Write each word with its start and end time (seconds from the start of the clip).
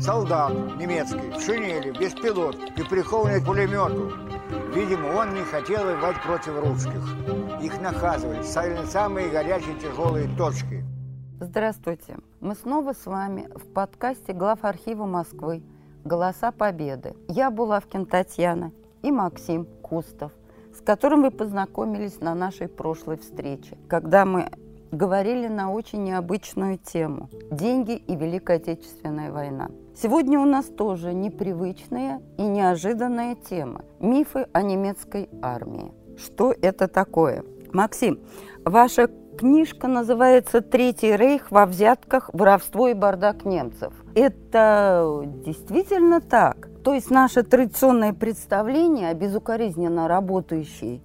солдат 0.00 0.52
немецкий 0.78 1.30
в 1.30 1.40
шинели, 1.40 1.90
без 1.98 2.14
пилот 2.14 2.56
и 2.76 2.82
прикованный 2.82 3.40
к 3.40 3.46
пулемету. 3.46 4.12
Видимо, 4.74 5.08
он 5.08 5.34
не 5.34 5.42
хотел 5.42 5.84
воевать 5.84 6.20
против 6.22 6.58
русских. 6.60 7.02
Их 7.62 7.80
наказывали, 7.80 8.42
ставили 8.42 8.84
самые 8.84 9.28
горячие 9.30 9.74
тяжелые 9.78 10.28
точки. 10.36 10.84
Здравствуйте. 11.40 12.18
Мы 12.40 12.54
снова 12.54 12.92
с 12.92 13.06
вами 13.06 13.48
в 13.54 13.72
подкасте 13.72 14.32
глав 14.32 14.64
архива 14.64 15.06
Москвы 15.06 15.62
«Голоса 16.04 16.52
Победы». 16.52 17.14
Я 17.28 17.50
Булавкин 17.50 18.06
Татьяна 18.06 18.72
и 19.02 19.10
Максим 19.10 19.66
Кустов, 19.82 20.32
с 20.74 20.80
которым 20.80 21.22
вы 21.22 21.30
познакомились 21.30 22.20
на 22.20 22.34
нашей 22.34 22.68
прошлой 22.68 23.18
встрече, 23.18 23.76
когда 23.88 24.24
мы 24.24 24.50
говорили 24.96 25.46
на 25.48 25.70
очень 25.70 26.02
необычную 26.04 26.78
тему– 26.78 27.28
деньги 27.50 27.96
и 27.96 28.16
Великая 28.16 28.56
Отечественная 28.56 29.30
война. 29.30 29.68
Сегодня 29.94 30.40
у 30.40 30.44
нас 30.44 30.66
тоже 30.66 31.12
непривычные 31.12 32.20
и 32.38 32.42
неожиданные 32.42 33.36
темы– 33.36 33.84
мифы 34.00 34.46
о 34.52 34.62
немецкой 34.62 35.28
армии. 35.42 35.92
Что 36.16 36.54
это 36.62 36.88
такое? 36.88 37.44
Максим, 37.72 38.20
ваша 38.64 39.10
книжка 39.38 39.86
называется 39.86 40.62
«Третий 40.62 41.14
рейх 41.14 41.50
во 41.50 41.66
взятках, 41.66 42.30
воровство 42.32 42.88
и 42.88 42.94
бардак 42.94 43.44
немцев». 43.44 43.92
Это 44.14 45.22
действительно 45.44 46.22
так? 46.22 46.68
То 46.82 46.94
есть 46.94 47.10
наше 47.10 47.42
традиционное 47.42 48.14
представление 48.14 49.10
о 49.10 49.14
безукоризненно 49.14 50.08
работающей 50.08 51.02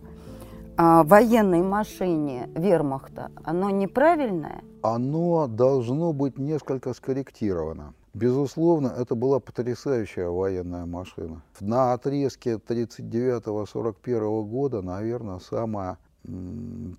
военной 0.81 1.61
машине 1.61 2.49
вермахта, 2.55 3.29
оно 3.43 3.69
неправильное? 3.69 4.63
Оно 4.81 5.47
должно 5.47 6.11
быть 6.11 6.39
несколько 6.39 6.93
скорректировано. 6.93 7.93
Безусловно, 8.13 8.87
это 8.87 9.15
была 9.15 9.39
потрясающая 9.39 10.27
военная 10.27 10.85
машина. 10.85 11.43
На 11.59 11.93
отрезке 11.93 12.55
39-41 12.55 14.43
года, 14.43 14.81
наверное, 14.81 15.39
самая 15.39 15.97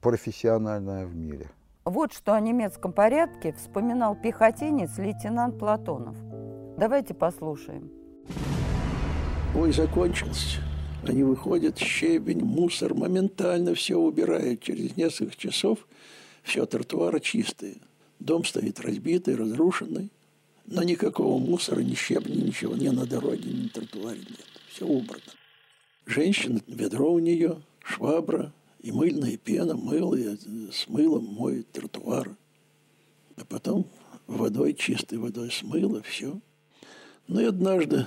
профессиональная 0.01 1.05
в 1.07 1.15
мире. 1.17 1.51
Вот 1.85 2.13
что 2.13 2.35
о 2.35 2.41
немецком 2.41 2.93
порядке 2.93 3.53
вспоминал 3.53 4.15
пехотинец 4.15 4.97
лейтенант 4.99 5.59
Платонов. 5.59 6.17
Давайте 6.79 7.15
послушаем. 7.15 7.91
Бой 9.55 9.73
закончился. 9.73 10.61
Они 11.07 11.25
выходят, 11.25 11.79
щебень, 11.79 12.45
мусор, 12.45 12.95
моментально 12.95 13.75
все 13.75 13.97
убирают. 13.97 14.63
Через 14.63 14.97
несколько 14.97 15.37
часов 15.37 15.81
все 16.43 16.65
тротуары 16.65 17.21
чистые. 17.21 17.79
Дом 18.21 18.45
стоит 18.45 18.79
разбитый, 18.81 19.35
разрушенный. 19.35 20.11
Но 20.67 20.85
никакого 20.85 21.39
мусора, 21.39 21.81
ни 21.81 21.95
щебня, 21.95 22.37
ничего 22.37 22.77
ни 22.77 22.89
на 22.89 23.05
дороге, 23.05 23.51
ни 23.51 23.63
на 23.65 23.69
тротуаре 23.69 24.21
нет. 24.21 24.47
Все 24.69 24.87
убрано. 24.87 25.23
Женщина, 26.07 26.61
ведро 26.69 27.13
у 27.13 27.19
нее, 27.19 27.61
швабра 27.81 28.53
и 28.81 28.93
мыльная 28.93 29.37
пена, 29.37 29.77
мыло, 29.77 30.15
и 30.15 30.37
с 30.71 30.89
мылом 30.89 31.25
моет 31.25 31.71
тротуар. 31.73 32.31
А 33.37 33.45
потом 33.45 33.87
водой, 34.29 34.75
чистой 34.75 35.19
водой 35.19 35.51
смыло, 35.51 36.01
все. 36.03 36.39
Ну 37.27 37.41
и 37.41 37.45
однажды 37.45 38.07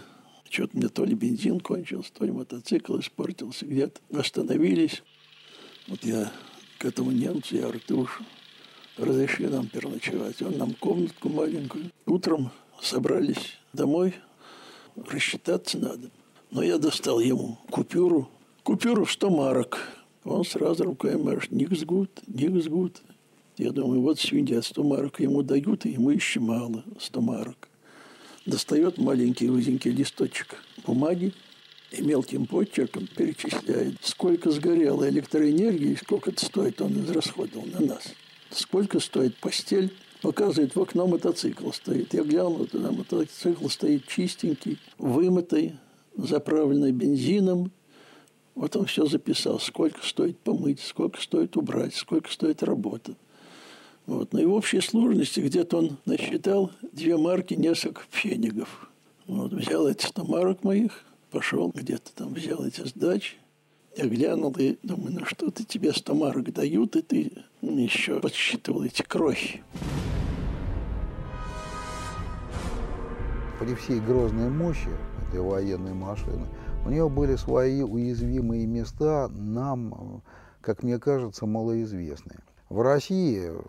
что-то 0.50 0.78
мне 0.78 0.90
то 0.90 1.06
ли 1.06 1.16
бензин 1.16 1.60
кончился, 1.60 2.12
то 2.14 2.26
ли 2.26 2.32
мотоцикл 2.32 3.00
испортился 3.00 3.66
где-то. 3.66 4.00
Остановились. 4.18 5.04
Вот 5.88 6.04
я 6.04 6.32
к 6.78 6.86
этому 6.86 7.12
немцу, 7.12 7.56
я 7.56 7.68
уж 7.68 8.22
разреши 8.98 9.50
нам 9.50 9.68
переночевать. 9.68 10.42
Он 10.42 10.58
нам 10.58 10.74
комнатку 10.74 11.30
маленькую. 11.30 11.92
Утром 12.06 12.52
собрались 12.82 13.58
домой, 13.74 14.16
рассчитаться 14.96 15.78
надо. 15.78 16.10
Но 16.52 16.64
я 16.64 16.78
достал 16.78 17.20
ему 17.20 17.58
купюру, 17.70 18.30
купюру 18.64 19.06
в 19.06 19.12
100 19.12 19.30
марок. 19.30 19.80
Он 20.24 20.44
сразу 20.44 20.84
рукой 20.84 21.18
машет, 21.18 21.52
никсгут, 21.52 22.22
никсгут. 22.28 23.02
Я 23.58 23.72
думаю, 23.72 24.02
вот 24.02 24.20
свинья, 24.20 24.62
100 24.62 24.84
марок 24.84 25.20
ему 25.20 25.44
дают, 25.44 25.86
и 25.86 25.92
ему 25.92 26.10
еще 26.10 26.40
мало, 26.40 26.84
100 27.00 27.22
марок 27.22 27.70
достает 28.46 28.98
маленький 28.98 29.50
узенький 29.50 29.92
листочек 29.92 30.58
бумаги 30.86 31.34
и 31.92 32.02
мелким 32.02 32.46
почерком 32.46 33.08
перечисляет, 33.08 33.96
сколько 34.02 34.52
сгорело 34.52 35.08
электроэнергии, 35.10 35.96
сколько 35.96 36.32
это 36.32 36.46
стоит, 36.46 36.82
он 36.82 37.04
израсходовал 37.04 37.66
на 37.66 37.80
нас. 37.80 38.14
Сколько 38.52 39.00
стоит 39.00 39.36
постель, 39.38 39.94
показывает 40.22 40.76
в 40.76 40.82
окно 40.82 41.08
мотоцикл 41.08 41.72
стоит. 41.72 42.14
Я 42.14 42.24
глянул 42.24 42.66
туда, 42.68 42.92
мотоцикл 42.92 43.68
стоит 43.68 44.08
чистенький, 44.08 44.80
вымытый, 44.98 45.76
заправленный 46.16 46.92
бензином. 46.92 47.72
Вот 48.54 48.76
он 48.76 48.86
все 48.86 49.06
записал, 49.06 49.60
сколько 49.60 50.06
стоит 50.06 50.40
помыть, 50.40 50.80
сколько 50.80 51.22
стоит 51.22 51.58
убрать, 51.58 51.94
сколько 51.94 52.32
стоит 52.32 52.64
работа. 52.64 53.16
Вот. 54.06 54.34
Но 54.34 54.40
и 54.40 54.46
в 54.46 54.54
общей 54.54 54.82
сложности 54.82 55.40
где-то 55.40 55.78
он 55.78 55.98
насчитал 56.06 56.72
две 56.92 57.18
марки, 57.18 57.54
несколько 57.54 58.02
пфенигов. 58.12 58.90
Вот. 59.28 59.54
Взял 59.54 59.88
эти 59.88 60.06
100 60.06 60.24
марок 60.26 60.64
моих, 60.64 61.04
пошел 61.32 61.72
где-то 61.74 62.14
там, 62.14 62.34
взял 62.34 62.66
эти 62.66 62.82
сдачи. 62.88 63.36
Я 63.98 64.08
глянул 64.08 64.54
и 64.58 64.78
думаю, 64.84 65.20
ну 65.20 65.26
что-то 65.26 65.64
тебе 65.64 65.94
100 65.94 66.16
марок 66.16 66.52
дают, 66.52 66.96
и 66.98 67.02
ты 67.02 67.32
еще 67.62 68.20
подсчитывал 68.20 68.84
эти 68.84 69.02
крохи. 69.02 69.64
При 73.60 73.74
всей 73.76 74.02
грозной 74.02 74.50
мощи 74.50 74.90
этой 75.28 75.40
военной 75.40 75.94
машины 75.94 76.46
у 76.86 76.90
нее 76.90 77.10
были 77.10 77.36
свои 77.38 77.82
уязвимые 77.82 78.68
места, 78.68 79.30
нам, 79.30 80.22
как 80.62 80.84
мне 80.84 81.00
кажется, 81.00 81.46
малоизвестные. 81.46 82.40
В 82.70 82.82
России 82.82 83.44
э, 83.44 83.60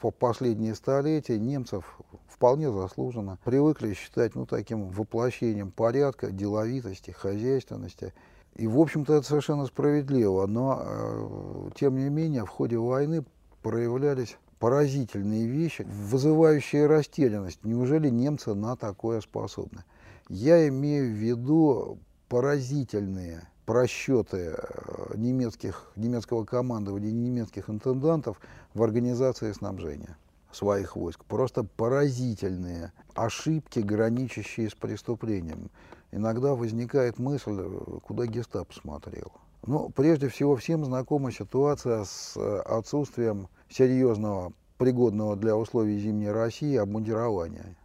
в 0.00 0.10
последние 0.10 0.74
столетия 0.74 1.38
немцев 1.38 2.00
вполне 2.26 2.72
заслуженно 2.72 3.38
привыкли 3.44 3.94
считать 3.94 4.34
ну, 4.34 4.46
таким 4.46 4.88
воплощением 4.88 5.70
порядка, 5.70 6.30
деловитости, 6.30 7.12
хозяйственности. 7.12 8.14
И, 8.56 8.66
в 8.66 8.80
общем-то, 8.80 9.14
это 9.14 9.26
совершенно 9.26 9.66
справедливо, 9.66 10.46
но, 10.46 10.82
э, 10.82 11.70
тем 11.76 11.96
не 11.96 12.08
менее, 12.08 12.44
в 12.44 12.48
ходе 12.48 12.78
войны 12.78 13.24
проявлялись 13.62 14.36
поразительные 14.58 15.46
вещи, 15.46 15.86
вызывающие 15.88 16.86
растерянность. 16.86 17.64
Неужели 17.64 18.08
немцы 18.08 18.54
на 18.54 18.76
такое 18.76 19.20
способны? 19.20 19.84
Я 20.28 20.66
имею 20.66 21.12
в 21.12 21.16
виду 21.16 21.98
поразительные 22.28 23.48
просчеты 23.68 24.54
э, 24.56 25.14
немецких, 25.16 25.92
немецкого 25.94 26.46
командования, 26.46 27.12
немецких 27.12 27.68
интендантов 27.68 28.40
в 28.72 28.82
организации 28.82 29.52
снабжения 29.52 30.16
своих 30.50 30.96
войск. 30.96 31.22
Просто 31.26 31.64
поразительные 31.64 32.94
ошибки, 33.12 33.80
граничащие 33.80 34.70
с 34.70 34.74
преступлением. 34.74 35.70
Иногда 36.12 36.54
возникает 36.54 37.18
мысль, 37.18 37.58
э, 37.58 37.98
куда 38.02 38.24
гестап 38.24 38.72
смотрел. 38.72 39.32
Ну, 39.66 39.90
прежде 39.90 40.30
всего, 40.30 40.56
всем 40.56 40.86
знакома 40.86 41.30
ситуация 41.30 42.04
с 42.04 42.38
э, 42.38 42.60
отсутствием 42.60 43.48
серьезного, 43.68 44.54
пригодного 44.78 45.36
для 45.36 45.54
условий 45.54 45.98
зимней 45.98 46.30
России 46.30 46.74
обмундирования 46.74 47.76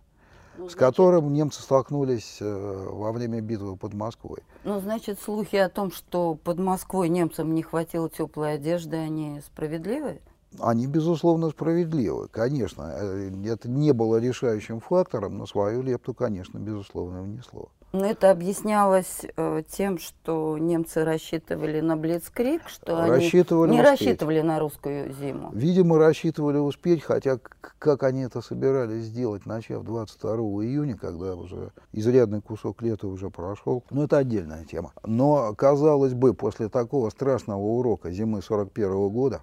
ну, 0.58 0.70
с 0.70 0.76
которым 0.76 1.34
немцы 1.34 1.62
столкнулись 1.62 2.38
э, 2.40 2.88
во 2.92 3.12
время 3.12 3.42
битвы 3.42 3.76
под 3.76 3.94
Москвой. 3.94 4.40
Ну, 4.64 4.80
значит, 4.80 5.20
слухи 5.20 5.56
о 5.56 5.70
том, 5.70 5.92
что 5.92 6.36
под 6.36 6.60
Москвой 6.60 7.10
немцам 7.10 7.54
не 7.54 7.64
хватило 7.64 8.10
теплой 8.10 8.56
одежды, 8.56 8.98
они 8.98 9.42
справедливы? 9.46 10.20
Они, 10.60 10.86
безусловно, 10.86 11.50
справедливы, 11.50 12.28
конечно. 12.28 12.92
Э, 12.94 13.32
это 13.46 13.70
не 13.70 13.92
было 13.94 14.18
решающим 14.18 14.80
фактором, 14.80 15.38
но 15.38 15.46
свою 15.46 15.82
лепту, 15.82 16.14
конечно, 16.14 16.60
безусловно, 16.60 17.22
внесло. 17.22 17.70
Но 17.94 18.08
это 18.08 18.32
объяснялось 18.32 19.22
э, 19.38 19.62
тем, 19.70 20.00
что 20.00 20.58
немцы 20.58 21.06
рассчитывали 21.06 21.80
на 21.80 21.96
Блицкрик, 21.96 22.68
что 22.68 23.06
рассчитывали 23.06 23.70
они 23.70 23.78
не 23.78 23.84
успеть. 23.84 23.92
рассчитывали 24.02 24.42
на 24.42 24.60
русскую 24.60 25.14
зиму. 25.14 25.52
Видимо, 25.54 26.00
рассчитывали 26.00 26.58
успеть, 26.58 27.04
хотя 27.04 27.38
как 27.78 28.02
они 28.02 28.22
это 28.22 28.42
собирались 28.42 29.04
сделать, 29.04 29.46
начав 29.46 29.84
22 29.84 30.32
июня, 30.66 30.98
когда 30.98 31.36
уже 31.36 31.72
изрядный 31.92 32.42
кусок 32.42 32.82
лета 32.82 33.08
уже 33.08 33.30
прошел, 33.30 33.84
ну 33.92 34.06
это 34.06 34.18
отдельная 34.18 34.66
тема. 34.66 34.92
Но, 35.06 35.54
казалось 35.54 36.16
бы, 36.16 36.34
после 36.34 36.70
такого 36.70 37.12
страшного 37.12 37.62
урока 37.62 38.10
зимы 38.10 38.42
41 38.42 39.10
года, 39.10 39.42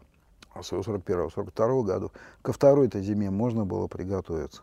41-42 0.57 1.83
года, 1.85 2.11
ко 2.43 2.53
второй-то 2.53 3.01
зиме 3.01 3.31
можно 3.31 3.65
было 3.65 3.87
приготовиться. 3.87 4.63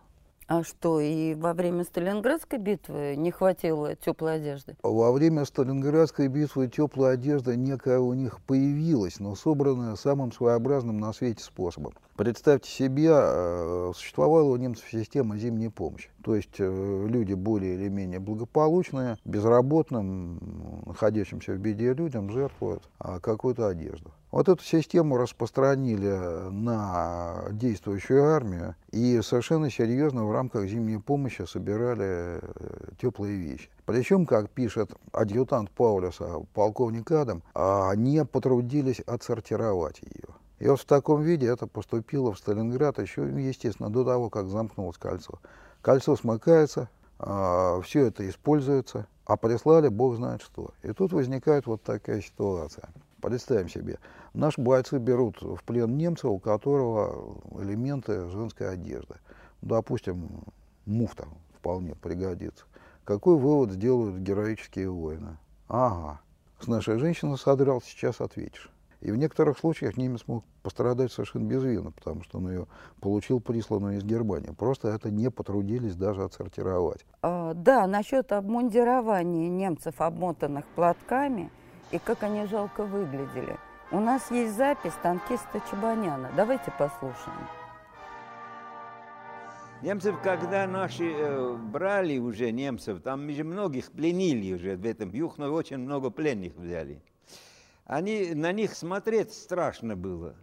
А 0.50 0.64
что, 0.64 1.02
и 1.02 1.34
во 1.34 1.54
время 1.54 1.84
Сталинградской 1.84 2.58
битвы 2.58 3.16
не 3.18 3.32
хватило 3.32 3.96
теплой 3.98 4.36
одежды? 4.38 4.78
Во 4.82 5.12
время 5.12 5.44
Сталинградской 5.44 6.30
битвы 6.30 6.70
теплая 6.70 7.16
одежда 7.16 7.58
некая 7.58 8.00
у 8.00 8.14
них 8.14 8.40
появилась, 8.48 9.20
но 9.20 9.36
собранная 9.36 9.96
самым 9.98 10.32
своеобразным 10.32 11.00
на 11.00 11.12
свете 11.12 11.44
способом. 11.44 11.96
Представьте 12.18 12.68
себе, 12.72 13.12
э, 13.12 13.92
существовала 13.96 14.50
у 14.50 14.56
немцев 14.58 14.86
система 14.92 15.38
зимней 15.38 15.70
помощи. 15.70 16.10
То 16.24 16.36
есть 16.36 16.56
э, 16.58 17.06
люди 17.08 17.34
более 17.34 17.76
или 17.76 17.90
менее 17.90 18.20
благополучные, 18.20 19.18
безработным, 19.24 20.40
находящимся 20.88 21.54
в 21.54 21.60
беде 21.60 21.94
людям 21.94 22.32
жертвуют 22.32 22.90
а, 22.98 23.20
какую-то 23.20 23.68
одежду. 23.68 24.12
Вот 24.32 24.50
эту 24.50 24.64
систему 24.64 25.16
распространили 25.18 26.50
на 26.50 27.50
действующую 27.52 28.24
армию 28.24 28.76
и 28.92 29.22
совершенно 29.22 29.70
серьезно 29.70 30.26
в 30.26 30.32
рамках 30.32 30.66
зимней 30.66 31.00
помощи 31.00 31.44
собирали 31.44 32.42
э, 32.42 32.90
теплые 33.00 33.38
вещи. 33.38 33.70
Причем, 33.86 34.26
как 34.26 34.50
пишет 34.50 34.90
адъютант 35.12 35.70
Паулюса, 35.70 36.42
полковник 36.56 37.12
Адам, 37.12 37.44
они 37.54 38.24
потрудились 38.26 39.02
отсортировать 39.02 40.02
ее. 40.02 40.34
И 40.60 40.68
вот 40.68 40.80
в 40.80 40.86
таком 40.86 41.22
виде 41.22 41.48
это 41.48 41.68
поступило 41.68 42.34
в 42.34 42.40
Сталинград 42.40 43.00
еще, 43.00 43.24
естественно, 43.24 43.90
до 43.90 44.04
того, 44.04 44.30
как 44.30 44.48
замкнулось 44.48 44.98
кольцо. 44.98 45.40
Кольцо 45.82 46.16
смыкается, 46.16 46.90
а, 47.20 47.80
все 47.82 48.08
это 48.08 48.28
используется, 48.28 49.08
а 49.26 49.38
прислали 49.38 49.88
бог 49.88 50.16
знает 50.16 50.42
что. 50.42 50.72
И 50.84 50.92
тут 50.94 51.14
возникает 51.14 51.68
вот 51.68 51.84
такая 51.84 52.22
ситуация. 52.22 52.90
Представим 53.22 53.70
себе, 53.70 54.00
наши 54.34 54.60
бойцы 54.62 54.98
берут 54.98 55.42
в 55.42 55.64
плен 55.64 55.98
немца, 55.98 56.28
у 56.28 56.40
которого 56.40 57.38
элементы 57.60 58.30
женской 58.30 58.70
одежды. 58.70 59.16
Допустим, 59.62 60.44
муфта 60.86 61.28
вполне 61.58 61.96
пригодится. 61.96 62.66
Какой 63.04 63.38
вывод 63.38 63.72
сделают 63.72 64.18
героические 64.18 64.90
воины? 64.90 65.38
Ага, 65.68 66.20
с 66.60 66.68
нашей 66.68 66.98
женщиной 66.98 67.38
содрал, 67.38 67.82
сейчас 67.82 68.22
ответишь. 68.22 68.70
И 69.02 69.12
в 69.12 69.16
некоторых 69.16 69.60
случаях 69.60 69.96
немец 69.98 70.22
мог 70.28 70.44
пострадать 70.64 71.12
совершенно 71.12 71.46
безвинно, 71.46 71.92
потому 71.92 72.24
что 72.24 72.40
он 72.40 72.50
ее 72.50 72.68
получил 73.00 73.40
присланную 73.40 73.98
из 73.98 74.04
Германии. 74.04 74.50
Просто 74.50 74.90
это 74.90 75.12
не 75.12 75.30
потрудились 75.30 75.96
даже 75.96 76.24
отсортировать. 76.24 77.06
А, 77.22 77.54
да, 77.54 77.86
насчет 77.86 78.32
обмундирования 78.32 79.50
немцев, 79.50 80.02
обмотанных 80.02 80.66
платками, 80.68 81.52
и 81.92 82.00
как 82.00 82.24
они 82.24 82.46
жалко 82.48 82.84
выглядели. 82.86 83.58
У 83.92 84.00
нас 84.00 84.32
есть 84.32 84.56
запись 84.58 84.94
танкиста 85.02 85.62
Чебаняна. 85.70 86.30
Давайте 86.36 86.72
послушаем. 86.78 87.48
Немцев, 89.84 90.16
когда 90.24 90.66
наши 90.66 91.06
э, 91.06 91.56
брали 91.56 92.18
уже 92.18 92.52
немцев, 92.52 93.00
там 93.04 93.30
же 93.30 93.44
многих 93.44 93.92
пленили 93.92 94.54
уже 94.54 94.76
в 94.76 94.84
этом 94.86 95.12
Юхно, 95.12 95.52
очень 95.52 95.78
много 95.78 96.10
пленных 96.10 96.56
взяли. 96.56 97.00
Они, 97.88 98.34
на 98.36 98.52
них 98.52 98.76
смотреть 98.76 99.34
страшно 99.34 99.96
было. 99.96 100.36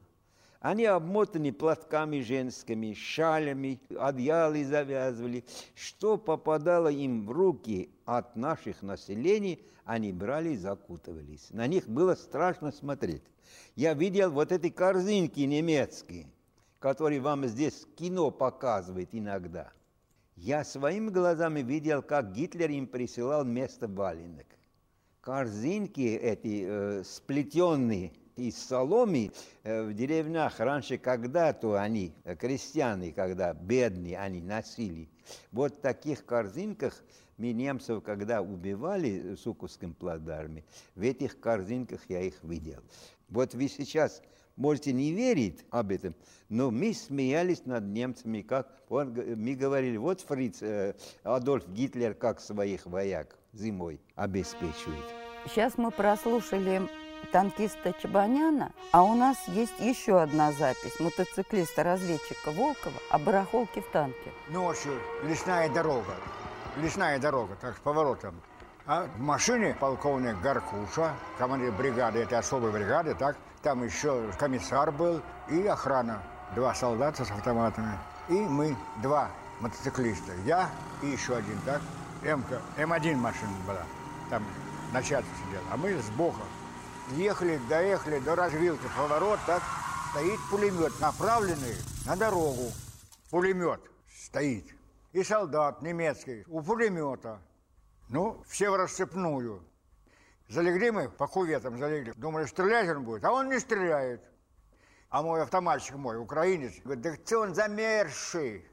Они 0.61 0.87
обмотаны 0.87 1.53
платками 1.53 2.23
женскими, 2.23 2.95
шалями, 2.95 3.83
одеялы 3.99 4.65
завязывали. 4.65 5.45
Что 5.75 6.17
попадало 6.17 6.89
им 6.89 7.27
в 7.27 7.31
руки 7.31 7.91
от 8.07 8.35
наших 8.35 8.81
населений, 8.81 9.61
они 9.85 10.11
брали 10.11 10.55
и 10.55 10.57
закутывались. 10.57 11.49
На 11.51 11.67
них 11.67 11.87
было 11.87 12.15
страшно 12.15 12.73
смотреть. 12.73 13.25
Я 13.77 13.93
видел 13.93 14.31
вот 14.31 14.51
эти 14.51 14.71
корзинки 14.71 15.41
немецкие, 15.41 16.27
которые 16.79 17.21
вам 17.21 17.45
здесь 17.45 17.87
кино 17.95 18.31
показывает 18.31 19.11
иногда. 19.13 19.71
Я 20.35 20.65
своими 20.65 21.11
глазами 21.11 21.61
видел, 21.61 22.01
как 22.01 22.33
Гитлер 22.33 22.71
им 22.71 22.87
присылал 22.87 23.45
место 23.45 23.87
валенок 23.87 24.47
корзинки 25.25 26.03
эти 26.03 26.65
э, 26.67 27.03
сплетенные 27.03 28.13
из 28.37 28.59
соломи 28.59 29.33
э, 29.63 29.83
в 29.83 29.95
деревнях 29.95 30.61
раньше 30.61 30.99
когда-то 30.99 31.81
они, 31.81 32.13
э, 32.25 32.37
крестьяне, 32.37 33.11
когда 33.11 33.55
бедные, 33.55 34.19
они 34.19 34.43
носили. 34.43 35.09
Вот 35.51 35.77
в 35.77 35.81
таких 35.81 36.27
корзинках 36.27 37.03
мы 37.39 37.53
немцев, 37.53 38.03
когда 38.05 38.43
убивали 38.43 39.35
с 39.35 39.47
укуском 39.47 39.95
плацдарме, 39.95 40.63
в 40.95 41.01
этих 41.01 41.41
корзинках 41.41 42.03
я 42.09 42.21
их 42.21 42.45
видел. 42.45 42.83
Вот 43.31 43.55
вы 43.55 43.69
сейчас 43.69 44.21
можете 44.57 44.93
не 44.93 45.13
верить 45.13 45.65
об 45.71 45.91
этом, 45.91 46.15
но 46.51 46.71
мы 46.71 46.93
смеялись 46.93 47.65
над 47.65 47.85
немцами, 47.85 48.43
как 48.43 48.71
он, 48.91 49.15
мы 49.15 49.55
говорили, 49.55 49.97
вот 49.97 50.21
Фриц, 50.21 50.61
э, 50.61 50.95
Адольф 51.23 51.67
Гитлер, 51.71 52.13
как 52.13 52.41
своих 52.41 52.85
вояк 52.85 53.39
зимой 53.55 54.01
обеспечивает. 54.17 55.05
Сейчас 55.47 55.77
мы 55.77 55.91
прослушали 55.91 56.89
танкиста 57.33 57.93
Чабаняна, 58.01 58.73
а 58.93 59.03
у 59.03 59.15
нас 59.15 59.37
есть 59.49 59.79
еще 59.79 60.21
одна 60.21 60.53
запись 60.53 60.99
мотоциклиста-разведчика 61.01 62.51
Волкова 62.51 62.97
о 63.11 63.19
барахолке 63.19 63.81
в 63.81 63.91
танке. 63.91 64.33
Ночью 64.49 64.93
лесная 65.23 65.69
дорога, 65.69 66.15
лесная 66.77 67.19
дорога, 67.19 67.57
так 67.61 67.77
с 67.77 67.81
поворотом. 67.81 68.41
А 68.87 69.07
в 69.17 69.21
машине 69.21 69.75
полковник 69.81 70.39
Гаркуша, 70.43 71.15
командир 71.39 71.73
бригады, 71.73 72.21
это 72.21 72.39
особой 72.39 72.71
бригады, 72.71 73.15
так, 73.15 73.37
там 73.63 73.83
еще 73.83 74.31
комиссар 74.39 74.93
был 74.93 75.23
и 75.49 75.67
охрана, 75.67 76.23
два 76.55 76.75
солдата 76.75 77.25
с 77.25 77.31
автоматами. 77.31 77.99
И 78.29 78.35
мы, 78.35 78.77
два 79.03 79.31
мотоциклиста, 79.61 80.33
я 80.45 80.69
и 81.03 81.07
еще 81.07 81.37
один, 81.37 81.59
так, 81.65 81.81
МК, 82.25 82.61
М1 82.79 83.17
машина 83.17 83.53
была, 83.67 83.83
там 84.31 84.43
начальство 84.93 85.33
сидел, 85.45 85.61
а 85.71 85.77
мы 85.77 86.01
с 86.01 86.09
Богом. 86.11 86.47
Ехали, 87.11 87.61
доехали 87.69 88.19
до 88.19 88.35
развилки, 88.35 88.87
поворот, 88.97 89.39
так, 89.47 89.63
стоит 90.11 90.41
пулемет, 90.51 90.99
направленный 91.01 91.75
на 92.07 92.17
дорогу. 92.17 92.73
Пулемет 93.31 93.81
стоит. 94.09 94.65
И 95.13 95.23
солдат 95.23 95.83
немецкий 95.83 96.45
у 96.49 96.63
пулемета. 96.63 97.41
Ну, 98.09 98.43
все 98.49 98.71
в 98.71 98.77
расцепную. 98.77 99.63
Залегли 100.49 100.91
мы, 100.91 101.09
по 101.11 101.27
куветам 101.27 101.79
залегли. 101.79 102.13
Думали, 102.17 102.47
стрелять 102.47 102.89
он 102.89 103.05
будет, 103.05 103.25
а 103.25 103.33
он 103.33 103.51
не 103.51 103.59
стреляет. 103.59 104.23
А 105.11 105.23
мой 105.23 105.43
автоматчик 105.43 105.97
мой, 105.97 106.19
украинец, 106.19 106.73
говорит, 106.83 107.25
да 107.29 107.39
он 107.39 107.55
замерзший? 107.55 108.67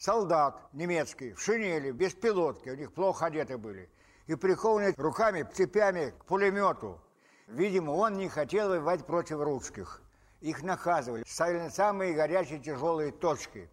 Солдат 0.00 0.58
немецкий, 0.72 1.34
в 1.34 1.42
шинели, 1.42 1.90
без 1.90 2.14
пилотки, 2.14 2.70
у 2.70 2.74
них 2.74 2.90
плохо 2.90 3.26
одеты 3.26 3.58
были 3.58 3.90
и 4.28 4.34
прикованы 4.34 4.94
руками, 4.96 5.46
цепями 5.52 6.14
к 6.18 6.24
пулемету. 6.24 6.98
Видимо, 7.48 7.90
он 7.90 8.16
не 8.16 8.30
хотел 8.30 8.70
воевать 8.70 9.04
против 9.04 9.42
русских. 9.42 10.00
Их 10.40 10.62
наказывали, 10.62 11.22
ставили 11.26 11.64
на 11.64 11.70
самые 11.70 12.14
горячие 12.14 12.60
тяжелые 12.60 13.12
точки. 13.12 13.68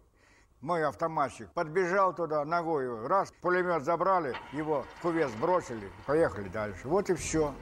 Мой 0.60 0.84
автоматчик 0.84 1.50
подбежал 1.52 2.14
туда 2.14 2.44
ногой, 2.44 3.06
раз, 3.06 3.32
пулемет 3.40 3.84
забрали, 3.84 4.34
его 4.52 4.84
в 4.98 5.00
кувес 5.00 5.30
бросили, 5.40 5.90
поехали 6.04 6.48
дальше. 6.50 6.88
Вот 6.88 7.08
и 7.08 7.14
все. 7.14 7.54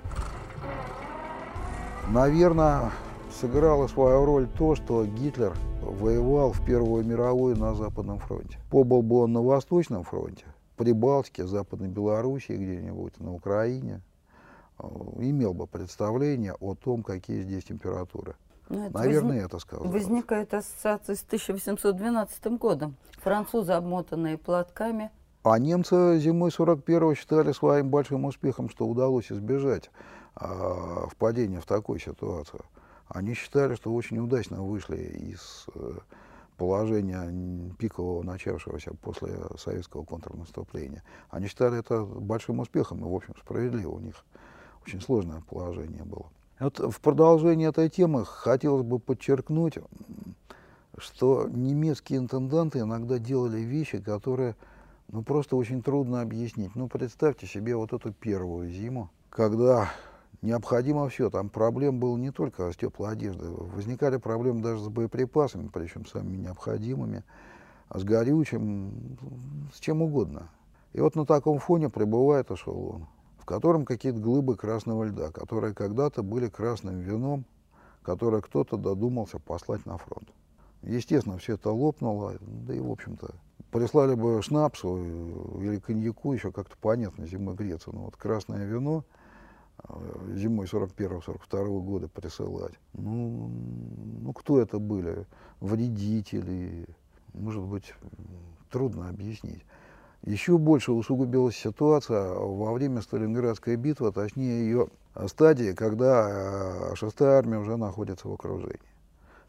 Наверное, 2.08 2.90
сыграло 3.30 3.86
свою 3.86 4.24
роль 4.24 4.48
то, 4.58 4.74
что 4.74 5.04
Гитлер 5.04 5.54
воевал 5.90 6.52
в 6.52 6.64
Первую 6.64 7.04
мировую 7.04 7.56
на 7.56 7.74
Западном 7.74 8.18
фронте. 8.18 8.58
Побыл 8.70 9.02
бы 9.02 9.20
он 9.20 9.32
на 9.32 9.42
Восточном 9.42 10.04
фронте, 10.04 10.44
Прибалтике, 10.76 11.46
Западной 11.46 11.88
Белоруссии 11.88 12.52
где-нибудь, 12.52 13.18
на 13.20 13.32
Украине, 13.32 14.00
э, 14.78 14.86
имел 15.18 15.54
бы 15.54 15.66
представление 15.66 16.54
о 16.54 16.74
том, 16.74 17.02
какие 17.02 17.42
здесь 17.42 17.64
температуры. 17.64 18.34
Ну, 18.68 18.84
это 18.84 18.98
Наверное, 18.98 19.28
возник... 19.28 19.46
это 19.46 19.58
сказал. 19.60 19.86
Возникает 19.86 20.54
ассоциация 20.54 21.14
с 21.14 21.22
1812 21.22 22.58
годом. 22.58 22.96
Французы, 23.22 23.72
обмотанные 23.72 24.38
платками. 24.38 25.10
А 25.44 25.58
немцы 25.60 26.18
зимой 26.18 26.50
41-го 26.50 27.14
считали 27.14 27.52
своим 27.52 27.88
большим 27.88 28.24
успехом, 28.24 28.68
что 28.68 28.86
удалось 28.86 29.30
избежать 29.30 29.90
э, 30.40 30.46
впадения 31.08 31.60
в 31.60 31.66
такую 31.66 32.00
ситуацию. 32.00 32.62
Они 33.08 33.34
считали, 33.34 33.74
что 33.74 33.94
очень 33.94 34.18
удачно 34.18 34.62
вышли 34.62 34.96
из 34.96 35.66
э, 35.74 35.92
положения 36.56 37.72
пикового, 37.78 38.22
начавшегося 38.22 38.94
после 38.94 39.36
советского 39.58 40.04
контрнаступления. 40.04 41.02
Они 41.30 41.46
считали 41.46 41.78
это 41.78 42.04
большим 42.04 42.60
успехом, 42.60 43.00
и, 43.00 43.08
в 43.08 43.14
общем, 43.14 43.34
справедливо. 43.40 43.90
У 43.90 44.00
них 44.00 44.24
очень 44.86 45.00
сложное 45.00 45.40
положение 45.42 46.04
было. 46.04 46.26
Вот 46.58 46.78
в 46.78 47.00
продолжение 47.00 47.68
этой 47.68 47.88
темы 47.90 48.24
хотелось 48.24 48.82
бы 48.82 48.98
подчеркнуть, 48.98 49.78
что 50.96 51.46
немецкие 51.48 52.18
интенданты 52.18 52.80
иногда 52.80 53.18
делали 53.18 53.60
вещи, 53.60 53.98
которые 54.00 54.56
ну, 55.08 55.22
просто 55.22 55.56
очень 55.56 55.82
трудно 55.82 56.22
объяснить. 56.22 56.74
Ну, 56.74 56.88
представьте 56.88 57.46
себе 57.46 57.76
вот 57.76 57.92
эту 57.92 58.12
первую 58.12 58.70
зиму, 58.70 59.10
когда 59.28 59.90
необходимо 60.42 61.08
все. 61.08 61.30
Там 61.30 61.48
проблем 61.48 62.00
было 62.00 62.16
не 62.16 62.30
только 62.30 62.72
с 62.72 62.76
теплой 62.76 63.12
одеждой. 63.12 63.50
Возникали 63.50 64.16
проблемы 64.16 64.62
даже 64.62 64.82
с 64.82 64.88
боеприпасами, 64.88 65.68
причем 65.72 66.06
самыми 66.06 66.36
необходимыми, 66.36 67.24
с 67.92 68.02
горючим, 68.04 69.18
с 69.74 69.80
чем 69.80 70.02
угодно. 70.02 70.48
И 70.92 71.00
вот 71.00 71.14
на 71.14 71.26
таком 71.26 71.58
фоне 71.58 71.90
прибывает 71.90 72.50
эшелон, 72.50 73.06
в 73.38 73.44
котором 73.44 73.84
какие-то 73.84 74.18
глыбы 74.18 74.56
красного 74.56 75.04
льда, 75.04 75.30
которые 75.30 75.74
когда-то 75.74 76.22
были 76.22 76.48
красным 76.48 77.00
вином, 77.00 77.44
которое 78.02 78.40
кто-то 78.40 78.76
додумался 78.76 79.38
послать 79.38 79.84
на 79.84 79.98
фронт. 79.98 80.28
Естественно, 80.82 81.38
все 81.38 81.54
это 81.54 81.70
лопнуло, 81.70 82.34
да 82.40 82.74
и, 82.74 82.80
в 82.80 82.90
общем-то, 82.90 83.34
прислали 83.72 84.14
бы 84.14 84.40
шнапсу 84.42 84.96
или 85.60 85.78
коньяку, 85.78 86.32
еще 86.32 86.52
как-то 86.52 86.76
понятно, 86.80 87.26
зимой 87.26 87.54
греться. 87.56 87.90
Но 87.92 88.04
вот 88.04 88.16
красное 88.16 88.64
вино 88.64 89.04
э, 89.04 89.25
зимой 90.34 90.66
41-42 90.66 91.80
года 91.80 92.08
присылать. 92.08 92.74
Ну, 92.92 93.50
ну, 94.22 94.32
кто 94.32 94.60
это 94.60 94.78
были? 94.78 95.26
Вредители? 95.60 96.86
Может 97.34 97.62
быть, 97.62 97.94
трудно 98.70 99.08
объяснить. 99.08 99.64
Еще 100.22 100.58
больше 100.58 100.92
усугубилась 100.92 101.56
ситуация 101.56 102.32
во 102.32 102.72
время 102.72 103.00
Сталинградской 103.00 103.76
битвы, 103.76 104.10
точнее 104.12 104.64
ее 104.64 104.88
стадии, 105.26 105.72
когда 105.72 106.94
6 106.96 107.20
армия 107.22 107.58
уже 107.58 107.76
находится 107.76 108.28
в 108.28 108.32
окружении. 108.32 108.80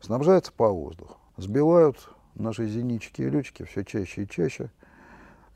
Снабжается 0.01 0.51
по 0.51 0.69
воздуху. 0.69 1.17
Сбивают 1.37 2.09
наши 2.35 2.67
зенитчики 2.67 3.23
и 3.23 3.29
летчики 3.29 3.63
все 3.63 3.83
чаще 3.83 4.23
и 4.23 4.27
чаще. 4.27 4.69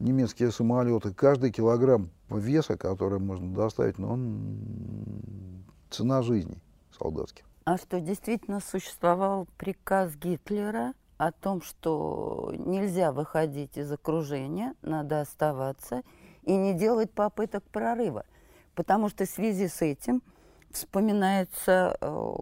Немецкие 0.02 0.52
самолеты, 0.52 1.14
каждый 1.14 1.52
килограмм 1.52 2.10
веса, 2.30 2.76
который 2.76 3.20
можно 3.20 3.54
доставить, 3.54 4.00
но 4.00 4.14
он 4.14 5.64
цена 5.92 6.24
жизни 6.24 6.58
солдатских. 6.98 7.46
А 7.66 7.78
что, 7.78 8.00
действительно 8.00 8.60
существовал 8.60 9.48
приказ 9.58 10.16
Гитлера 10.16 10.94
о 11.18 11.32
том, 11.32 11.62
что 11.62 12.52
нельзя 12.58 13.12
выходить 13.12 13.78
из 13.78 13.92
окружения, 13.92 14.74
надо 14.82 15.22
оставаться 15.22 16.02
и 16.42 16.56
не 16.56 16.74
делать 16.74 17.12
попыток 17.12 17.64
прорыва. 17.66 18.26
Потому 18.74 19.08
что 19.08 19.26
в 19.26 19.30
связи 19.30 19.68
с 19.68 19.84
этим 19.84 20.24
вспоминается 20.72 21.96
э, 22.02 22.36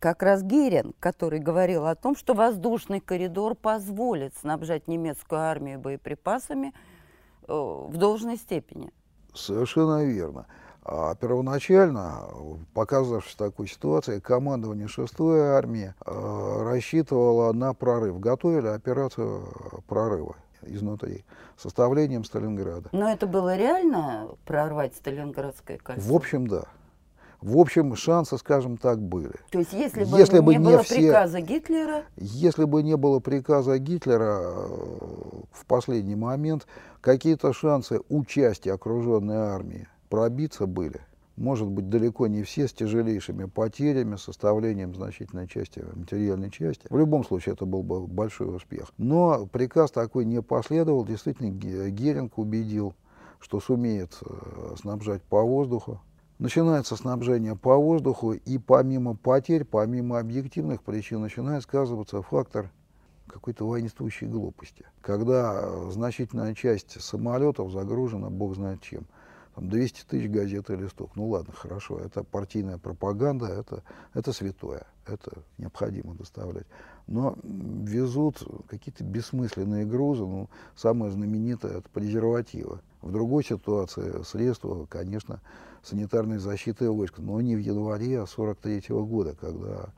как 0.00 0.24
раз 0.24 0.42
Герин, 0.42 0.94
который 0.98 1.38
говорил 1.38 1.86
о 1.86 1.94
том, 1.94 2.16
что 2.16 2.34
воздушный 2.34 2.98
коридор 2.98 3.54
позволит 3.54 4.36
снабжать 4.36 4.88
немецкую 4.88 5.40
армию 5.40 5.78
боеприпасами 5.78 6.74
в 7.48 7.96
должной 7.96 8.36
степени. 8.36 8.90
Совершенно 9.34 10.04
верно. 10.04 10.46
А 10.86 11.14
первоначально, 11.14 12.28
показавшись 12.74 13.32
в 13.32 13.38
такой 13.38 13.68
ситуации, 13.68 14.20
командование 14.20 14.86
6-й 14.86 15.40
армии 15.40 15.94
э, 16.04 16.62
рассчитывало 16.62 17.52
на 17.52 17.72
прорыв, 17.72 18.20
готовили 18.20 18.66
операцию 18.66 19.82
прорыва 19.88 20.36
изнутри, 20.66 21.24
составлением 21.56 22.24
Сталинграда. 22.24 22.90
Но 22.92 23.08
это 23.08 23.26
было 23.26 23.56
реально 23.56 24.28
прорвать 24.44 24.94
Сталинградское 24.94 25.78
кольцо? 25.78 26.02
В 26.06 26.14
общем, 26.14 26.46
да. 26.46 26.64
В 27.44 27.58
общем, 27.58 27.94
шансы, 27.94 28.38
скажем 28.38 28.78
так, 28.78 28.98
были. 29.02 29.34
То 29.50 29.58
есть, 29.58 29.74
если 29.74 30.04
бы 30.04 30.18
если 30.18 30.36
не, 30.36 30.40
бы 30.40 30.54
не 30.54 30.58
было 30.60 30.82
все, 30.82 30.94
приказа 30.94 31.42
Гитлера... 31.42 32.04
Если 32.16 32.64
бы 32.64 32.82
не 32.82 32.96
было 32.96 33.20
приказа 33.20 33.78
Гитлера 33.78 34.40
э, 34.40 34.66
в 35.52 35.66
последний 35.66 36.16
момент, 36.16 36.66
какие-то 37.02 37.52
шансы 37.52 38.00
участия 38.08 38.72
окруженной 38.72 39.36
армии 39.36 39.86
пробиться 40.08 40.66
были. 40.66 41.02
Может 41.36 41.68
быть, 41.68 41.90
далеко 41.90 42.28
не 42.28 42.44
все, 42.44 42.66
с 42.66 42.72
тяжелейшими 42.72 43.44
потерями, 43.44 44.16
составлением 44.16 44.94
значительной 44.94 45.46
части 45.46 45.84
материальной 45.94 46.50
части. 46.50 46.86
В 46.88 46.96
любом 46.96 47.24
случае, 47.26 47.52
это 47.52 47.66
был 47.66 47.82
бы 47.82 48.06
большой 48.06 48.56
успех. 48.56 48.90
Но 48.96 49.44
приказ 49.44 49.90
такой 49.90 50.24
не 50.24 50.40
последовал. 50.40 51.04
Действительно, 51.04 51.50
Геринг 51.50 52.38
убедил, 52.38 52.94
что 53.38 53.60
сумеет 53.60 54.16
э, 54.22 54.76
снабжать 54.80 55.22
по 55.22 55.42
воздуху. 55.42 56.00
Начинается 56.44 56.94
снабжение 56.96 57.56
по 57.56 57.74
воздуху, 57.78 58.32
и 58.34 58.58
помимо 58.58 59.16
потерь, 59.16 59.64
помимо 59.64 60.18
объективных 60.18 60.82
причин, 60.82 61.22
начинает 61.22 61.62
сказываться 61.62 62.20
фактор 62.20 62.70
какой-то 63.26 63.66
воинствующей 63.66 64.26
глупости. 64.26 64.84
Когда 65.00 65.58
э, 65.62 65.90
значительная 65.90 66.54
часть 66.54 67.00
самолетов 67.00 67.72
загружена 67.72 68.28
бог 68.28 68.56
знает 68.56 68.82
чем 68.82 69.06
там 69.54 69.70
200 69.70 70.04
тысяч 70.04 70.28
газет 70.28 70.68
и 70.68 70.76
листов. 70.76 71.10
Ну 71.14 71.28
ладно, 71.28 71.54
хорошо, 71.54 71.98
это 71.98 72.22
партийная 72.24 72.76
пропаганда, 72.76 73.46
это, 73.46 73.82
это 74.12 74.34
святое, 74.34 74.86
это 75.06 75.32
необходимо 75.56 76.14
доставлять. 76.14 76.66
Но 77.06 77.38
везут 77.42 78.42
какие-то 78.68 79.02
бессмысленные 79.02 79.86
грузы, 79.86 80.24
ну, 80.24 80.50
самое 80.76 81.10
знаменитое– 81.10 81.78
это 81.78 81.88
презервативы. 81.88 82.80
В 83.00 83.12
другой 83.12 83.44
ситуации 83.44 84.22
средства, 84.24 84.86
конечно, 84.86 85.40
санитарной 85.86 86.38
защиты 86.38 86.90
войск, 86.90 87.18
но 87.18 87.40
не 87.40 87.56
в 87.56 87.60
январе 87.60 88.26
43 88.26 88.90
-го 88.90 89.04
года, 89.06 89.34
когда, 89.40 89.92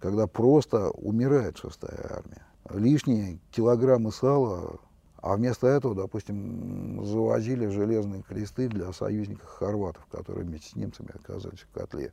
когда 0.00 0.26
просто 0.26 0.90
умирает 0.90 1.58
шестая 1.58 1.98
армия. 2.10 2.46
Лишние 2.70 3.38
килограммы 3.52 4.12
сала 4.12 4.78
а 5.26 5.34
вместо 5.34 5.66
этого, 5.66 5.92
допустим, 5.92 7.04
завозили 7.04 7.66
железные 7.66 8.22
кресты 8.22 8.68
для 8.68 8.92
союзников 8.92 9.48
хорватов, 9.48 10.06
которые 10.06 10.44
вместе 10.44 10.70
с 10.70 10.76
немцами 10.76 11.10
оказались 11.12 11.60
в 11.60 11.70
котле. 11.72 12.12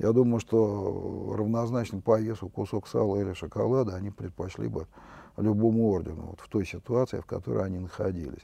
Я 0.00 0.12
думаю, 0.12 0.40
что 0.40 1.34
равнозначно 1.36 2.00
по 2.00 2.18
весу 2.18 2.48
кусок 2.48 2.88
сала 2.88 3.16
или 3.20 3.32
шоколада 3.32 3.94
они 3.94 4.10
предпочли 4.10 4.66
бы 4.66 4.88
любому 5.36 5.90
ордену 5.92 6.30
вот 6.30 6.40
в 6.40 6.48
той 6.48 6.66
ситуации, 6.66 7.20
в 7.20 7.26
которой 7.26 7.64
они 7.64 7.78
находились. 7.78 8.42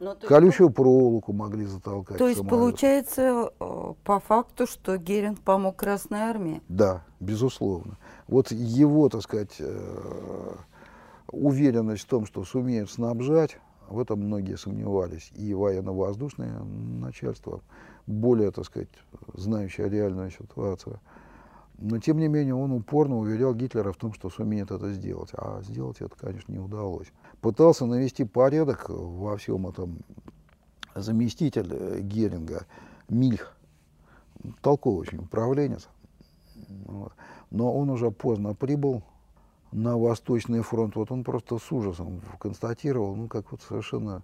Но, 0.00 0.16
ну, 0.20 0.28
Колючую 0.28 0.68
есть, 0.68 0.76
проволоку 0.76 1.34
могли 1.34 1.66
затолкать. 1.66 2.16
То 2.16 2.26
есть 2.26 2.46
получается 2.48 3.52
э, 3.60 3.94
по 4.02 4.18
факту, 4.18 4.66
что 4.66 4.96
Геринг 4.96 5.40
помог 5.40 5.76
Красной 5.76 6.20
Армии? 6.20 6.62
Да, 6.68 7.04
безусловно. 7.20 7.98
Вот 8.26 8.50
его, 8.50 9.10
так 9.10 9.20
сказать, 9.20 9.56
э, 9.58 10.54
уверенность 11.30 12.04
в 12.04 12.06
том, 12.06 12.24
что 12.24 12.44
сумеют 12.44 12.90
снабжать, 12.90 13.58
в 13.90 14.00
этом 14.00 14.20
многие 14.20 14.56
сомневались, 14.56 15.30
и 15.34 15.52
военно-воздушное 15.52 16.60
начальство, 16.62 17.60
более, 18.06 18.52
так 18.52 18.64
сказать, 18.64 18.88
знающее 19.34 19.88
реальную 19.88 20.30
ситуацию. 20.30 20.98
Но, 21.80 21.98
тем 21.98 22.18
не 22.18 22.28
менее, 22.28 22.54
он 22.54 22.72
упорно 22.72 23.18
уверял 23.18 23.54
Гитлера 23.54 23.92
в 23.92 23.96
том, 23.96 24.12
что 24.12 24.28
сумеет 24.28 24.70
это 24.70 24.92
сделать. 24.92 25.30
А 25.32 25.62
сделать 25.62 26.00
это, 26.00 26.14
конечно, 26.14 26.52
не 26.52 26.58
удалось. 26.58 27.06
Пытался 27.40 27.86
навести 27.86 28.24
порядок 28.24 28.86
во 28.88 29.36
всем 29.36 29.66
этом 29.66 29.98
заместитель 30.94 32.00
Геринга, 32.00 32.66
Мильх, 33.08 33.56
толковый 34.60 35.00
очень 35.00 35.18
управленец. 35.18 35.88
Вот. 36.86 37.12
Но 37.50 37.74
он 37.74 37.90
уже 37.90 38.10
поздно 38.10 38.54
прибыл, 38.54 39.02
на 39.72 39.96
Восточный 39.96 40.62
фронт, 40.62 40.96
вот 40.96 41.10
он 41.12 41.24
просто 41.24 41.58
с 41.58 41.72
ужасом 41.72 42.20
констатировал, 42.38 43.14
ну, 43.14 43.28
как 43.28 43.52
вот 43.52 43.62
совершенно 43.62 44.22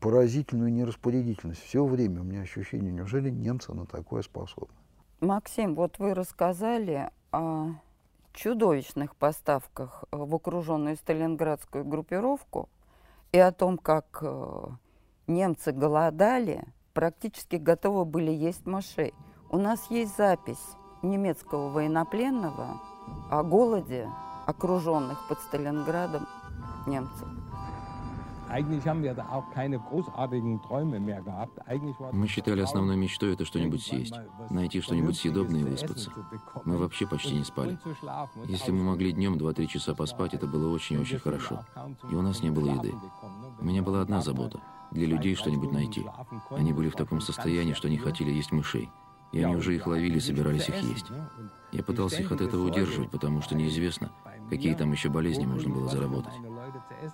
поразительную 0.00 0.72
нераспорядительность. 0.72 1.62
Все 1.62 1.84
время 1.84 2.22
у 2.22 2.24
меня 2.24 2.42
ощущение, 2.42 2.90
неужели 2.90 3.30
немцы 3.30 3.72
на 3.74 3.86
такое 3.86 4.22
способны? 4.22 4.74
Максим, 5.20 5.74
вот 5.74 5.98
вы 5.98 6.14
рассказали 6.14 7.10
о 7.30 7.74
чудовищных 8.32 9.16
поставках 9.16 10.04
в 10.10 10.34
окруженную 10.34 10.96
сталинградскую 10.96 11.84
группировку 11.84 12.68
и 13.32 13.38
о 13.38 13.52
том, 13.52 13.78
как 13.78 14.18
э, 14.22 14.66
немцы 15.26 15.72
голодали, 15.72 16.64
практически 16.94 17.56
готовы 17.56 18.04
были 18.04 18.30
есть 18.30 18.66
мышей. 18.66 19.14
У 19.50 19.58
нас 19.58 19.90
есть 19.90 20.16
запись 20.16 20.76
немецкого 21.02 21.70
военнопленного 21.70 22.80
о 23.30 23.42
голоде 23.42 24.08
окруженных 24.46 25.18
под 25.28 25.38
Сталинградом 25.40 26.26
немцев. 26.86 27.28
Мы 32.12 32.26
считали 32.26 32.60
основной 32.60 32.96
мечтой 32.96 33.34
это 33.34 33.44
что-нибудь 33.44 33.82
съесть, 33.82 34.14
найти 34.50 34.80
что-нибудь 34.80 35.16
съедобное 35.16 35.60
и 35.60 35.64
выспаться. 35.64 36.10
Мы 36.64 36.76
вообще 36.76 37.06
почти 37.06 37.34
не 37.34 37.44
спали. 37.44 37.78
Если 38.46 38.72
мы 38.72 38.82
могли 38.82 39.12
днем 39.12 39.34
2-3 39.34 39.66
часа 39.66 39.94
поспать, 39.94 40.34
это 40.34 40.46
было 40.46 40.72
очень-очень 40.72 41.18
хорошо. 41.18 41.64
И 42.10 42.14
у 42.14 42.22
нас 42.22 42.42
не 42.42 42.50
было 42.50 42.70
еды. 42.70 42.94
У 43.60 43.64
меня 43.64 43.82
была 43.82 44.02
одна 44.02 44.20
забота– 44.20 44.60
для 44.90 45.06
людей 45.06 45.34
что-нибудь 45.34 45.72
найти. 45.72 46.04
Они 46.50 46.72
были 46.72 46.88
в 46.88 46.96
таком 46.96 47.20
состоянии, 47.20 47.74
что 47.74 47.88
не 47.88 47.98
хотели 47.98 48.30
есть 48.30 48.52
мышей. 48.52 48.90
И 49.32 49.40
они 49.40 49.54
уже 49.54 49.76
их 49.76 49.86
ловили 49.86 50.18
собирались 50.18 50.68
их 50.68 50.82
есть. 50.82 51.06
Я 51.70 51.84
пытался 51.84 52.20
их 52.20 52.32
от 52.32 52.40
этого 52.40 52.64
удерживать, 52.64 53.10
потому 53.10 53.42
что 53.42 53.54
неизвестно, 53.54 54.10
какие 54.48 54.74
там 54.74 54.90
еще 54.90 55.08
болезни 55.08 55.46
можно 55.46 55.72
было 55.72 55.88
заработать. 55.88 56.34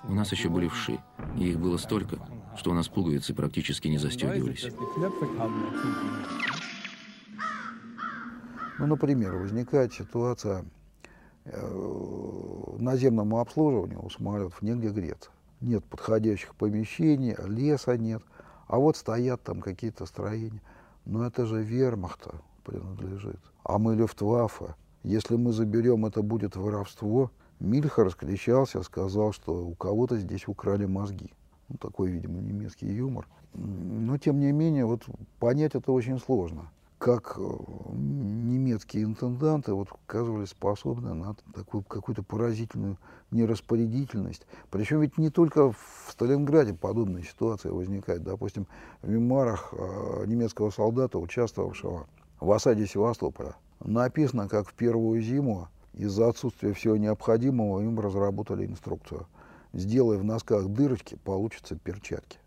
У 0.04 0.12
нас 0.12 0.32
еще 0.32 0.48
были 0.48 0.68
вши, 0.68 0.98
и 1.36 1.50
их 1.50 1.58
было 1.58 1.76
столько, 1.76 2.18
что 2.56 2.70
у 2.70 2.74
нас 2.74 2.88
пуговицы 2.88 3.34
практически 3.34 3.88
не 3.88 3.98
застегивались. 3.98 4.68
Ну, 8.78 8.86
например, 8.86 9.36
возникает 9.36 9.94
ситуация 9.94 10.64
э, 11.44 12.76
наземному 12.78 13.40
обслуживанию 13.40 14.04
у 14.04 14.10
самолетов 14.10 14.60
негде 14.60 14.88
греться. 14.88 15.30
Нет 15.60 15.84
подходящих 15.84 16.54
помещений, 16.54 17.34
леса 17.46 17.96
нет, 17.96 18.22
а 18.66 18.78
вот 18.78 18.96
стоят 18.96 19.42
там 19.42 19.62
какие-то 19.62 20.04
строения. 20.04 20.60
Но 21.06 21.24
это 21.24 21.46
же 21.46 21.62
вермахта 21.62 22.34
принадлежит. 22.64 23.40
А 23.62 23.78
мы 23.78 23.94
Люфтваффе. 23.94 24.74
Если 25.04 25.36
мы 25.36 25.52
заберем, 25.52 26.04
это 26.04 26.22
будет 26.22 26.56
воровство. 26.56 27.30
Мильха 27.60 28.04
раскричался, 28.04 28.82
сказал, 28.82 29.32
что 29.32 29.66
у 29.66 29.74
кого-то 29.74 30.18
здесь 30.18 30.46
украли 30.46 30.84
мозги. 30.84 31.32
Ну, 31.68 31.76
такой, 31.78 32.10
видимо, 32.10 32.40
немецкий 32.40 32.86
юмор. 32.86 33.26
Но, 33.54 34.18
тем 34.18 34.38
не 34.38 34.52
менее, 34.52 34.84
вот 34.84 35.04
понять 35.40 35.74
это 35.74 35.90
очень 35.92 36.18
сложно. 36.18 36.70
Как 36.98 37.36
э, 37.38 37.42
немецкие 37.92 39.04
интенданты 39.04 39.74
вот, 39.74 39.88
оказывались 39.90 40.50
способны 40.50 41.14
на 41.14 41.34
такую 41.54 41.82
какую-то 41.82 42.22
поразительную 42.22 42.98
нераспорядительность. 43.30 44.46
Причем 44.70 45.00
ведь 45.00 45.18
не 45.18 45.30
только 45.30 45.72
в 45.72 46.08
Сталинграде 46.10 46.72
подобная 46.72 47.22
ситуация 47.22 47.72
возникает. 47.72 48.22
Допустим, 48.22 48.66
в 49.02 49.08
мемуарах 49.08 49.72
э, 49.72 50.24
немецкого 50.26 50.70
солдата, 50.70 51.18
участвовавшего 51.18 52.06
в 52.40 52.50
осаде 52.50 52.86
Севастополя, 52.86 53.56
написано, 53.80 54.48
как 54.48 54.68
в 54.68 54.74
первую 54.74 55.20
зиму 55.20 55.68
из-за 55.96 56.28
отсутствия 56.28 56.72
всего 56.74 56.96
необходимого 56.96 57.80
им 57.80 57.98
разработали 57.98 58.66
инструкцию. 58.66 59.26
Сделай 59.72 60.18
в 60.18 60.24
носках 60.24 60.68
дырочки, 60.68 61.16
получатся 61.24 61.76
перчатки. 61.76 62.38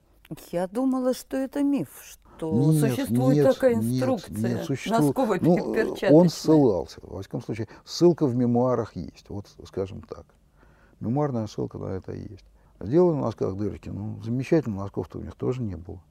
Я 0.52 0.68
думала, 0.68 1.14
что 1.14 1.38
это 1.38 1.64
миф, 1.64 1.90
что 2.04 2.72
Нет, 2.72 2.80
существует 2.80 3.38
нет, 3.38 3.54
такая 3.54 3.76
нет, 3.76 3.84
инструкция. 3.84 4.56
нет, 4.56 4.66
существует. 4.66 5.02
Носковой 5.02 5.40
Ну, 5.42 5.76
он 6.12 6.30
ссылался. 6.30 7.00
Во 7.02 7.22
всяком 7.22 7.42
случае, 7.42 7.68
ссылка 7.84 8.28
в 8.28 8.36
мемуарах 8.36 8.96
есть. 8.96 9.30
Вот, 9.30 9.48
скажем 9.66 10.02
так. 10.04 10.26
Мемуарная 11.00 11.48
ссылка 11.48 11.78
на 11.80 11.88
это 11.88 12.14
есть. 12.14 12.46
Сделали 12.80 13.18
в 13.18 13.22
носках 13.22 13.56
дырочки. 13.58 13.90
Ну, 13.90 14.22
замечательно, 14.24 14.78
носков-то 14.78 15.18
у 15.18 15.22
них 15.22 15.36
тоже 15.36 15.62
не 15.62 15.76
было. 15.76 16.02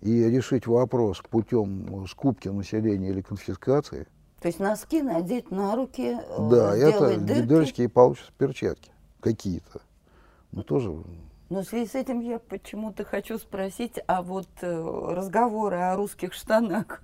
И 0.00 0.22
решить 0.24 0.66
вопрос 0.66 1.22
путем 1.28 2.06
скупки 2.06 2.48
населения 2.48 3.08
или 3.08 3.22
конфискации, 3.22 4.06
То 4.44 4.48
есть 4.48 4.60
носки 4.60 5.00
надеть 5.00 5.50
на 5.50 5.74
руки, 5.74 6.18
э, 6.20 6.48
да, 6.50 6.76
это 6.76 7.18
дырки. 7.18 7.46
дырочки 7.46 7.80
и 7.80 7.86
получатся 7.86 8.30
перчатки 8.36 8.90
какие-то. 9.20 9.80
Ну, 10.52 10.62
тоже 10.62 10.92
Но 11.48 11.62
в 11.62 11.64
связи 11.64 11.86
с 11.86 11.94
этим 11.94 12.20
я 12.20 12.38
почему-то 12.38 13.04
хочу 13.04 13.38
спросить, 13.38 13.98
а 14.06 14.20
вот 14.20 14.46
э, 14.60 15.12
разговоры 15.14 15.76
о 15.76 15.96
русских 15.96 16.34
штанах, 16.34 17.00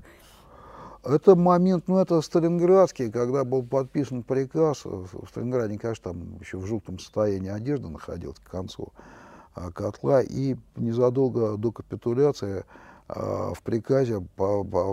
Это 1.03 1.35
момент, 1.35 1.85
ну 1.89 1.97
это 1.97 2.21
Сталинградский, 2.21 3.11
когда 3.11 3.43
был 3.45 3.63
подписан 3.63 4.23
приказ, 4.23 4.83
э, 4.85 4.91
в 4.91 5.27
Сталинграде, 5.27 5.79
конечно, 5.79 6.13
там 6.13 6.41
еще 6.41 6.59
в 6.59 6.67
жутком 6.67 6.99
состоянии 6.99 7.49
одежда 7.49 7.89
находилась 7.89 8.39
к 8.39 8.51
концу 8.51 8.93
а, 9.55 9.73
котла, 9.73 10.21
и 10.21 10.57
незадолго 10.77 11.57
до 11.57 11.73
капитуляции 11.73 12.67
в 13.15 13.63
приказе 13.63 14.21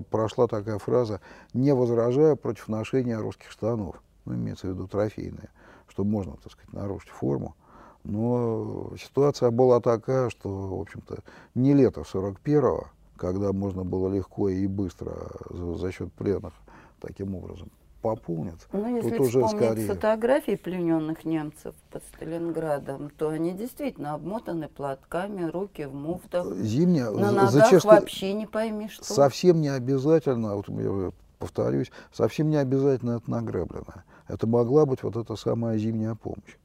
прошла 0.10 0.48
такая 0.48 0.78
фраза 0.80 1.22
«не 1.54 1.74
возражаю 1.74 2.38
против 2.38 2.68
ношения 2.68 3.18
русских 3.18 3.52
штанов», 3.52 4.02
ну, 4.26 4.36
имеется 4.36 4.68
в 4.68 4.72
виду 4.72 4.88
трофейные, 4.88 5.50
что 5.88 6.04
можно, 6.04 6.36
так 6.44 6.52
сказать, 6.52 6.74
нарушить 6.74 7.10
форму. 7.10 7.56
Но 8.04 8.92
ситуация 8.98 9.52
была 9.52 9.80
такая, 9.80 10.30
что, 10.30 10.50
в 10.50 10.82
общем-то, 10.82 11.20
не 11.56 11.74
лето 11.74 12.02
41-го, 12.02 12.88
когда 13.18 13.52
можно 13.52 13.84
было 13.84 14.14
легко 14.14 14.50
и 14.50 14.68
быстро 14.68 15.32
за, 15.50 15.76
за 15.76 15.92
счет 15.92 16.12
пленных 16.14 16.54
таким 17.00 17.36
образом 17.36 17.70
пополнить. 18.16 18.60
ну, 18.72 18.96
если 18.96 19.10
Тут 19.18 19.28
уже 19.28 19.48
скорее. 19.48 19.88
фотографии 19.88 20.56
плененных 20.56 21.26
немцев 21.26 21.76
под 21.92 22.04
Сталинградом, 22.04 23.10
то 23.18 23.30
они 23.30 23.52
действительно 23.54 24.14
обмотаны 24.14 24.68
платками, 24.68 25.50
руки 25.50 25.86
в 25.86 25.94
муфтах. 25.94 26.54
Зимняя, 26.56 27.10
На 27.12 27.32
ногах 27.32 27.52
зачастую 27.52 27.96
вообще 27.96 28.34
не 28.34 28.46
пойми, 28.46 28.90
что. 28.90 29.04
совсем 29.04 29.62
не 29.62 29.70
обязательно, 29.70 30.56
вот 30.56 30.70
я 30.70 31.12
повторюсь, 31.40 31.92
совсем 32.14 32.50
не 32.50 32.58
обязательно 32.58 33.18
это 33.18 33.30
награбленное. 33.30 34.04
Это 34.28 34.48
могла 34.48 34.86
быть 34.86 35.04
вот 35.04 35.16
эта 35.16 35.36
самая 35.36 35.78
зимняя 35.78 36.16
помощь. 36.16 36.58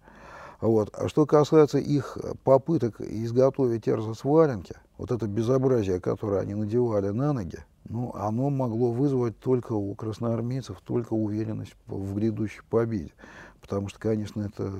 Вот. 0.61 0.90
А 0.94 1.08
что 1.08 1.26
касается 1.26 1.78
их 1.78 2.16
попыток 2.44 3.00
изготовить 3.00 3.88
эрзац-валенки, 3.88 4.76
вот 4.96 5.11
это 5.11 5.26
безобразие, 5.26 6.00
которое 6.00 6.40
они 6.40 6.54
надевали 6.54 7.08
на 7.08 7.32
ноги, 7.32 7.58
ну, 7.92 8.12
оно 8.14 8.49
могло 8.50 8.90
вызвать 8.90 9.38
только 9.38 9.75
у 9.75 9.94
красноармейцев 9.94 10.80
только 10.80 11.12
уверенность 11.12 11.75
в 11.86 12.14
грядущей 12.14 12.62
победе. 12.71 13.12
Потому 13.60 13.88
что, 13.88 14.00
конечно, 14.00 14.43
это 14.43 14.73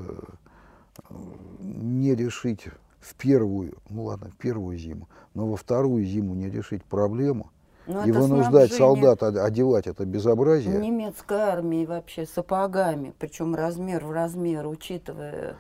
э, 1.11 1.15
не 1.61 2.15
решить 2.15 2.67
в 3.01 3.15
первую, 3.17 3.75
ну 3.91 4.05
ладно, 4.05 4.31
в 4.31 4.37
первую 4.37 4.79
зиму, 4.79 5.09
но 5.35 5.47
во 5.47 5.57
вторую 5.57 6.05
зиму 6.05 6.35
не 6.35 6.49
решить 6.49 6.85
проблему 6.85 7.51
Но 7.87 8.05
и 8.05 8.11
это 8.11 8.19
вынуждать 8.21 8.73
солдат 8.73 9.23
од- 9.23 9.37
одевать 9.37 9.87
это 9.87 10.05
безобразие. 10.07 10.79
немецкой 10.79 11.39
армии 11.39 11.85
вообще 11.85 12.27
сапогами, 12.27 13.13
причем 13.19 13.55
размер 13.55 14.05
в 14.05 14.11
размер, 14.13 14.67
учитывая 14.67 15.57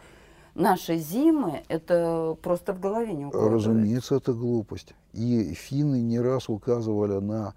наши 0.55 0.97
зимы, 0.99 1.62
это 1.69 2.37
просто 2.43 2.73
в 2.73 2.81
голове 2.81 3.12
не 3.12 3.27
укладывается. 3.27 3.71
Разумеется, 3.71 4.17
это 4.17 4.33
глупость. 4.33 4.95
И 5.12 5.55
финны 5.55 6.01
не 6.01 6.21
раз 6.21 6.49
указывали 6.49 7.21
на 7.21 7.55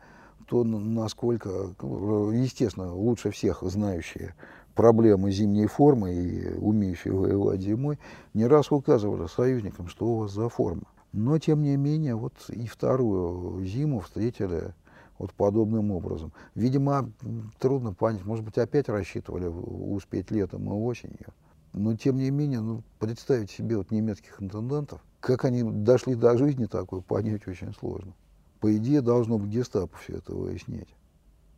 то, 0.48 0.64
насколько, 0.64 1.74
ну, 1.82 2.32
естественно, 2.32 2.94
лучше 2.94 3.32
всех 3.32 3.64
знающие 3.64 4.36
проблемы 4.76 5.32
зимней 5.32 5.68
формы 5.68 6.14
и 6.14 6.54
умеющие 6.54 7.14
воевать 7.14 7.62
зимой, 7.62 7.98
не 8.34 8.46
раз 8.46 8.72
указывали 8.72 9.28
союзникам, 9.28 9.88
что 9.88 10.06
у 10.06 10.16
вас 10.20 10.32
за 10.32 10.50
форма. 10.50 10.84
Но, 11.14 11.40
тем 11.40 11.64
не 11.64 11.78
менее, 11.78 12.16
вот 12.16 12.34
и 12.50 12.68
вторую 12.68 13.66
зиму 13.66 14.02
встретили 14.02 14.74
вот 15.18 15.32
подобным 15.32 15.92
образом. 15.92 16.34
Видимо, 16.56 17.10
трудно 17.58 17.94
понять, 17.94 18.26
может 18.26 18.44
быть, 18.44 18.58
опять 18.58 18.90
рассчитывали 18.90 19.48
успеть 19.48 20.30
летом 20.30 20.66
и 20.66 20.74
осенью. 20.74 21.34
Но, 21.76 21.94
тем 21.94 22.16
не 22.16 22.32
менее, 22.32 22.62
ну, 22.62 22.84
представить 23.00 23.52
себе 23.52 23.76
вот 23.76 23.92
немецких 23.92 24.42
интендантов, 24.42 25.02
как 25.20 25.44
они 25.44 25.62
дошли 25.62 26.16
до 26.16 26.38
жизни 26.38 26.68
такой, 26.68 27.02
понять 27.02 27.46
очень 27.50 27.74
сложно. 27.74 28.14
По 28.62 28.74
идее, 28.78 29.02
должно 29.02 29.38
быть 29.38 29.50
гестапо 29.50 29.98
все 29.98 30.20
это 30.20 30.34
выяснять. 30.34 30.88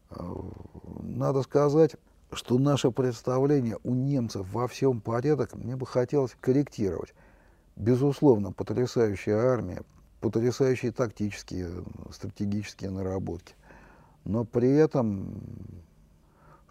А, 0.10 0.36
Надо 1.02 1.44
сказать, 1.44 1.98
что 2.32 2.58
наше 2.58 2.90
представление 2.90 3.78
у 3.84 3.94
немцев 3.94 4.52
во 4.52 4.68
всем 4.68 5.02
порядок, 5.02 5.54
мне 5.54 5.76
бы 5.76 5.86
хотелось 5.86 6.36
корректировать. 6.42 7.14
Безусловно, 7.76 8.52
потрясающая 8.52 9.38
армия, 9.38 9.84
потрясающие 10.20 10.92
тактические, 10.92 11.70
стратегические 12.12 12.90
наработки. 12.90 13.54
Но 14.26 14.46
при 14.46 14.72
этом 14.72 15.44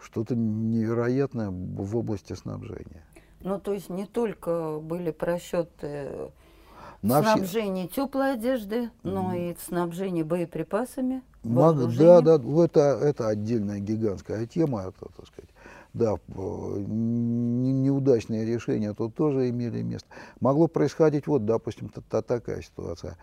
что-то 0.03 0.35
невероятное 0.35 1.51
в 1.51 1.97
области 1.97 2.33
снабжения. 2.33 3.05
Ну, 3.47 3.61
то 3.61 3.73
есть 3.73 3.89
не 3.91 4.07
только 4.07 4.81
были 4.83 5.13
просчеты 5.13 6.33
На 7.01 7.23
все- 7.23 7.35
снабжения 7.37 7.87
теплой 7.87 8.33
одежды, 8.33 8.91
но 9.05 9.33
и 9.35 9.55
снабжение 9.65 10.25
боеприпасами, 10.25 11.23
Мог- 11.45 11.77
Да, 11.97 12.21
да, 12.23 12.41
это, 12.65 12.81
это 13.01 13.29
отдельная 13.29 13.79
гигантская 13.79 14.47
тема, 14.47 14.81
это, 14.89 15.07
так 15.17 15.27
сказать. 15.29 15.49
Да, 15.95 16.17
не- 16.37 17.73
неудачные 17.73 18.45
решения 18.45 18.93
тут 18.95 19.15
тоже 19.15 19.49
имели 19.49 19.81
место. 19.83 20.09
Могло 20.41 20.67
происходить, 20.67 21.29
вот, 21.29 21.45
допустим, 21.45 21.89
та- 21.89 22.01
та- 22.11 22.23
такая 22.23 22.63
ситуация. 22.63 23.17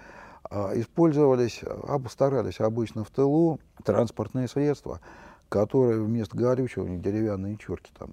А, 0.50 0.72
Использовались, 0.80 1.60
старались 2.10 2.62
обычно 2.62 3.04
в 3.04 3.10
тылу 3.10 3.60
транспортные 3.84 4.48
средства, 4.48 5.02
которые 5.50 6.02
вместо 6.02 6.38
горючего, 6.38 6.86
у 6.86 6.88
них 6.88 7.02
деревянные 7.02 7.58
чурки 7.58 7.92
там 8.00 8.12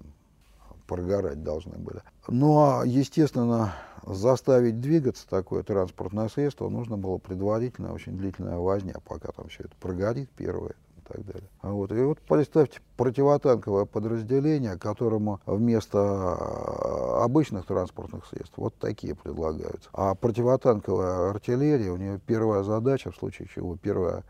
прогорать 0.91 1.41
должны 1.41 1.77
были. 1.77 2.01
Ну, 2.27 2.57
а, 2.59 2.83
естественно, 2.85 3.73
заставить 4.05 4.81
двигаться 4.81 5.25
такое 5.25 5.63
транспортное 5.63 6.27
средство 6.27 6.67
нужно 6.67 6.97
было 6.97 7.17
предварительно 7.17 7.93
очень 7.93 8.17
длительная 8.17 8.57
возня, 8.57 8.95
пока 9.07 9.31
там 9.31 9.47
все 9.47 9.63
это 9.63 9.73
прогорит 9.79 10.29
первое 10.31 10.75
и 10.97 11.01
так 11.07 11.25
далее. 11.25 11.49
А 11.61 11.71
Вот. 11.71 11.93
И 11.93 12.01
вот 12.01 12.19
представьте 12.19 12.81
противотанковое 12.97 13.85
подразделение, 13.85 14.77
которому 14.77 15.39
вместо 15.45 15.97
а, 15.97 17.23
обычных 17.23 17.65
транспортных 17.67 18.25
средств 18.25 18.57
вот 18.57 18.75
такие 18.75 19.15
предлагаются. 19.15 19.89
А 19.93 20.13
противотанковая 20.13 21.29
артиллерия, 21.29 21.91
у 21.91 21.95
нее 21.97 22.19
первая 22.19 22.63
задача, 22.63 23.11
в 23.11 23.15
случае 23.15 23.47
чего, 23.47 23.77
первая, 23.77 24.25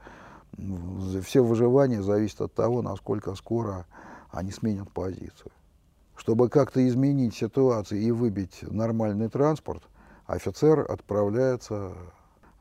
все 1.23 1.43
выживание 1.43 2.03
зависит 2.03 2.39
от 2.39 2.53
того, 2.53 2.83
насколько 2.83 3.33
скоро 3.33 3.87
они 4.29 4.51
сменят 4.51 4.91
позицию. 4.91 5.51
Чтобы 6.21 6.49
как-то 6.49 6.87
изменить 6.87 7.33
ситуацию 7.33 7.99
и 7.99 8.11
выбить 8.11 8.61
нормальный 8.61 9.27
транспорт, 9.27 9.81
офицер 10.27 10.85
отправляется 10.87 11.93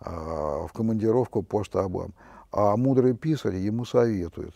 а, 0.00 0.66
в 0.66 0.72
командировку 0.72 1.42
по 1.42 1.62
штабам. 1.62 2.14
А 2.52 2.74
мудрый 2.78 3.14
писарь 3.14 3.56
ему 3.56 3.84
советует. 3.84 4.54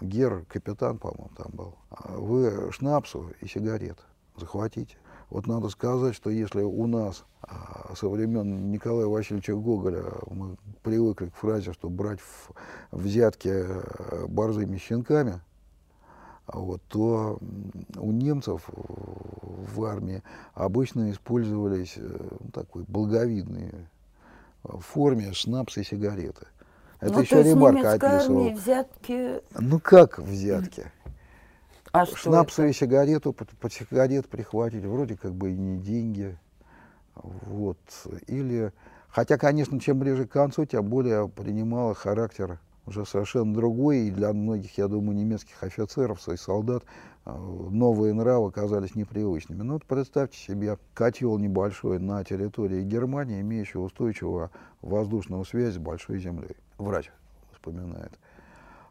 Гер, 0.00 0.44
капитан, 0.48 0.98
по-моему, 0.98 1.30
там 1.36 1.50
был. 1.52 1.74
«А 1.90 2.12
Вы 2.18 2.70
шнапсу 2.70 3.32
и 3.40 3.48
сигарет 3.48 3.98
захватите. 4.36 4.96
Вот 5.28 5.48
надо 5.48 5.68
сказать, 5.68 6.14
что 6.14 6.30
если 6.30 6.62
у 6.62 6.86
нас 6.86 7.24
а, 7.42 7.96
со 7.96 8.08
времен 8.08 8.70
Николая 8.70 9.06
Васильевича 9.06 9.56
Гоголя 9.56 10.04
мы 10.30 10.56
привыкли 10.84 11.30
к 11.30 11.34
фразе, 11.34 11.72
что 11.72 11.88
брать 11.88 12.20
взятки 12.92 13.48
э, 13.48 14.26
борзыми 14.28 14.76
щенками, 14.76 15.40
вот, 16.46 16.82
то 16.88 17.38
у 17.96 18.12
немцев 18.12 18.68
э, 18.68 18.72
в 18.76 19.84
армии 19.84 20.22
обычно 20.54 21.10
использовались 21.10 21.94
э, 21.96 22.28
такой 22.52 22.84
благовидной 22.84 23.72
форме 24.62 25.32
шнапс 25.32 25.76
и 25.78 25.84
сигареты. 25.84 26.46
Это 27.00 27.14
ну, 27.14 27.20
еще 27.20 27.42
Ремарка 27.42 27.92
описывал. 27.92 28.50
Взятки... 28.50 29.40
Ну 29.58 29.80
как 29.80 30.18
взятки? 30.18 30.90
А 31.92 32.04
Шнапсу 32.04 32.64
и 32.64 32.74
сигарету, 32.74 33.32
под, 33.32 33.48
под 33.52 33.72
сигарет 33.72 34.28
прихватить, 34.28 34.84
вроде 34.84 35.16
как 35.16 35.32
бы 35.32 35.52
и 35.52 35.56
не 35.56 35.78
деньги. 35.78 36.36
Вот. 37.14 37.78
Или, 38.26 38.70
хотя, 39.08 39.38
конечно, 39.38 39.80
чем 39.80 39.98
ближе 39.98 40.26
к 40.26 40.30
концу, 40.30 40.66
тем 40.66 40.84
более 40.84 41.26
принимала 41.26 41.94
характер 41.94 42.58
уже 42.86 43.04
совершенно 43.04 43.52
другой. 43.52 44.06
И 44.06 44.10
для 44.10 44.32
многих, 44.32 44.78
я 44.78 44.88
думаю, 44.88 45.16
немецких 45.16 45.62
офицеров 45.62 46.26
и 46.28 46.36
солдат 46.36 46.84
э, 47.24 47.30
новые 47.32 48.14
нравы 48.14 48.50
казались 48.50 48.94
непривычными. 48.94 49.62
Ну 49.62 49.74
вот 49.74 49.84
представьте 49.84 50.38
себе 50.38 50.78
котел 50.94 51.38
небольшой 51.38 51.98
на 51.98 52.24
территории 52.24 52.82
Германии, 52.82 53.40
имеющий 53.40 53.78
устойчивую 53.78 54.50
воздушную 54.82 55.44
связь 55.44 55.74
с 55.74 55.78
большой 55.78 56.18
землей. 56.20 56.56
Врач 56.78 57.10
вспоминает. 57.52 58.12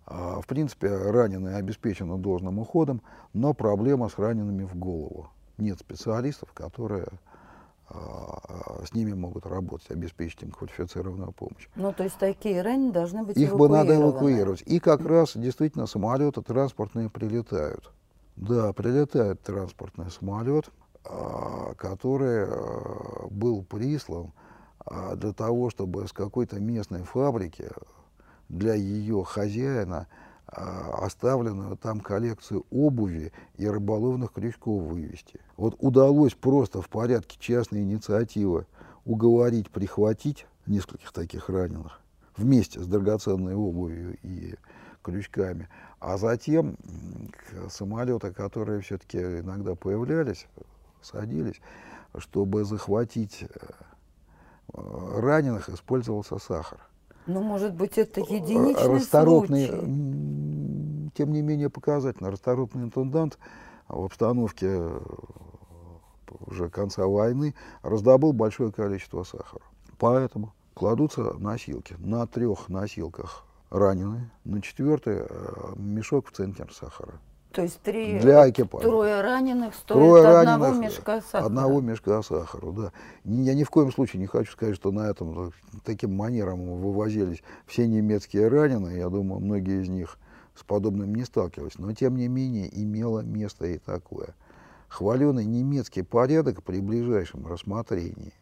А, 0.06 0.40
в 0.42 0.46
принципе, 0.46 0.90
раненые 0.96 1.56
обеспечены 1.56 2.18
должным 2.18 2.60
уходом, 2.60 3.02
но 3.34 3.54
проблема 3.54 4.10
с 4.10 4.20
ранеными 4.20 4.66
в 4.66 4.76
голову. 4.76 5.30
Нет 5.58 5.80
специалистов, 5.80 6.52
которые 6.54 7.08
с 7.90 8.94
ними 8.94 9.14
могут 9.14 9.46
работать, 9.46 9.92
обеспечить 9.92 10.42
им 10.42 10.52
квалифицированную 10.52 11.32
помощь. 11.32 11.68
Ну, 11.76 11.94
то 11.94 12.04
есть 12.04 12.18
такие 12.18 12.62
раненые 12.62 12.92
должны 12.92 13.24
быть 13.24 13.38
Их 13.38 13.56
бы 13.56 13.70
надо 13.70 13.96
эвакуировать. 13.96 14.64
И 14.66 14.80
как 14.80 15.06
раз 15.06 15.34
действительно 15.36 15.86
самолеты 15.86 16.42
транспортные 16.42 17.10
прилетают. 17.10 17.92
Да, 18.36 18.74
прилетает 18.74 19.42
транспортный 19.44 20.10
самолет, 20.10 20.70
а, 21.04 21.74
который 21.76 22.48
был 23.30 23.64
прислан 23.64 24.32
для 25.16 25.32
того, 25.34 25.70
чтобы 25.70 26.08
с 26.08 26.12
какой-то 26.12 26.60
местной 26.60 27.04
фабрики 27.04 27.70
для 28.50 28.74
ее 28.74 29.24
хозяина 29.24 30.08
а, 30.10 30.25
оставленную 30.48 31.78
там 31.78 32.00
коллекцию 32.00 32.66
обуви 32.70 33.32
и 33.58 33.68
рыболовных 33.68 34.34
крючков 34.34 34.84
вывести. 34.84 35.40
Вот 35.58 35.76
удалось 35.80 36.34
просто 36.34 36.82
в 36.82 36.90
порядке 36.90 37.38
частной 37.40 37.82
инициативы 37.82 38.66
уговорить 39.06 39.70
прихватить 39.70 40.46
нескольких 40.66 41.12
таких 41.12 41.50
раненых 41.50 42.00
вместе 42.38 42.80
с 42.80 42.88
драгоценной 42.88 43.56
обувью 43.56 44.18
и 44.22 44.56
крючками, 45.02 45.70
а 46.00 46.18
затем 46.18 46.78
самолеты, 47.70 48.32
которые 48.34 48.82
все-таки 48.82 49.20
иногда 49.20 49.76
появлялись, 49.76 50.48
садились, 51.02 51.62
чтобы 52.18 52.64
захватить 52.66 53.44
э, 53.44 53.48
раненых, 54.74 55.70
использовался 55.70 56.40
сахар. 56.40 56.80
Ну, 57.28 57.42
может 57.42 57.74
быть, 57.74 57.98
это 57.98 58.22
единичный 58.22 58.96
расторопный, 58.96 59.68
случай. 59.68 61.12
Тем 61.16 61.32
не 61.32 61.42
менее, 61.42 61.70
показательно. 61.70 62.30
Расторопный 62.30 62.84
интендант 62.84 63.40
в 63.88 64.04
обстановке 64.04 64.68
э, 64.70 65.00
уже 66.46 66.70
конца 66.70 67.06
войны 67.06 67.56
раздобыл 67.82 68.34
большое 68.34 68.72
количество 68.72 69.24
сахара. 69.24 69.64
Поэтому 69.98 70.54
кладутся 70.74 71.34
носилки. 71.40 71.96
На 72.00 72.28
трех 72.28 72.70
носилках 72.70 73.46
раненые, 73.70 74.30
на 74.44 74.62
четвертой 74.62 75.26
э, 75.28 75.74
мешок 75.78 76.28
в 76.28 76.32
центр 76.32 76.72
сахара. 76.74 77.20
То 77.56 77.62
есть 77.62 77.80
три, 77.82 78.20
для 78.20 78.50
экипажа. 78.50 78.86
трое 78.86 79.22
раненых 79.22 79.74
стоит 79.76 79.98
трое 79.98 80.28
одного 80.28 80.66
раненых, 80.66 80.92
мешка 80.92 81.22
сахара. 81.22 81.46
Одного 81.46 81.80
мешка 81.80 82.22
сахара, 82.22 82.72
да. 82.74 82.92
Я 83.24 83.54
ни 83.54 83.64
в 83.64 83.70
коем 83.70 83.94
случае 83.94 84.20
не 84.20 84.28
хочу 84.28 84.52
сказать, 84.52 84.76
что 84.76 84.92
на 84.92 85.10
этом 85.10 85.54
таким 85.86 86.14
манером 86.14 86.82
вывозились 86.82 87.44
все 87.66 87.88
немецкие 87.88 88.50
раненые. 88.50 88.98
Я 88.98 89.08
думаю, 89.08 89.40
многие 89.40 89.82
из 89.82 89.88
них 89.88 90.18
с 90.54 90.64
подобным 90.64 91.16
не 91.16 91.24
сталкивались. 91.24 91.78
Но, 91.78 91.94
тем 91.94 92.18
не 92.18 92.28
менее, 92.28 92.70
имело 92.74 93.22
место 93.22 93.68
и 93.68 93.78
такое. 93.78 94.36
Хваленый 94.90 95.46
немецкий 95.46 96.02
порядок 96.02 96.62
при 96.62 96.82
ближайшем 96.82 97.48
рассмотрении 97.48 98.34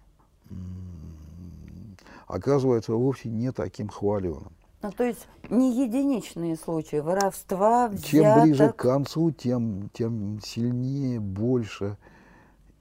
оказывается 2.28 2.94
вовсе 2.94 3.30
не 3.30 3.52
таким 3.52 3.90
хваленым. 3.90 4.54
Ну, 4.84 4.92
то 4.92 5.06
есть 5.06 5.28
не 5.50 5.82
единичные 5.86 6.58
случаи 6.58 6.98
воровства, 6.98 7.88
взяток. 7.88 8.06
Чем 8.06 8.42
ближе 8.42 8.74
к 8.74 8.76
концу, 8.76 9.32
тем, 9.32 9.90
тем 9.94 10.42
сильнее, 10.44 11.22
больше 11.22 11.98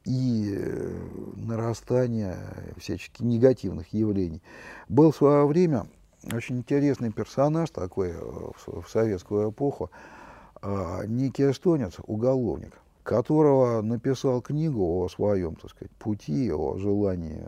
и 0.04 0.52
э, 0.52 0.98
нарастание 1.36 2.36
всяческих 2.76 3.20
негативных 3.20 3.92
явлений. 3.92 4.42
Был 4.88 5.12
в 5.12 5.16
свое 5.16 5.46
время 5.46 5.86
очень 6.32 6.58
интересный 6.58 7.12
персонаж 7.12 7.70
такой 7.70 8.10
э, 8.10 8.20
в, 8.66 8.88
советскую 8.88 9.52
эпоху, 9.52 9.92
э, 10.60 11.06
некий 11.06 11.48
эстонец, 11.48 11.94
уголовник, 12.04 12.80
которого 13.04 13.80
написал 13.80 14.42
книгу 14.42 15.04
о 15.04 15.08
своем, 15.08 15.54
так 15.54 15.70
сказать, 15.70 15.92
пути, 15.92 16.52
о 16.52 16.78
желании 16.78 17.46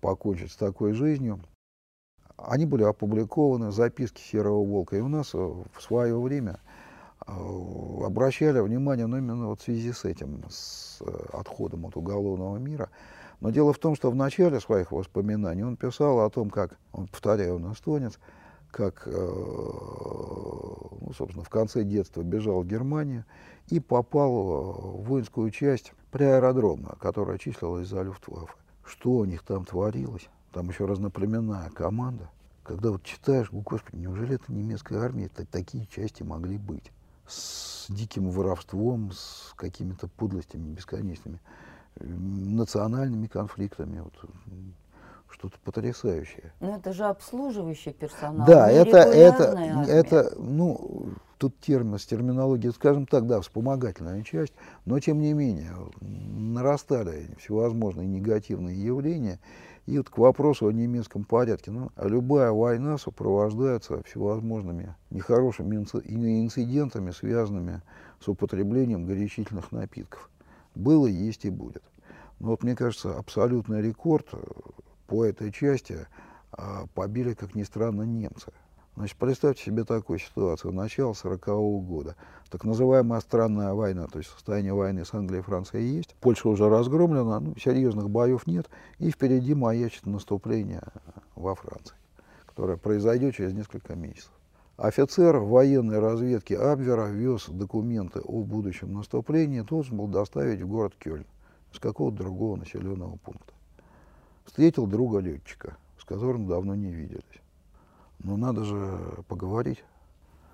покончить 0.00 0.50
с 0.50 0.56
такой 0.56 0.94
жизнью. 0.94 1.38
Они 2.38 2.66
были 2.66 2.84
опубликованы, 2.84 3.72
записки 3.72 4.20
Серого 4.20 4.64
Волка. 4.64 4.96
И 4.96 5.00
у 5.00 5.08
нас 5.08 5.34
э, 5.34 5.38
в 5.38 5.82
свое 5.82 6.16
время 6.18 6.60
э, 7.26 7.32
обращали 8.04 8.60
внимание 8.60 9.06
ну, 9.06 9.18
именно 9.18 9.48
вот 9.48 9.60
в 9.60 9.64
связи 9.64 9.92
с 9.92 10.04
этим, 10.04 10.44
с 10.48 10.98
э, 11.00 11.26
отходом 11.32 11.86
от 11.86 11.96
уголовного 11.96 12.56
мира. 12.58 12.90
Но 13.40 13.50
дело 13.50 13.72
в 13.72 13.78
том, 13.78 13.96
что 13.96 14.12
в 14.12 14.14
начале 14.14 14.60
своих 14.60 14.92
воспоминаний 14.92 15.64
он 15.64 15.76
писал 15.76 16.20
о 16.20 16.30
том, 16.30 16.48
как, 16.48 16.78
он, 16.92 17.08
повторяю, 17.08 17.56
он 17.56 17.72
эстонец, 17.72 18.20
как, 18.70 19.06
ну, 19.06 19.12
собственно, 21.16 21.44
в 21.44 21.48
конце 21.48 21.84
детства 21.84 22.22
бежал 22.22 22.62
в 22.62 22.66
Германию 22.66 23.24
и 23.68 23.80
попал 23.80 24.32
в 24.32 25.04
воинскую 25.04 25.50
часть 25.50 25.92
при 26.10 26.24
аэродроме, 26.24 26.88
которая 27.00 27.38
числилась 27.38 27.88
за 27.88 28.02
Люфтваффе. 28.02 28.52
Что 28.84 29.10
у 29.10 29.24
них 29.24 29.42
там 29.44 29.64
творилось? 29.64 30.28
Там 30.52 30.68
еще 30.68 30.84
разноплеменная 30.84 31.70
команда. 31.70 32.30
Когда 32.62 32.90
вот 32.90 33.02
читаешь, 33.02 33.50
господи, 33.50 33.96
неужели 33.96 34.34
это 34.34 34.52
немецкая 34.52 35.00
армия, 35.00 35.30
такие 35.50 35.86
части 35.86 36.22
могли 36.22 36.58
быть? 36.58 36.92
С 37.26 37.86
диким 37.88 38.30
воровством, 38.30 39.12
с 39.12 39.52
какими-то 39.56 40.08
подлостями 40.08 40.74
бесконечными, 40.74 41.40
национальными 41.98 43.26
конфликтами. 43.26 44.00
Вот, 44.00 44.12
что-то 45.30 45.56
потрясающее. 45.64 46.52
Но 46.60 46.76
это 46.76 46.92
же 46.92 47.04
обслуживающий 47.04 47.92
персонал. 47.92 48.46
Да, 48.46 48.70
это, 48.70 48.98
это, 48.98 49.52
армия. 49.52 49.84
это, 49.84 50.32
ну, 50.36 51.10
тут 51.38 51.58
термин, 51.60 51.98
с 51.98 52.06
терминологией, 52.06 52.72
скажем 52.72 53.06
так, 53.06 53.26
да, 53.26 53.40
вспомогательная 53.40 54.22
часть, 54.22 54.52
но 54.84 54.98
тем 55.00 55.20
не 55.20 55.32
менее 55.32 55.72
нарастали 56.00 57.28
всевозможные 57.38 58.06
негативные 58.06 58.82
явления, 58.82 59.38
и 59.88 59.96
вот 59.96 60.10
к 60.10 60.18
вопросу 60.18 60.66
о 60.66 60.72
немецком 60.72 61.24
порядке. 61.24 61.70
Ну, 61.70 61.90
любая 61.96 62.50
война 62.50 62.98
сопровождается 62.98 64.02
всевозможными 64.02 64.94
нехорошими 65.08 65.76
инцидентами, 65.76 67.10
связанными 67.10 67.80
с 68.20 68.28
употреблением 68.28 69.06
горячительных 69.06 69.72
напитков. 69.72 70.28
Было, 70.74 71.06
есть 71.06 71.46
и 71.46 71.50
будет. 71.50 71.82
Но 72.38 72.48
вот 72.48 72.64
мне 72.64 72.76
кажется, 72.76 73.16
абсолютный 73.16 73.80
рекорд 73.80 74.26
э, 74.32 74.38
по 75.06 75.24
этой 75.24 75.50
части 75.50 76.06
а, 76.52 76.84
побили, 76.94 77.32
как 77.32 77.54
ни 77.54 77.62
странно, 77.62 78.02
немцы. 78.02 78.52
Значит, 78.98 79.16
представьте 79.16 79.62
себе 79.62 79.84
такую 79.84 80.18
ситуацию. 80.18 80.72
Начало 80.72 81.12
40-го 81.12 81.78
года. 81.78 82.16
Так 82.50 82.64
называемая 82.64 83.20
странная 83.20 83.72
война, 83.72 84.08
то 84.08 84.18
есть 84.18 84.28
состояние 84.28 84.74
войны 84.74 85.04
с 85.04 85.14
Англией 85.14 85.38
и 85.38 85.44
Францией 85.44 85.86
есть. 85.86 86.16
Польша 86.20 86.48
уже 86.48 86.68
разгромлена, 86.68 87.38
ну, 87.38 87.54
серьезных 87.56 88.10
боев 88.10 88.48
нет. 88.48 88.68
И 88.98 89.12
впереди 89.12 89.54
маячит 89.54 90.04
наступление 90.06 90.82
во 91.36 91.54
Франции, 91.54 91.94
которое 92.46 92.76
произойдет 92.76 93.36
через 93.36 93.52
несколько 93.52 93.94
месяцев. 93.94 94.32
Офицер 94.76 95.36
военной 95.36 96.00
разведки 96.00 96.54
Абвера 96.54 97.06
вез 97.06 97.48
документы 97.48 98.18
о 98.18 98.42
будущем 98.42 98.94
наступлении, 98.94 99.60
должен 99.60 99.96
был 99.96 100.08
доставить 100.08 100.60
в 100.60 100.66
город 100.66 100.94
Кёльн 100.98 101.24
с 101.72 101.78
какого-то 101.78 102.16
другого 102.16 102.56
населенного 102.56 103.14
пункта. 103.18 103.52
Встретил 104.44 104.88
друга 104.88 105.20
летчика, 105.20 105.76
с 106.00 106.04
которым 106.04 106.48
давно 106.48 106.74
не 106.74 106.90
виделись. 106.90 107.22
Ну, 108.20 108.36
надо 108.36 108.64
же 108.64 108.98
поговорить. 109.28 109.84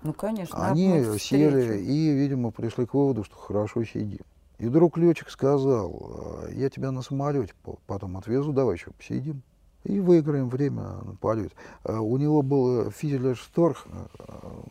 Ну, 0.03 0.13
конечно. 0.13 0.67
Они 0.67 1.03
сели 1.17 1.79
и, 1.79 2.11
видимо, 2.11 2.51
пришли 2.51 2.85
к 2.85 2.93
выводу, 2.93 3.23
что 3.23 3.35
хорошо 3.35 3.83
сидим. 3.83 4.23
И 4.57 4.67
вдруг 4.67 4.97
летчик 4.97 5.29
сказал, 5.29 6.45
«А, 6.45 6.49
я 6.51 6.69
тебя 6.69 6.91
на 6.91 7.01
самолете 7.01 7.53
потом 7.87 8.17
отвезу, 8.17 8.53
давай 8.53 8.75
еще 8.75 8.91
посидим. 8.91 9.41
И 9.83 9.99
выиграем 9.99 10.49
время 10.49 10.83
на 11.03 11.15
полете. 11.15 11.55
А 11.83 11.99
у 11.99 12.17
него 12.17 12.41
был 12.41 12.89
физель 12.91 13.35
Шторх, 13.35 13.85
а, 14.19 14.63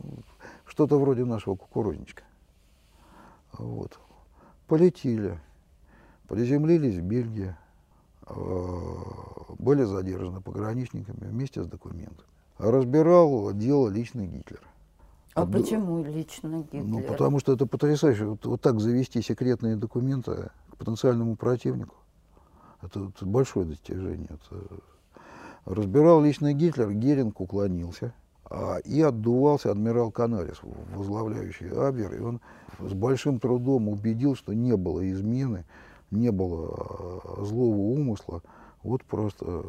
что-то 0.65 0.99
вроде 0.99 1.25
нашего 1.25 1.55
кукурузничка. 1.55 2.23
Вот. 3.53 3.99
Полетели. 4.67 5.39
Приземлились 6.27 6.95
в 6.95 7.03
Бельгии, 7.03 7.55
э, 8.27 8.33
были 9.59 9.83
задержаны 9.83 10.41
пограничниками 10.41 11.27
вместе 11.27 11.61
с 11.61 11.67
документами. 11.67 12.27
Разбирал 12.57 13.53
дело 13.53 13.89
лично 13.89 14.25
Гитлер. 14.25 14.61
А 15.33 15.43
Отду- 15.43 15.51
почему 15.61 16.03
лично 16.03 16.59
Гитлер? 16.71 16.83
Ну, 16.83 17.01
потому 17.01 17.39
что 17.39 17.53
это 17.53 17.65
потрясающе. 17.65 18.25
Вот, 18.25 18.45
вот 18.45 18.61
так 18.61 18.79
завести 18.79 19.21
секретные 19.21 19.75
документы 19.75 20.49
к 20.71 20.77
потенциальному 20.77 21.35
противнику. 21.35 21.95
Это, 22.81 23.09
это 23.13 23.25
большое 23.25 23.65
достижение. 23.65 24.29
Это... 24.29 24.63
Разбирал 25.65 26.21
лично 26.23 26.53
Гитлер, 26.53 26.91
Геринг 26.91 27.41
уклонился. 27.41 28.13
а, 28.49 28.77
и 28.77 29.01
отдувался 29.01 29.71
адмирал 29.71 30.11
Канарис, 30.11 30.57
возглавляющий 30.95 31.69
Абвер. 31.69 32.13
И 32.13 32.19
он 32.19 32.39
с 32.79 32.93
большим 32.93 33.39
трудом 33.39 33.89
убедил, 33.89 34.35
что 34.35 34.53
не 34.53 34.77
было 34.77 35.09
измены, 35.11 35.65
не 36.11 36.31
было 36.31 36.75
а, 36.77 37.43
злого 37.43 37.77
умысла. 37.77 38.41
Вот 38.83 39.03
просто 39.03 39.65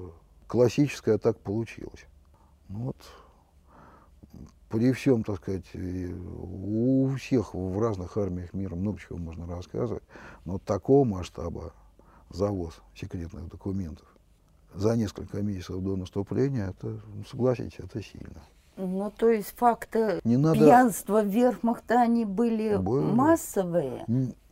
классическое 0.46 1.18
так 1.18 1.38
получилось. 1.38 2.06
Ну 2.68 2.78
вот 2.86 2.96
при 4.68 4.92
всем, 4.92 5.22
так 5.22 5.36
сказать, 5.36 5.64
у 5.74 7.08
всех 7.16 7.54
в 7.54 7.80
разных 7.80 8.16
армиях 8.16 8.52
мира 8.52 8.74
много 8.74 8.98
чего 8.98 9.18
можно 9.18 9.46
рассказывать, 9.46 10.02
но 10.44 10.58
такого 10.58 11.04
масштаба 11.04 11.72
завоз 12.30 12.74
секретных 12.94 13.48
документов 13.48 14.06
за 14.74 14.96
несколько 14.96 15.40
месяцев 15.42 15.80
до 15.80 15.96
наступления, 15.96 16.70
это, 16.70 17.00
ну, 17.14 17.24
согласитесь, 17.24 17.78
это 17.78 18.02
сильно. 18.02 18.42
Ну, 18.76 19.10
то 19.16 19.30
есть 19.30 19.54
факты 19.56 20.20
Не 20.24 20.36
надо... 20.36 20.58
пьянства 20.58 21.22
вермахта, 21.24 22.02
они 22.02 22.26
были 22.26 22.76
Были. 22.76 23.04
массовые? 23.04 24.04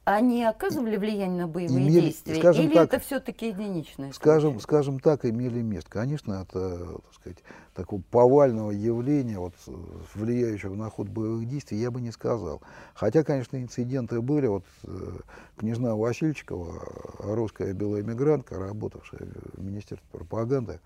Они 0.04 0.44
оказывали 0.44 0.96
влияние 0.98 1.42
на 1.42 1.48
боевые 1.48 1.86
Имели, 1.88 2.00
действия? 2.00 2.34
скажем 2.36 2.66
Или 2.66 2.74
так, 2.74 2.92
это 2.92 3.02
все-таки 3.02 3.48
единичные 3.48 4.12
Скажем, 4.12 4.52
случаи? 4.52 4.62
скажем 4.64 5.00
так, 5.00 5.24
имели 5.24 5.62
место. 5.62 5.90
Конечно, 5.90 6.44
это, 6.46 6.78
так 7.00 7.14
сказать, 7.14 7.38
такого 7.74 8.02
повального 8.10 8.70
явления, 8.70 9.38
вот, 9.38 9.54
э, 9.66 9.72
влияющего 10.14 10.74
на 10.74 10.90
ход 10.90 11.08
боевых 11.08 11.48
действий, 11.48 11.78
я 11.78 11.90
бы 11.90 12.02
не 12.02 12.10
сказал. 12.12 12.60
Хотя, 12.92 13.24
конечно, 13.24 13.56
инциденты 13.56 14.20
были. 14.20 14.46
Вот 14.46 14.64
э, 14.82 15.18
княжна 15.56 15.96
Васильчикова, 15.96 16.82
русская 17.20 17.72
белая 17.72 18.02
эмигрантка, 18.02 18.58
работавшая 18.58 19.26
в 19.54 19.64
Министерстве 19.64 20.06
пропаганды, 20.12 20.80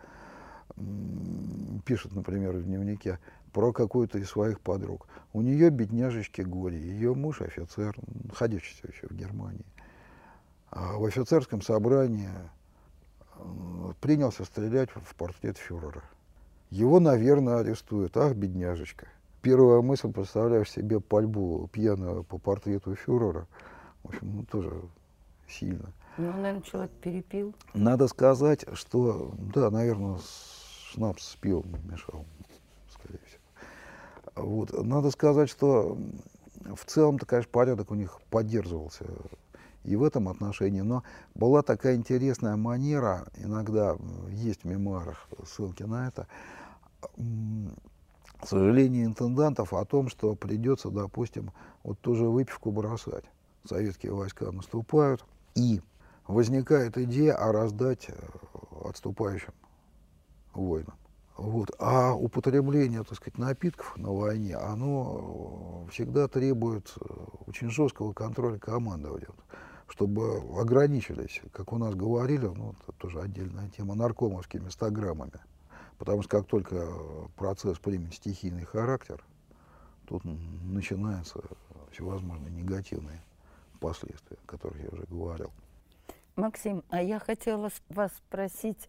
пишет, 1.85 2.14
например, 2.14 2.52
в 2.52 2.62
дневнике 2.64 3.18
про 3.52 3.72
какую-то 3.72 4.18
из 4.18 4.28
своих 4.28 4.61
подруг. 4.61 5.06
У 5.32 5.42
нее 5.42 5.70
бедняжечки 5.70 6.42
горе, 6.42 6.78
ее 6.78 7.14
муж 7.14 7.40
офицер, 7.40 7.96
находящийся 8.24 8.88
еще 8.88 9.06
в 9.08 9.14
Германии. 9.14 9.66
А 10.70 10.98
в 10.98 11.04
офицерском 11.04 11.62
собрании 11.62 12.30
принялся 14.00 14.44
стрелять 14.44 14.90
в 14.90 15.14
портрет 15.14 15.56
фюрера. 15.58 16.02
Его, 16.70 17.00
наверное, 17.00 17.58
арестуют. 17.58 18.16
Ах, 18.16 18.34
бедняжечка. 18.34 19.08
Первая 19.40 19.80
мысль, 19.80 20.12
представляешь 20.12 20.70
себе 20.70 21.00
пальбу 21.00 21.68
пьяного 21.72 22.22
по 22.22 22.38
портрету 22.38 22.94
фюрера. 22.94 23.46
В 24.02 24.08
общем, 24.08 24.37
ну, 24.37 24.44
тоже 24.44 24.72
сильно. 25.48 25.92
Ну, 26.18 26.32
наверное, 26.32 26.62
человек 26.62 26.90
перепил. 27.00 27.54
Надо 27.72 28.08
сказать, 28.08 28.66
что, 28.72 29.32
да, 29.38 29.70
наверное, 29.70 30.18
шнапс 30.92 31.22
с 31.22 31.37
пивом 31.37 31.66
мешал. 31.90 32.26
Вот. 34.38 34.72
Надо 34.72 35.11
сказать, 35.11 35.48
что 35.48 35.98
в 36.74 36.85
целом-то, 36.85 37.27
конечно, 37.27 37.51
порядок 37.51 37.90
у 37.90 37.94
них 37.94 38.20
поддерживался 38.31 39.05
и 39.85 39.96
в 39.96 40.03
этом 40.03 40.29
отношении, 40.29 40.81
но 40.81 41.03
была 41.35 41.62
такая 41.62 41.96
интересная 41.96 42.57
манера, 42.57 43.27
иногда 43.37 43.96
есть 44.31 44.62
в 44.62 44.66
мемуарах 44.66 45.29
ссылки 45.46 45.83
на 45.85 46.09
это, 46.09 46.27
сожаление 48.44 49.07
интендантов 49.07 49.72
о 49.72 49.85
том, 49.85 50.09
что 50.09 50.35
придется, 50.35 50.90
допустим, 50.90 51.53
вот 51.85 51.98
ту 52.01 52.14
же 52.14 52.29
выпивку 52.29 52.70
бросать. 52.70 53.24
Советские 53.64 54.12
войска 54.12 54.51
наступают, 54.51 55.24
и 55.55 55.81
возникает 56.27 56.96
идея 56.98 57.35
о 57.35 57.53
раздать 57.53 58.07
э, 58.09 58.14
отступающим 58.85 59.53
воинам. 60.55 60.94
Вот. 61.38 61.70
А 61.79 62.14
употребление, 62.14 63.05
так 63.05 63.14
сказать, 63.14 63.38
напитков 63.38 63.96
на 63.96 64.11
войне, 64.12 64.57
оно 64.57 65.85
э, 65.87 65.90
всегда 65.92 66.27
требует 66.27 66.92
э, 67.01 67.05
очень 67.46 67.70
жесткого 67.70 68.12
контроля 68.12 68.59
командования, 68.59 69.29
чтобы 69.87 70.42
ограничились, 70.61 71.40
как 71.53 71.72
у 71.72 71.79
нас 71.79 71.94
говорили, 71.94 72.46
ну, 72.46 72.74
это 72.83 72.92
тоже 72.98 73.20
отдельная 73.20 73.70
тема, 73.70 73.94
наркомовскими 73.94 74.68
100 74.68 74.90
граммами. 74.90 75.40
Потому 75.96 76.22
что 76.22 76.38
как 76.38 76.48
только 76.48 76.88
процесс 77.37 77.79
примет 77.79 78.14
стихийный 78.14 78.64
характер, 78.64 79.24
тут 80.07 80.24
начинаются 80.24 81.40
всевозможные 81.92 82.51
негативные 82.51 83.22
последствия, 83.79 84.38
о 84.44 84.51
которых 84.51 84.83
я 84.83 84.88
уже 84.88 85.05
говорил. 85.05 85.53
Максим, 86.35 86.83
а 86.90 87.01
я 87.01 87.20
хотела 87.20 87.70
вас 87.90 88.12
спросить, 88.16 88.88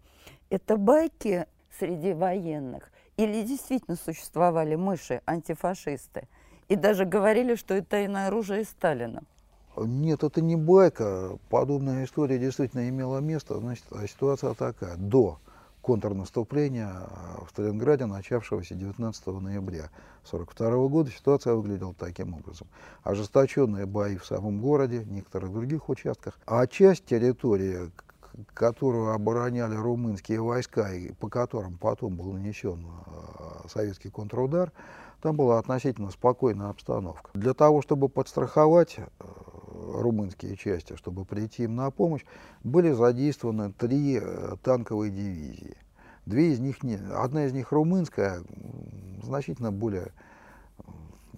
это 0.50 0.78
байки 0.78 1.46
среди 1.78 2.14
военных 2.14 2.92
или 3.18 3.44
действительно 3.44 3.98
существовали 3.98 4.76
мыши, 4.76 5.22
антифашисты? 5.26 6.28
И 6.68 6.76
даже 6.76 7.06
говорили, 7.06 7.56
что 7.56 7.74
это 7.74 7.90
тайное 7.90 8.28
оружие 8.28 8.64
Сталина. 8.64 9.24
Нет, 9.78 10.24
это 10.24 10.42
не 10.42 10.56
байка. 10.56 11.38
Подобная 11.50 12.06
история 12.06 12.38
действительно 12.38 12.88
имела 12.90 13.20
место. 13.20 13.60
Значит, 13.60 13.86
ситуация 14.08 14.54
такая. 14.54 14.96
До 14.98 15.40
контрнаступления 15.82 16.92
э, 16.92 17.46
в 17.46 17.50
Сталинграде, 17.50 18.06
начавшегося 18.06 18.76
19 18.76 19.28
ноября 19.28 19.90
1942 20.26 20.88
года, 20.88 21.10
ситуация 21.10 21.54
выглядела 21.54 21.94
таким 21.98 22.34
образом. 22.34 22.68
Ожесточенные 23.04 23.86
бои 23.86 24.18
в 24.18 24.26
самом 24.26 24.62
городе, 24.62 25.04
некоторых 25.06 25.52
других 25.52 25.90
участках, 25.90 26.38
а 26.46 26.68
часть 26.68 27.06
территории, 27.06 27.92
которую 28.54 29.12
обороняли 29.13 29.75
румынские 29.75 30.41
войска 30.41 30.93
и 30.93 31.12
по 31.13 31.30
которым 31.30 31.78
потом 31.78 32.15
был 32.15 32.34
нанесен 32.34 32.86
э, 32.86 33.67
советский 33.67 34.10
контрудар, 34.10 34.71
там 35.21 35.36
была 35.36 35.60
относительно 35.60 36.12
спокойная 36.12 36.69
обстановка. 36.69 37.30
Для 37.34 37.54
того, 37.54 37.82
чтобы 37.82 38.10
подстраховать 38.10 38.97
э, 38.97 39.04
румынские 39.78 40.56
части, 40.56 40.95
чтобы 40.95 41.25
прийти 41.25 41.63
им 41.63 41.75
на 41.75 41.91
помощь, 41.91 42.23
были 42.63 42.91
задействованы 42.91 43.73
три 43.73 44.19
э, 44.21 44.56
танковые 44.63 45.12
дивизии. 45.12 45.78
Две 46.25 46.52
из 46.52 46.60
них, 46.60 46.84
не, 46.84 46.95
одна 46.95 47.45
из 47.45 47.54
них 47.54 47.71
румынская, 47.71 48.43
значительно 49.23 49.71
более 49.71 50.12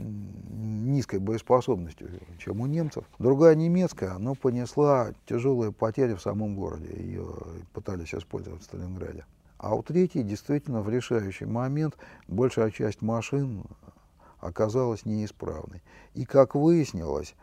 низкой 0.01 1.19
боеспособностью, 1.19 2.09
чем 2.37 2.61
у 2.61 2.65
немцев. 2.65 3.05
Другая 3.19 3.55
немецкая, 3.55 4.17
но 4.17 4.35
понесла 4.35 5.13
тяжелые 5.25 5.71
потери 5.71 6.13
в 6.13 6.21
самом 6.21 6.55
городе. 6.55 6.93
Ее 6.95 7.27
пытались 7.73 8.13
использовать 8.13 8.61
в 8.61 8.65
Сталинграде. 8.65 9.25
А 9.57 9.75
у 9.75 9.83
третьей 9.83 10.23
действительно 10.23 10.81
в 10.81 10.89
решающий 10.89 11.45
момент 11.45 11.95
большая 12.27 12.71
часть 12.71 13.01
машин 13.01 13.63
оказалась 14.39 15.05
неисправной. 15.05 15.83
И, 16.15 16.25
как 16.25 16.55
выяснилось, 16.55 17.35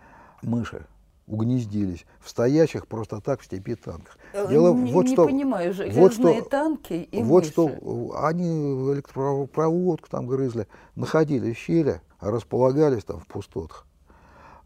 мыши 0.42 0.84
угнездились 1.28 2.06
в 2.20 2.28
стоящих 2.28 2.86
просто 2.86 3.20
так 3.20 3.40
в 3.40 3.44
степи 3.44 3.74
танках. 3.74 4.18
Дело 4.48 4.70
Э, 4.70 4.74
не, 4.74 4.92
вот 4.92 5.06
не 5.06 5.12
что, 5.12 5.26
понимаю, 5.26 5.68
вот 5.68 5.76
железные 5.76 6.40
что- 6.40 6.48
танки 6.48 6.92
и 7.10 7.22
вот 7.22 7.40
мыши. 7.44 7.50
что 7.52 7.68
э, 7.68 8.24
они 8.26 8.92
электропроводку 8.92 10.08
там 10.08 10.26
грызли, 10.26 10.66
находили 10.96 11.52
щели, 11.52 12.00
располагались 12.20 13.04
там 13.04 13.20
в 13.20 13.26
пустотах. 13.26 13.86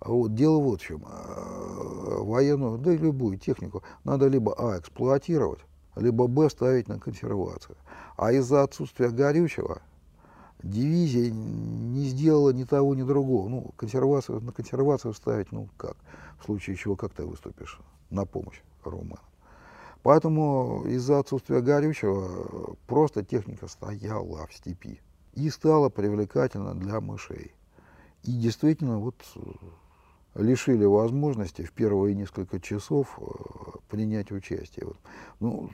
А 0.01 0.11
вот 0.11 0.35
дело 0.35 0.59
вот 0.59 0.81
в 0.81 0.85
чем. 0.85 1.05
А, 1.07 2.23
Военную, 2.23 2.79
да 2.79 2.93
и 2.93 2.99
любую 2.99 3.39
технику 3.39 3.83
надо 4.05 4.27
либо 4.29 4.55
А 4.59 4.79
эксплуатировать, 4.79 5.61
либо 5.97 6.27
Б 6.27 6.49
ставить 6.51 6.89
на 6.89 6.99
консервацию. 6.99 7.77
А 8.17 8.33
из-за 8.33 8.63
отсутствия 8.63 9.11
горючего 9.11 9.81
дивизия 10.63 11.31
не 11.31 12.05
сделала 12.07 12.51
ни 12.51 12.65
того, 12.65 12.95
ни 12.95 13.03
другого. 13.03 13.49
Ну, 13.49 13.71
консервацию, 13.77 14.41
на 14.41 14.53
консервацию 14.53 15.15
ставить, 15.15 15.51
ну 15.53 15.69
как, 15.77 15.97
в 16.43 16.47
случае 16.47 16.77
чего, 16.77 16.97
как 16.97 17.13
ты 17.15 17.25
выступишь 17.25 17.81
на 18.11 18.27
помощь 18.27 18.61
румынам. 18.85 19.19
Поэтому 20.03 20.85
из-за 20.87 21.21
отсутствия 21.21 21.61
горючего 21.61 22.29
э, 22.29 22.75
просто 22.87 23.25
техника 23.25 23.69
стояла 23.69 24.47
в 24.47 24.53
степи 24.53 25.01
и 25.35 25.49
стала 25.49 25.89
привлекательна 25.89 26.75
для 26.75 27.01
мышей. 27.01 27.55
И 28.25 28.33
действительно 28.33 28.99
вот 28.99 29.15
э, 29.37 29.41
лишили 30.35 30.85
возможности 30.85 31.63
в 31.63 31.73
первые 31.73 32.17
несколько 32.17 32.59
часов 32.59 33.17
э, 33.19 33.79
принять 33.89 34.33
участие. 34.33 34.87
Вот. 34.87 34.97
Ну, 35.39 35.71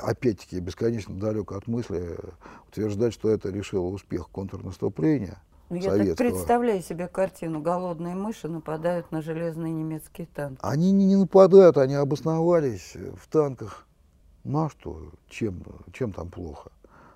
опять-таки, 0.00 0.60
бесконечно 0.60 1.16
далеко 1.16 1.56
от 1.56 1.66
мысли 1.66 2.16
утверждать, 2.68 3.12
что 3.12 3.30
это 3.30 3.50
решило 3.50 3.86
успех 3.86 4.28
контрнаступления. 4.30 5.42
Ну, 5.72 5.78
я 5.78 5.96
так 5.96 6.16
представляю 6.18 6.82
себе 6.82 7.08
картину. 7.08 7.62
Голодные 7.62 8.14
мыши 8.14 8.46
нападают 8.46 9.10
на 9.10 9.22
железные 9.22 9.72
немецкие 9.72 10.26
танки. 10.26 10.60
Они 10.60 10.92
не, 10.92 11.06
не 11.06 11.16
нападают, 11.16 11.78
они 11.78 11.94
обосновались 11.94 12.94
в 12.94 13.26
танках. 13.28 13.86
Ну 14.44 14.66
а 14.66 14.68
что, 14.68 15.10
чем, 15.30 15.62
чем 15.94 16.12
там 16.12 16.28
плохо? 16.28 16.70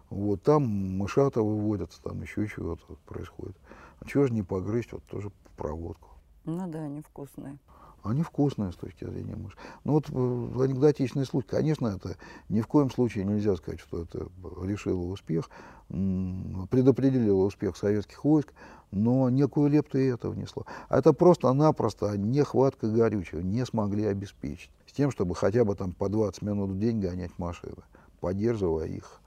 Вот 0.09 0.43
там 0.43 0.63
мышата 0.63 1.43
выводятся, 1.43 2.03
там 2.03 2.23
еще 2.23 2.49
чего-то 2.49 2.83
происходит. 3.05 3.57
А 4.01 4.07
чего 4.07 4.27
же 4.27 4.33
не 4.33 4.43
погрызть, 4.43 4.93
вот 4.93 5.05
тоже 5.05 5.31
проводку. 5.59 6.09
Ну 6.47 6.67
да, 6.67 6.79
они 6.79 7.03
вкусные. 7.03 7.59
Они 8.03 8.23
вкусные 8.23 8.73
с 8.73 8.77
точки 8.77 9.05
зрения 9.05 9.35
мыши. 9.35 9.57
Ну 9.85 9.95
вот 9.95 10.09
э, 10.11 10.63
анекдотичный 10.65 11.27
случай. 11.27 11.49
Конечно, 11.49 11.89
это 11.89 12.17
ни 12.49 12.61
в 12.61 12.67
коем 12.67 12.91
случае 12.91 13.25
нельзя 13.25 13.57
сказать, 13.57 13.81
что 13.81 14.03
это 14.03 14.29
решило 14.63 15.01
успех, 15.01 15.51
предопределило 15.89 17.45
успех 17.45 17.77
советских 17.77 18.25
войск, 18.25 18.53
но 18.91 19.29
некую 19.29 19.69
лепту 19.71 19.99
и 19.99 20.07
это 20.07 20.31
внесло. 20.31 20.67
А 20.89 20.99
это 20.99 21.13
просто-напросто 21.13 22.17
нехватка 22.17 22.89
горючего 22.89 23.41
не 23.41 23.65
смогли 23.65 24.05
обеспечить. 24.05 24.71
С 24.87 24.93
тем, 24.93 25.11
чтобы 25.11 25.35
хотя 25.35 25.65
бы 25.65 25.75
там 25.75 25.93
по 25.93 26.09
20 26.09 26.43
минут 26.43 26.71
в 26.71 26.79
день 26.79 27.01
гонять 27.01 27.39
машины, 27.39 27.83
поддерживая 28.21 28.87
их 28.87 29.21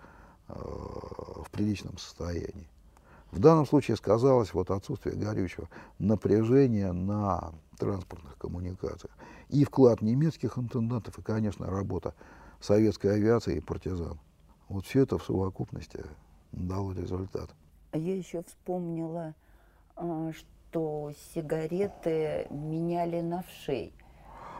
э, 0.48 0.54
в 0.54 1.48
приличном 1.52 1.98
состоянии. 1.98 2.68
В 3.32 3.40
данном 3.40 3.66
случае 3.66 3.96
сказалось 3.98 4.54
вот 4.54 4.72
отсутствие 4.72 5.16
горючего, 5.16 5.70
напряжение 6.00 6.92
на 6.92 7.52
транспортных 7.78 8.38
коммуникациях 8.38 9.12
и 9.50 9.64
вклад 9.64 10.02
немецких 10.02 10.58
интендантов 10.58 11.18
и, 11.20 11.22
конечно, 11.22 11.68
работа 11.68 12.14
советской 12.60 13.14
авиации 13.16 13.58
и 13.58 13.62
партизан. 13.62 14.20
Вот 14.68 14.86
все 14.86 15.04
это 15.04 15.18
в 15.18 15.24
совокупности 15.24 16.04
дало 16.52 16.94
результат. 16.94 17.50
Я 17.94 18.16
еще 18.16 18.44
вспомнила, 18.44 19.34
а, 19.96 20.32
что 20.34 21.12
сигареты 21.34 22.48
меняли 22.50 23.22
на 23.22 23.44
вшей. 23.44 23.94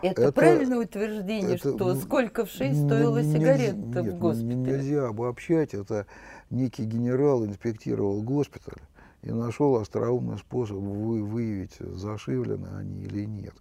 Это, 0.02 0.22
Это- 0.24 0.32
правильное 0.32 0.80
утверждение, 0.80 1.56
это, 1.56 1.74
что 1.74 1.96
сколько 1.96 2.46
вшей 2.46 2.74
стоила 2.74 3.22
сигарета 3.22 4.02
в 4.02 4.18
госпитале? 4.18 4.78
Нельзя 4.78 5.08
обобщать. 5.08 5.74
Это 5.74 6.06
некий 6.50 6.86
генерал 6.86 7.46
инспектировал 7.46 8.22
госпиталь 8.22 8.82
и 9.22 9.32
нашел 9.32 9.76
остроумный 9.76 10.38
способ 10.38 10.78
вы- 10.78 11.24
выявить, 11.24 11.78
зашивлены 11.80 12.68
они 12.78 13.04
или 13.04 13.26
нет. 13.26 13.54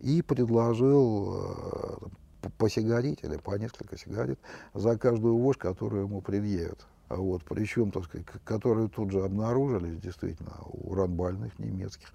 И 0.00 0.22
предложил 0.22 2.08
э, 2.42 2.48
по- 2.58 2.68
сигарете 2.68 3.26
или 3.26 3.36
по 3.36 3.56
несколько 3.56 3.96
сигарет 3.96 4.38
за 4.74 4.98
каждую 4.98 5.36
вошь, 5.36 5.56
которую 5.56 6.04
ему 6.04 6.20
предъявят. 6.20 6.86
А 7.08 7.16
вот, 7.16 7.42
причем, 7.44 7.90
так 7.90 8.04
сказать, 8.04 8.26
которые 8.44 8.88
тут 8.88 9.10
же 9.12 9.22
обнаружились, 9.22 10.00
действительно, 10.00 10.54
у 10.72 10.94
ранбольных 10.94 11.58
немецких. 11.58 12.08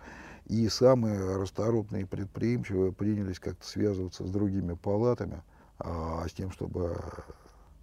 И 0.47 0.67
самые 0.67 1.37
расторопные 1.37 2.03
и 2.03 2.05
предприимчивые 2.05 2.91
принялись 2.91 3.39
как-то 3.39 3.65
связываться 3.67 4.25
с 4.25 4.31
другими 4.31 4.73
палатами, 4.73 5.43
а, 5.77 6.27
с 6.27 6.33
тем, 6.33 6.51
чтобы 6.51 6.97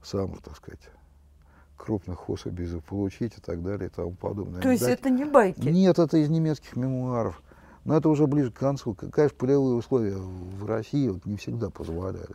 самых, 0.02 0.42
так 0.42 0.56
сказать, 0.56 0.90
крупных 1.76 2.28
особей 2.28 2.66
заполучить 2.66 3.38
и 3.38 3.40
так 3.40 3.62
далее 3.62 3.88
и 3.88 3.92
тому 3.92 4.12
подобное. 4.12 4.60
То 4.60 4.70
есть 4.70 4.82
Дать- 4.82 4.98
это 5.00 5.10
не 5.10 5.24
байки? 5.24 5.68
Нет, 5.68 5.98
это 5.98 6.16
из 6.18 6.28
немецких 6.28 6.76
мемуаров. 6.76 7.42
Но 7.84 7.96
это 7.96 8.08
уже 8.08 8.26
ближе 8.26 8.50
к 8.50 8.58
концу. 8.58 8.94
Конечно, 8.94 9.36
полевые 9.38 9.76
условия 9.76 10.16
в 10.16 10.66
России 10.66 11.08
вот 11.08 11.24
не 11.24 11.36
всегда 11.36 11.70
позволяли 11.70 12.34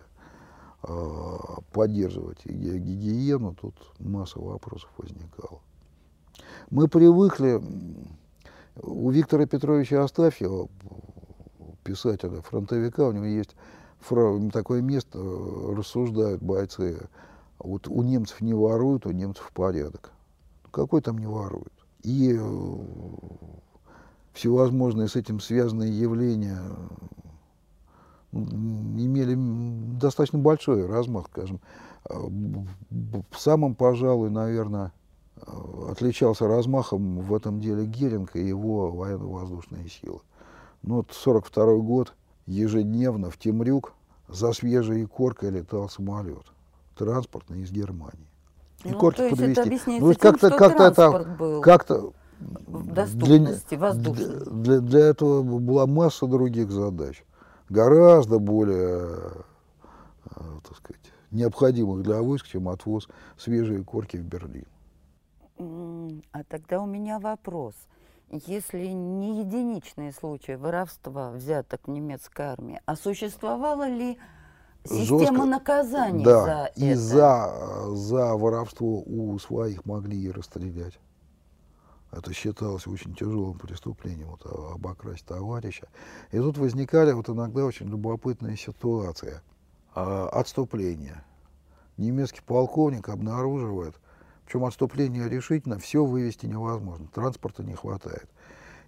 а, 0.84 1.60
поддерживать 1.73 2.45
ги- 2.45 2.77
гигиену. 2.77 3.56
Тут 3.60 3.75
масса 3.99 4.39
вопросов 4.39 4.89
возникала. 4.97 5.60
Мы 6.69 6.88
привыкли, 6.88 7.62
у 8.82 9.10
Виктора 9.12 9.45
Петровича 9.45 10.04
Астафьева, 10.04 10.69
писателя, 11.84 12.41
фронтовика, 12.41 13.08
у 13.08 13.12
него 13.12 13.25
есть 13.25 13.56
такое 14.54 14.82
место, 14.82 15.19
э, 15.19 15.73
рассуждают 15.75 16.41
бойцы, 16.41 16.97
вот 17.63 17.88
у 17.88 18.02
немцев 18.02 18.41
не 18.41 18.54
воруют, 18.54 19.06
у 19.06 19.12
немцев 19.12 19.52
порядок. 19.54 20.12
Какой 20.71 21.02
там 21.02 21.17
не 21.17 21.28
воруют? 21.28 21.74
И 22.04 22.36
э, 22.39 22.78
всевозможные 24.34 25.08
с 25.08 25.15
этим 25.15 25.39
связанные 25.39 25.97
явления 25.97 26.60
э, 28.32 28.38
имели 28.38 29.36
достаточно 30.00 30.39
большой 30.39 30.86
размах, 30.88 31.28
скажем. 31.32 31.60
Э, 32.10 32.15
Самым, 33.38 33.76
пожалуй, 33.76 34.30
наверное, 34.30 34.91
отличался 35.89 36.47
размахом 36.47 37.19
в 37.19 37.34
этом 37.34 37.60
деле 37.60 37.86
Геринг 37.86 38.36
и 38.36 38.47
его 38.47 38.91
военно-воздушные 38.91 39.89
силы. 39.89 40.21
Ну, 40.84 40.97
вот 40.97 41.12
42 41.12 41.78
год, 41.78 42.13
ежедневно 42.45 43.30
в 43.30 43.38
Темрюк 43.38 43.93
за 44.28 44.54
свежей 44.54 45.06
коркой 45.06 45.52
летал 45.52 45.89
самолет 45.89 46.45
транспортный 46.95 47.62
из 47.62 47.71
Германии. 47.71 48.27
И 48.84 48.89
Ну, 48.89 48.97
корки 48.99 49.17
то 49.17 49.23
есть 49.25 49.41
это 49.41 49.69
Ну, 49.99 50.13
как-то- 50.15 50.49
как-то 50.49 50.84
это- 50.86 51.62
Как-то 51.62 52.13
доступности, 52.69 53.75
для, 53.75 54.39
для- 54.45 54.80
для 54.80 54.99
этого 54.99 55.43
была 55.43 55.86
масса 55.86 56.25
других 56.25 56.71
задач, 56.71 57.23
гораздо 57.69 58.39
более, 58.39 59.08
э, 60.25 60.41
так 60.67 60.77
сказать, 60.77 61.01
необходимых 61.30 62.01
для 62.04 62.21
войск, 62.21 62.47
чем 62.47 62.69
отвоз 62.69 63.08
свежей 63.38 63.84
корки 63.84 64.17
в 64.17 64.23
Берлин. 64.23 64.65
А 66.32 66.43
тогда 66.47 66.82
у 66.82 66.88
меня 66.88 67.19
вопрос. 67.19 67.75
Если 68.47 68.88
не 68.88 69.41
единичные 69.41 70.12
случаи 70.13 70.54
воровства 70.54 71.32
взяток 71.32 71.88
немецкой 71.88 72.47
армии, 72.47 72.82
а 72.86 72.95
существовала 72.95 73.88
ли 73.88 74.17
система 74.86 75.46
Жестко- 75.46 75.50
наказаний 75.50 76.24
да, 76.24 76.44
за 76.44 76.72
и 76.76 76.86
это? 76.88 77.00
за, 77.00 77.96
за 77.96 78.36
воровство 78.36 79.04
у 79.06 79.38
своих 79.39 79.86
могли 79.86 80.20
и 80.22 80.32
расстрелять. 80.32 81.00
Это 82.12 82.34
считалось 82.34 82.88
очень 82.88 83.15
тяжелым 83.15 83.58
преступлением, 83.58 84.30
вот, 84.32 84.41
а- 84.46 84.74
обокрасть 84.76 85.26
товарища. 85.26 85.88
И 86.32 86.38
тут 86.38 86.58
возникали 86.58 87.13
вот 87.13 87.30
иногда 87.30 87.63
очень 87.65 87.88
любопытные 87.88 88.58
ситуации. 88.58 89.41
А, 89.96 90.28
отступление. 90.30 91.24
Немецкий 91.98 92.41
полковник 92.41 93.10
обнаруживает, 93.10 93.96
причем 94.46 94.65
отступление 94.65 95.30
решительно, 95.30 95.78
все 95.80 96.04
вывести 96.04 96.46
невозможно, 96.48 97.08
транспорта 97.13 97.63
не 97.63 97.76
хватает. 97.76 98.28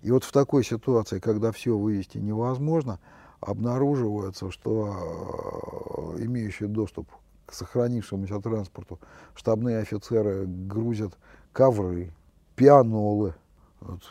И 0.01 0.11
вот 0.11 0.23
в 0.25 0.31
такой 0.33 0.65
ситуации, 0.65 1.19
когда 1.19 1.51
все 1.53 1.77
вывести 1.77 2.17
невозможно, 2.17 2.99
обнаруживается, 3.43 4.51
что 4.51 6.13
э, 6.17 6.23
имеющие 6.23 6.69
доступ 6.69 7.09
к 7.45 7.53
сохранившемуся 7.53 8.39
транспорту 8.39 8.99
штабные 9.35 9.79
офицеры 9.79 10.45
грузят 10.45 11.13
ковры, 11.51 12.11
пианолы. 12.55 13.35
Вот, 13.81 14.01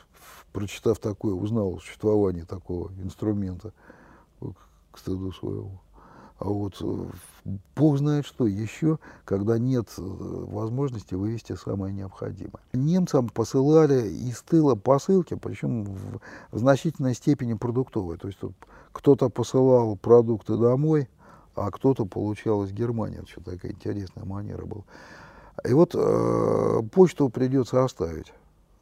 прочитав 0.53 0.99
такое, 0.99 1.35
узнал 1.35 1.75
о 1.75 1.81
существовании 1.81 2.42
такого 2.42 2.90
инструмента 3.03 3.73
вот, 4.40 4.57
к 4.90 4.99
стыду 4.99 5.33
своему. 5.33 5.81
А 6.42 6.45
вот 6.45 6.77
э, 6.81 7.07
бог 7.77 7.99
знает 7.99 8.27
что 8.27 8.49
еще, 8.49 8.99
когда 9.25 9.59
нет 9.59 9.88
э, 9.97 10.03
возможности 10.03 11.14
вывести 11.14 11.55
самое 11.55 11.95
необходимое. 11.95 12.61
Немцам 12.73 13.29
посылали 13.29 14.09
из 14.09 14.42
тыла 14.42 14.75
посылки, 14.75 15.35
причем 15.35 15.85
в 15.85 16.59
значительной 16.59 17.14
степени 17.14 17.55
продуктовые. 17.55 18.18
То 18.18 18.27
есть 18.27 18.40
тут 18.40 18.55
кто-то 18.92 19.28
посылал 19.28 19.96
продукты 19.96 20.57
домой, 20.57 21.09
а 21.55 21.70
кто-то 21.70 22.05
получал 22.07 22.64
из 22.64 22.72
Германии. 22.72 23.18
Это 23.18 23.28
что 23.28 23.40
такая 23.42 23.72
интересная 23.72 24.24
манера 24.24 24.64
была. 24.64 24.83
И 25.68 25.72
вот 25.72 25.94
э, 25.94 26.83
почту 26.92 27.28
придется 27.28 27.85
оставить, 27.85 28.33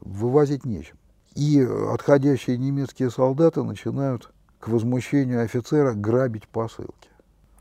вывозить 0.01 0.65
нечем. 0.65 0.97
И 1.35 1.61
отходящие 1.61 2.59
немецкие 2.59 3.11
солдаты 3.11 3.63
начинают 3.63 4.31
к 4.59 4.69
возмущению 4.69 5.43
офицера 5.43 5.93
грабить 5.95 6.49
посылки. 6.49 7.09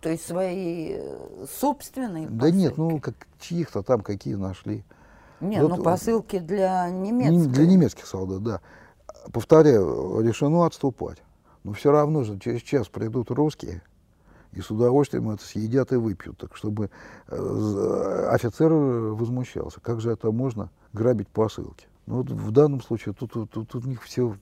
То 0.02 0.10
есть 0.10 0.26
свои 0.26 0.94
э, 0.94 1.46
собственные 1.60 2.28
Да 2.30 2.52
нет, 2.52 2.72
посылки? 2.76 2.94
ну 2.94 3.00
как 3.00 3.16
чьих-то 3.40 3.84
там 3.84 4.02
какие 4.02 4.36
нашли. 4.36 4.84
Не, 5.40 5.62
вот, 5.62 5.78
ну 5.78 5.84
посылки 5.84 6.40
для 6.40 6.90
Не- 6.90 7.12
немецких. 7.12 7.52
Для 7.52 7.66
немецких 7.68 8.06
солдат, 8.06 8.44
да. 8.44 8.62
Повторяю, 9.32 10.22
решено 10.22 10.66
отступать. 10.66 11.18
Но 11.64 11.74
все 11.74 11.92
равно 11.92 12.24
же 12.24 12.40
через 12.40 12.62
час 12.62 12.88
придут 12.88 13.32
русские 13.32 13.82
и 14.52 14.62
с 14.62 14.72
удовольствием 14.72 15.30
это 15.30 15.44
съедят 15.44 15.92
и 15.92 15.96
выпьют. 15.96 16.38
Так 16.38 16.56
чтобы 16.56 16.90
э, 17.28 18.28
офицер 18.32 18.72
возмущался. 18.74 19.80
Как 19.80 20.02
же 20.02 20.12
это 20.12 20.32
можно 20.32 20.70
грабить 20.94 21.28
посылки? 21.28 21.88
Ну 22.08 22.18
вот 22.18 22.30
в 22.32 22.52
данном 22.52 22.82
случае 22.82 23.14
тут, 23.14 23.34
тут, 23.34 23.52
тут 23.52 23.86
у 23.86 23.88
них 23.88 24.02
все 24.02 24.36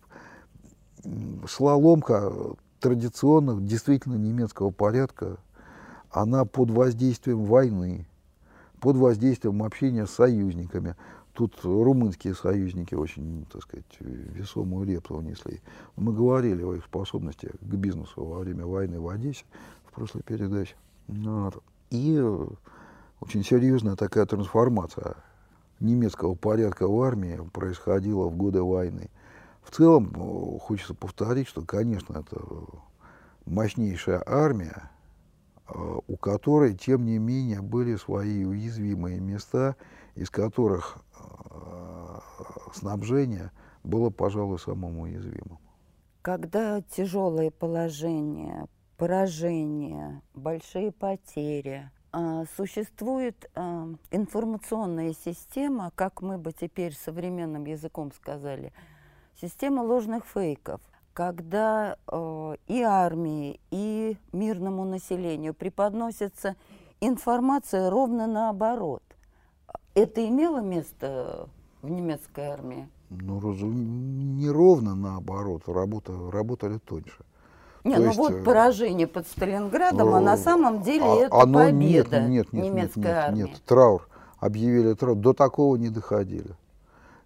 шла 1.46 1.76
ломка 1.76 2.32
традиционных, 2.80 3.66
действительно 3.66 4.16
немецкого 4.16 4.72
порядка. 4.72 5.38
Она 6.10 6.46
под 6.46 6.72
воздействием 6.72 7.44
войны, 7.44 8.08
под 8.80 8.96
воздействием 8.96 9.62
общения 9.62 10.06
с 10.06 10.12
союзниками. 10.12 10.96
Тут 11.38 11.64
румынские 11.64 12.34
союзники 12.34 12.96
очень, 12.96 13.46
так 13.54 13.62
сказать, 13.62 13.86
весомую 14.00 14.88
лепту 14.88 15.18
внесли. 15.18 15.62
Мы 15.96 16.12
говорили 16.12 16.64
о 16.64 16.74
их 16.74 16.84
способности 16.84 17.52
к 17.62 17.76
бизнесу 17.76 18.26
во 18.26 18.40
время 18.40 18.66
войны 18.66 19.00
в 19.00 19.08
Одессе 19.08 19.46
в 19.86 19.94
прошлой 19.94 20.24
передаче. 20.24 20.76
Вот. 21.08 21.62
И 21.92 22.20
очень 23.20 23.44
серьезная 23.44 23.96
такая 23.96 24.26
трансформация 24.26 25.16
немецкого 25.80 26.34
порядка 26.34 26.88
в 26.88 27.00
армии 27.04 27.40
происходила 27.54 28.28
в 28.30 28.36
годы 28.36 28.64
войны. 28.64 29.12
В 29.62 29.70
целом, 29.70 30.12
хочется 30.60 30.96
повторить, 30.96 31.48
что, 31.48 31.62
конечно, 31.62 32.18
это 32.18 32.42
мощнейшая 33.46 34.24
армия, 34.26 34.90
у 36.08 36.18
которой, 36.18 36.74
тем 36.74 37.06
не 37.06 37.20
менее, 37.20 37.62
были 37.62 37.96
свои 37.96 38.44
уязвимые 38.44 39.20
места, 39.20 39.76
из 40.16 40.32
которых 40.32 40.98
снабжение 42.74 43.52
было, 43.84 44.10
пожалуй, 44.10 44.60
самым 44.60 45.00
уязвимым. 45.00 45.60
Когда 46.22 46.82
тяжелое 46.82 47.52
положение, 47.52 48.68
поражение, 48.98 50.22
большие 50.34 50.92
потери, 50.92 51.90
а, 52.12 52.46
существует 52.56 53.50
а, 53.56 53.88
информационная 54.12 55.14
система, 55.14 55.92
как 55.96 56.22
мы 56.22 56.38
бы 56.38 56.52
теперь 56.52 56.94
современным 56.94 57.66
языком 57.66 58.12
сказали, 58.12 58.74
система 59.40 59.82
ложных 59.82 60.26
фейков, 60.26 60.82
когда 61.14 61.98
и 62.68 62.82
армии, 62.84 63.60
и 63.72 64.18
мирному 64.34 64.86
населению 64.86 65.56
преподносится 65.56 66.56
информация 67.02 67.90
ровно 67.90 68.28
наоборот. 68.28 69.02
Это 69.98 70.24
имело 70.24 70.60
место 70.60 71.50
в 71.82 71.90
немецкой 71.90 72.46
армии? 72.46 72.88
Ну, 73.10 73.42
не 73.42 74.48
ровно 74.48 74.94
наоборот, 74.94 75.64
работа, 75.66 76.14
работали 76.32 76.78
тоньше. 76.78 77.26
Не, 77.84 77.96
То 77.96 78.02
ну 78.02 78.06
есть, 78.06 78.18
вот 78.20 78.32
э, 78.32 78.44
поражение 78.44 79.08
под 79.08 79.26
Сталинградом, 79.26 80.14
а 80.14 80.20
на 80.20 80.38
самом 80.38 80.84
деле 80.84 81.04
а, 81.04 81.16
это 81.16 81.42
оно, 81.42 81.66
победа 81.66 82.20
нет, 82.20 82.54
нет, 82.54 82.54
нет, 82.54 82.64
немецкой 82.66 82.98
нет, 83.00 83.08
нет, 83.08 83.16
армии. 83.16 83.42
Нет, 83.42 83.62
траур, 83.66 84.08
объявили 84.38 84.94
траур, 84.94 85.18
до 85.18 85.34
такого 85.34 85.76
не 85.78 85.90
доходили. 85.90 86.52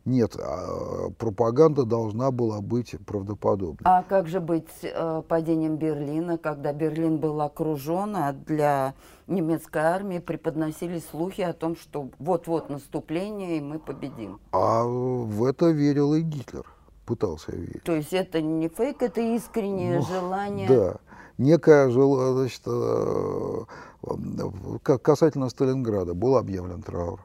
Нет, 0.04 0.36
а, 0.40 1.12
пропаганда 1.12 1.86
должна 1.86 2.32
была 2.32 2.60
быть 2.60 2.96
правдоподобной. 3.06 3.82
А 3.84 4.02
как 4.02 4.28
же 4.28 4.40
быть 4.40 4.66
э, 4.82 5.22
падением 5.28 5.78
Берлина, 5.78 6.40
когда 6.40 6.74
Берлин 6.74 7.18
был 7.18 7.40
окружен, 7.40 8.16
а 8.16 8.34
для 8.34 8.96
немецкой 9.28 9.84
армии 9.84 10.18
преподносили 10.18 10.98
слухи 11.00 11.42
о 11.42 11.54
том, 11.54 11.76
что 11.76 12.10
вот-вот 12.18 12.70
наступление, 12.70 13.58
и 13.58 13.62
мы 13.62 13.78
победим? 13.78 14.40
А 14.52 14.84
в 14.84 15.46
это 15.46 15.70
верил 15.70 16.16
и 16.16 16.22
Гитлер, 16.22 16.66
пытался 17.06 17.52
верить. 17.52 17.84
То 17.84 17.94
есть 17.94 18.14
это 18.14 18.42
не 18.42 18.70
фейк, 18.70 19.04
это 19.04 19.22
искреннее 19.22 20.00
ну, 20.00 20.06
желание? 20.06 20.68
Да, 20.68 20.96
некое 21.38 21.92
желание, 21.92 22.34
значит, 22.34 22.62
э, 22.66 23.66
э, 24.04 24.98
касательно 24.98 25.50
Сталинграда 25.50 26.16
был 26.16 26.38
объявлен 26.38 26.82
траур 26.82 27.20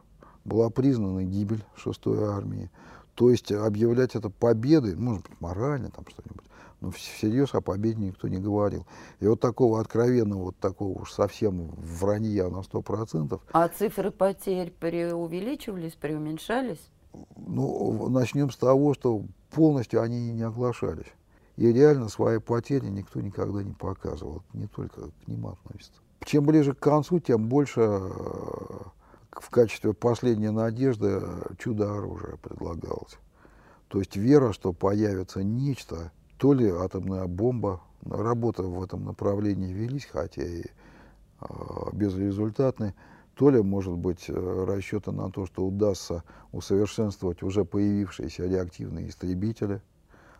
была 0.46 0.70
признана 0.70 1.24
гибель 1.24 1.64
6-й 1.76 2.22
армии. 2.22 2.70
То 3.14 3.30
есть 3.30 3.50
объявлять 3.50 4.14
это 4.14 4.30
победой, 4.30 4.94
может 4.94 5.22
быть, 5.22 5.40
морально 5.40 5.90
там 5.90 6.04
что-нибудь, 6.08 6.44
но 6.80 6.90
всерьез 6.90 7.54
о 7.54 7.60
победе 7.60 8.00
никто 8.00 8.28
не 8.28 8.38
говорил. 8.38 8.86
И 9.20 9.26
вот 9.26 9.40
такого 9.40 9.80
откровенного, 9.80 10.44
вот 10.44 10.56
такого 10.58 11.00
уж 11.00 11.12
совсем 11.12 11.70
вранья 11.76 12.48
на 12.48 12.58
100%. 12.58 13.40
А 13.52 13.68
цифры 13.68 14.10
потерь 14.10 14.70
преувеличивались, 14.70 15.94
преуменьшались? 15.94 16.90
Ну, 17.36 18.08
начнем 18.10 18.50
с 18.50 18.56
того, 18.56 18.92
что 18.92 19.22
полностью 19.50 20.02
они 20.02 20.32
не 20.32 20.42
оглашались. 20.42 21.10
И 21.56 21.72
реально 21.72 22.10
свои 22.10 22.38
потери 22.38 22.84
никто 22.86 23.22
никогда 23.22 23.62
не 23.62 23.72
показывал. 23.72 24.42
Это 24.48 24.58
не 24.58 24.66
только 24.66 25.08
к 25.08 25.26
ним 25.26 25.46
относится. 25.46 26.02
Чем 26.26 26.44
ближе 26.44 26.74
к 26.74 26.78
концу, 26.78 27.18
тем 27.18 27.48
больше 27.48 28.02
в 29.42 29.50
качестве 29.50 29.92
последней 29.92 30.50
надежды 30.50 31.22
чудо-оружие 31.58 32.38
предлагалось. 32.38 33.18
То 33.88 33.98
есть 33.98 34.16
вера, 34.16 34.52
что 34.52 34.72
появится 34.72 35.42
нечто, 35.42 36.12
то 36.38 36.52
ли 36.52 36.68
атомная 36.68 37.26
бомба, 37.26 37.80
работа 38.04 38.62
в 38.62 38.82
этом 38.82 39.04
направлении 39.04 39.72
велись, 39.72 40.06
хотя 40.06 40.42
и 40.42 40.62
э, 40.62 41.46
безрезультатные, 41.92 42.94
то 43.34 43.50
ли, 43.50 43.62
может 43.62 43.94
быть, 43.94 44.28
расчеты 44.28 45.12
на 45.12 45.30
то, 45.30 45.46
что 45.46 45.66
удастся 45.66 46.24
усовершенствовать 46.52 47.42
уже 47.42 47.64
появившиеся 47.64 48.46
реактивные 48.46 49.08
истребители– 49.08 49.82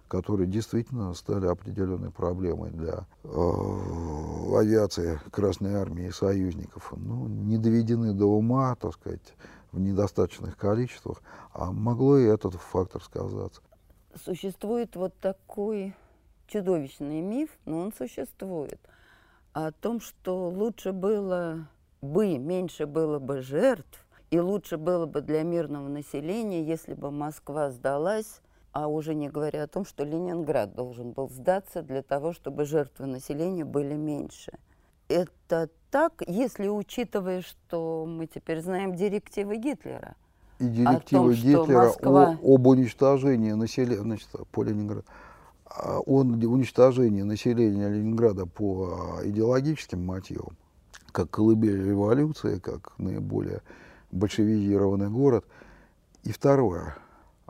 которые 0.09 0.47
действительно 0.47 1.13
стали 1.15 1.47
определенной 1.47 2.11
проблемой 2.11 2.71
для 2.71 3.07
э, 3.25 4.57
авиации 4.57 5.21
Красной 5.31 5.75
Армии 5.75 6.07
и 6.07 6.13
союзников. 6.13 6.93
Ну, 6.97 7.27
не 7.27 7.59
доведены 7.59 8.13
до 8.13 8.27
ума, 8.27 8.75
так 8.77 8.95
сказать, 8.95 9.35
в 9.73 9.81
недостаточных 9.81 10.57
количествах, 10.57 11.23
а 11.53 11.73
могло 11.73 12.19
и 12.19 12.25
этот 12.25 12.55
фактор 12.55 13.03
сказаться. 13.03 13.61
Существует 14.25 14.97
вот 14.97 15.15
такой 15.19 15.95
чудовищный 16.47 17.21
миф, 17.21 17.51
но 17.65 17.81
он 17.81 17.93
существует, 17.93 18.81
о 19.53 19.73
том, 19.73 20.01
что 20.01 20.49
лучше 20.49 20.93
было 20.93 21.69
бы, 22.01 22.39
меньше 22.39 22.87
было 22.87 23.19
бы 23.19 23.43
жертв, 23.43 24.07
и 24.31 24.39
лучше 24.39 24.77
было 24.77 25.07
бы 25.07 25.21
для 25.21 25.43
мирного 25.43 25.89
населения, 25.89 26.65
если 26.65 26.95
бы 26.95 27.11
Москва 27.11 27.71
сдалась 27.71 28.41
а 28.77 28.89
уже 28.89 29.15
не 29.15 29.31
говоря 29.31 29.63
о 29.63 29.67
том, 29.67 29.87
что 29.87 30.05
Ленинград 30.05 30.75
должен 30.75 31.13
был 31.13 31.31
сдаться 31.31 31.81
для 31.81 32.03
того, 32.03 32.35
чтобы 32.35 32.67
жертвы 32.67 33.07
населения 33.07 33.65
были 33.65 33.95
меньше. 33.95 34.53
Это 35.09 35.71
так, 35.91 36.23
если 36.27 36.69
учитывая, 36.69 37.41
что 37.41 38.05
мы 38.07 38.27
теперь 38.27 38.61
знаем 38.61 38.95
директивы 38.95 39.57
Гитлера. 39.57 40.15
И 40.59 40.69
директивы 40.69 41.33
том, 41.35 41.43
Гитлера 41.43 41.87
Москва... 41.87 42.39
о, 42.43 42.55
об 42.55 42.67
уничтожении 42.67 43.53
населения, 43.53 44.03
значит, 44.03 44.29
по 44.53 44.63
Ленинграду, 44.63 45.07
а, 45.65 46.01
он 46.01 46.35
уничтожение 46.45 47.25
населения 47.25 47.89
Ленинграда 47.89 48.45
по 48.45 49.21
идеологическим 49.25 50.05
мотивам, 50.05 50.55
как 51.13 51.31
колыбель 51.31 51.83
революции, 51.83 52.59
как 52.59 52.93
наиболее 52.99 53.63
большевизированный 54.13 55.09
город. 55.09 55.47
И 56.25 56.31
второе, 56.31 56.95
а, 56.99 57.06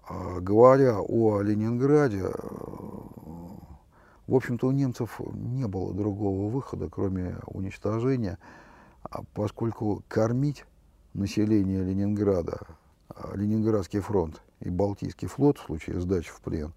говоря 0.08 1.00
о 1.00 1.40
Ленинграде, 1.40 2.22
э, 2.22 2.32
в 4.26 4.34
общем-то, 4.34 4.68
у 4.68 4.70
немцев 4.72 5.20
не 5.32 5.66
было 5.66 5.94
другого 5.94 6.50
выхода, 6.50 6.88
кроме 6.88 7.36
уничтожения, 7.46 8.38
а 9.02 9.22
поскольку 9.34 10.02
кормить 10.08 10.64
население 11.14 11.82
Ленинграда, 11.82 12.60
а, 13.08 13.36
Ленинградский 13.36 14.00
фронт 14.00 14.42
и 14.60 14.68
Балтийский 14.68 15.28
флот 15.28 15.58
в 15.58 15.66
случае 15.66 16.00
сдачи 16.00 16.30
в 16.30 16.40
плен, 16.40 16.72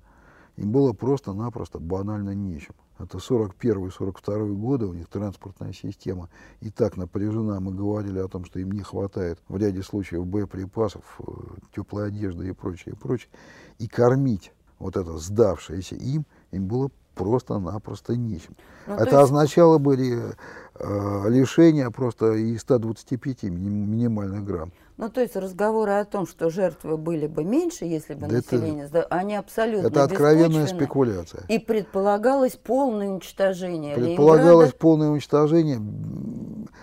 им 0.60 0.72
было 0.72 0.92
просто-напросто 0.92 1.80
банально 1.80 2.36
нечем. 2.36 2.76
Это 2.98 3.18
41-42 3.18 4.54
годы, 4.56 4.88
у 4.88 4.94
них 4.94 5.08
транспортная 5.08 5.72
система 5.72 6.30
и 6.60 6.70
так 6.70 6.98
напряжена. 6.98 7.62
Мы 7.62 7.74
говорили 7.74 8.20
о 8.20 8.28
том, 8.28 8.44
что 8.44 8.60
им 8.60 8.72
не 8.72 8.82
хватает 8.82 9.40
в 9.48 9.56
ряде 9.56 9.82
случаев 9.82 10.28
боеприпасов, 10.28 11.04
э, 11.20 11.32
теплой 11.74 12.08
одежды 12.08 12.50
и 12.50 12.52
прочее, 12.52 12.94
и 12.94 12.98
прочее. 12.98 13.30
И 13.78 13.88
кормить 13.88 14.52
вот 14.80 14.98
это 14.98 15.18
сдавшееся 15.18 15.96
им, 15.96 16.26
им 16.52 16.68
было 16.68 16.92
просто-напросто 17.16 18.18
нечем. 18.18 18.58
Ну, 18.86 18.96
это 18.96 19.04
есть... 19.04 19.14
означало 19.14 19.78
бы 19.78 19.96
э, 19.96 21.30
лишение 21.30 21.90
просто 21.90 22.34
и 22.34 22.58
125 22.58 23.44
минимальных 23.44 24.44
грамм. 24.44 24.74
Ну, 25.00 25.10
то 25.10 25.22
есть 25.22 25.38
разговоры 25.38 25.94
о 25.94 26.04
том, 26.04 26.28
что 26.28 26.50
жертвы 26.50 26.98
были 26.98 27.26
бы 27.26 27.46
меньше, 27.46 27.86
если 27.86 28.16
бы 28.16 28.28
да 28.28 28.36
население 28.36 28.84
это, 28.84 29.04
они 29.04 29.34
абсолютно 29.34 29.88
Это 29.88 30.04
откровенная 30.04 30.68
спекуляция. 30.68 31.46
И 31.48 31.58
предполагалось 31.58 32.58
полное 32.58 33.10
уничтожение 33.10 33.96
Предполагалось 33.96 34.74
полное 34.74 35.10
уничтожение. 35.10 35.80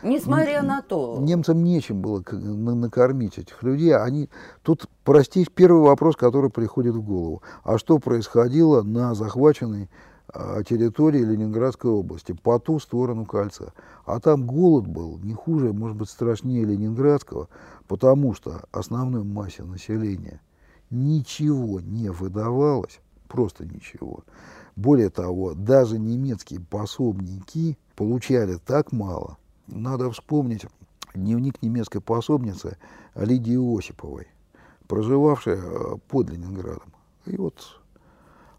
Несмотря 0.02 0.62
на 0.62 0.80
то. 0.80 1.18
Немцам 1.20 1.62
нечем 1.62 2.00
было 2.00 2.24
накормить 2.30 3.36
этих 3.36 3.62
людей. 3.62 3.94
Они, 3.94 4.30
тут, 4.62 4.86
простите, 5.04 5.50
первый 5.54 5.82
вопрос, 5.82 6.16
который 6.16 6.48
приходит 6.48 6.94
в 6.94 7.02
голову. 7.02 7.42
А 7.64 7.76
что 7.76 7.98
происходило 7.98 8.80
на 8.80 9.14
захваченной 9.14 9.90
а, 10.28 10.62
территории 10.64 11.20
Ленинградской 11.20 11.90
области, 11.90 12.32
по 12.32 12.58
ту 12.58 12.80
сторону 12.80 13.26
кольца. 13.26 13.72
А 14.04 14.18
там 14.18 14.46
голод 14.46 14.86
был 14.86 15.18
не 15.18 15.34
хуже, 15.34 15.72
может 15.72 15.96
быть, 15.96 16.10
страшнее 16.10 16.64
Ленинградского, 16.64 17.48
потому 17.86 18.34
что 18.34 18.64
основной 18.72 19.24
массе 19.24 19.62
населения 19.62 20.40
ничего 20.90 21.80
не 21.80 22.10
выдавалось, 22.10 23.00
просто 23.28 23.64
ничего. 23.64 24.24
Более 24.76 25.10
того, 25.10 25.54
даже 25.54 25.98
немецкие 25.98 26.60
пособники 26.60 27.78
получали 27.94 28.56
так 28.56 28.92
мало. 28.92 29.38
Надо 29.66 30.10
вспомнить 30.10 30.66
дневник 31.14 31.62
немецкой 31.62 32.00
пособницы 32.00 32.76
Лидии 33.14 33.56
Осиповой. 33.56 34.28
проживавшая 34.86 35.56
э, 35.56 35.96
под 36.08 36.30
Ленинградом. 36.30 36.92
И 37.24 37.36
вот 37.36 37.80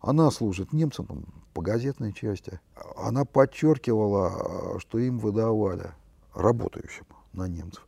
она 0.02 0.32
служит 0.32 0.74
немцам 0.74 1.26
по 1.54 1.62
газетной 1.62 2.14
части. 2.14 2.60
Она 2.98 3.24
подчеркивала, 3.24 4.80
что 4.80 4.98
им 4.98 5.20
выдавали 5.20 5.92
работающим 6.34 7.06
на 7.34 7.48
немцев 7.48 7.88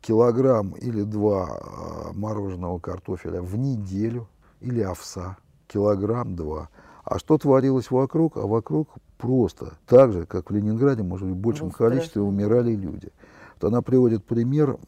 килограмм 0.00 0.72
или 0.72 1.02
два 1.02 1.48
э, 1.48 2.12
мороженого 2.14 2.78
картофеля 2.78 3.42
в 3.42 3.56
неделю 3.56 4.28
или 4.60 4.80
овса, 4.80 5.36
килограмм 5.66 6.36
два. 6.36 6.68
А 7.04 7.18
что 7.18 7.38
творилось 7.38 7.90
вокруг? 7.90 8.36
А 8.36 8.46
вокруг 8.46 8.88
просто 9.16 9.74
так 9.86 10.12
же, 10.12 10.26
как 10.26 10.50
в 10.50 10.54
Ленинграде, 10.54 11.02
может 11.02 11.26
быть, 11.26 11.36
в 11.36 11.40
большем 11.40 11.70
количестве 11.70 12.22
умирали 12.22 12.74
люди. 12.74 13.10
Вот 13.54 13.68
она 13.68 13.82
приводит 13.82 14.24
пример 14.24 14.78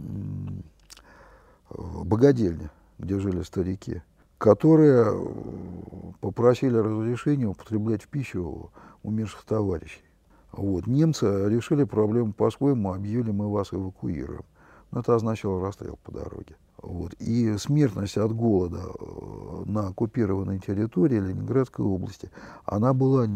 богадельни, 1.70 2.70
где 2.98 3.18
жили 3.18 3.42
старики, 3.42 4.02
которые 4.38 5.06
э, 5.06 6.12
попросили 6.20 6.76
разрешения 6.76 7.46
употреблять 7.46 8.02
в 8.02 8.08
пищу 8.08 8.70
умерших 9.02 9.44
товарищей. 9.44 10.04
Вот. 10.52 10.86
Немцы 10.86 11.26
решили 11.48 11.84
проблему 11.84 12.32
по-своему, 12.32 12.92
объявили, 12.92 13.30
мы 13.30 13.50
вас 13.50 13.72
эвакуируем. 13.72 14.44
Но 14.90 15.00
это 15.00 15.14
означало 15.14 15.60
расстрел 15.60 15.98
по 16.02 16.12
дороге. 16.12 16.56
Вот. 16.82 17.12
И 17.14 17.56
смертность 17.58 18.16
от 18.16 18.32
голода 18.32 18.78
э, 18.78 19.62
на 19.66 19.88
оккупированной 19.88 20.58
территории 20.58 21.20
Ленинградской 21.20 21.84
области, 21.84 22.30
она 22.64 22.94
была 22.94 23.26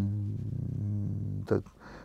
так, 1.47 1.63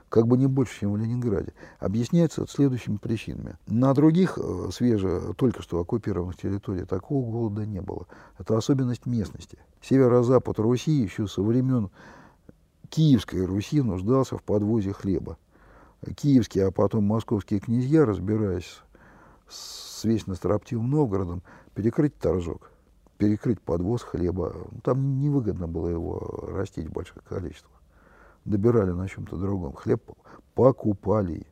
как 0.10 0.28
бы 0.28 0.38
не 0.38 0.48
больше, 0.48 0.82
чем 0.82 0.94
в 0.94 0.98
Ленинграде. 0.98 1.54
Объясняется 1.80 2.46
следующими 2.48 2.98
причинами. 2.98 3.58
На 3.68 3.94
других 3.94 4.38
э, 4.38 4.70
свеже, 4.74 5.34
только 5.38 5.62
что 5.62 5.80
оккупированных 5.80 6.36
территориях 6.36 6.88
такого 6.88 7.30
голода 7.32 7.66
не 7.66 7.82
было. 7.82 8.06
Это 8.38 8.58
особенность 8.58 9.06
местности. 9.06 9.60
Северо-запад 9.82 10.60
Руси 10.60 10.92
еще 10.92 11.28
со 11.28 11.42
времен 11.42 11.90
Киевской 12.90 13.46
Руси 13.46 13.82
нуждался 13.82 14.38
в 14.38 14.44
подвозе 14.44 14.92
хлеба. 14.92 15.38
Киевские, 16.16 16.68
а 16.68 16.72
потом 16.72 17.04
московские 17.04 17.60
князья, 17.60 18.06
разбираясь 18.06 18.82
с 19.50 20.04
вечно 20.04 20.36
строптивым 20.36 20.90
Новгородом, 20.90 21.44
перекрыть 21.74 22.18
торжок, 22.18 22.72
перекрыть 23.18 23.62
подвоз 23.62 24.04
хлеба. 24.04 24.56
Там 24.84 25.20
невыгодно 25.20 25.68
было 25.68 25.88
его 25.88 26.20
растить 26.48 26.88
в 26.88 26.92
больших 26.92 27.24
количествах 27.24 27.80
добирали 28.46 28.92
на 28.92 29.08
чем-то 29.08 29.38
другом. 29.38 29.74
Хлеб 29.74 30.04
покупали. 30.56 31.46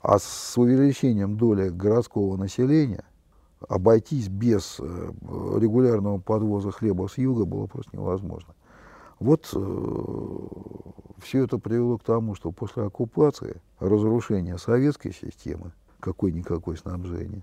А 0.00 0.18
с 0.18 0.58
увеличением 0.58 1.36
доли 1.36 1.70
городского 1.70 2.36
населения 2.36 3.04
обойтись 3.68 4.28
без 4.28 4.78
э, 4.78 4.84
регулярного 5.58 6.18
подвоза 6.18 6.70
хлеба 6.70 7.08
с 7.08 7.16
юга 7.16 7.46
было 7.46 7.66
просто 7.66 7.96
невозможно. 7.96 8.54
Вот 9.18 9.48
э, 9.54 10.38
все 11.22 11.44
это 11.44 11.58
привело 11.58 11.96
к 11.96 12.04
тому, 12.04 12.34
что 12.34 12.52
после 12.52 12.82
оккупации, 12.82 13.62
разрушения 13.78 14.58
советской 14.58 15.12
системы, 15.14 15.72
какой-никакой 16.04 16.76
снабжения, 16.76 17.42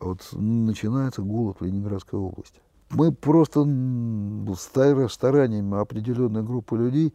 вот 0.00 0.20
начинается 0.32 1.22
голод 1.22 1.58
в 1.60 1.64
Ленинградской 1.64 2.18
области. 2.18 2.60
Мы 2.90 3.12
просто 3.12 3.60
стараниями 5.08 5.80
определенной 5.80 6.42
группы 6.42 6.76
людей 6.76 7.14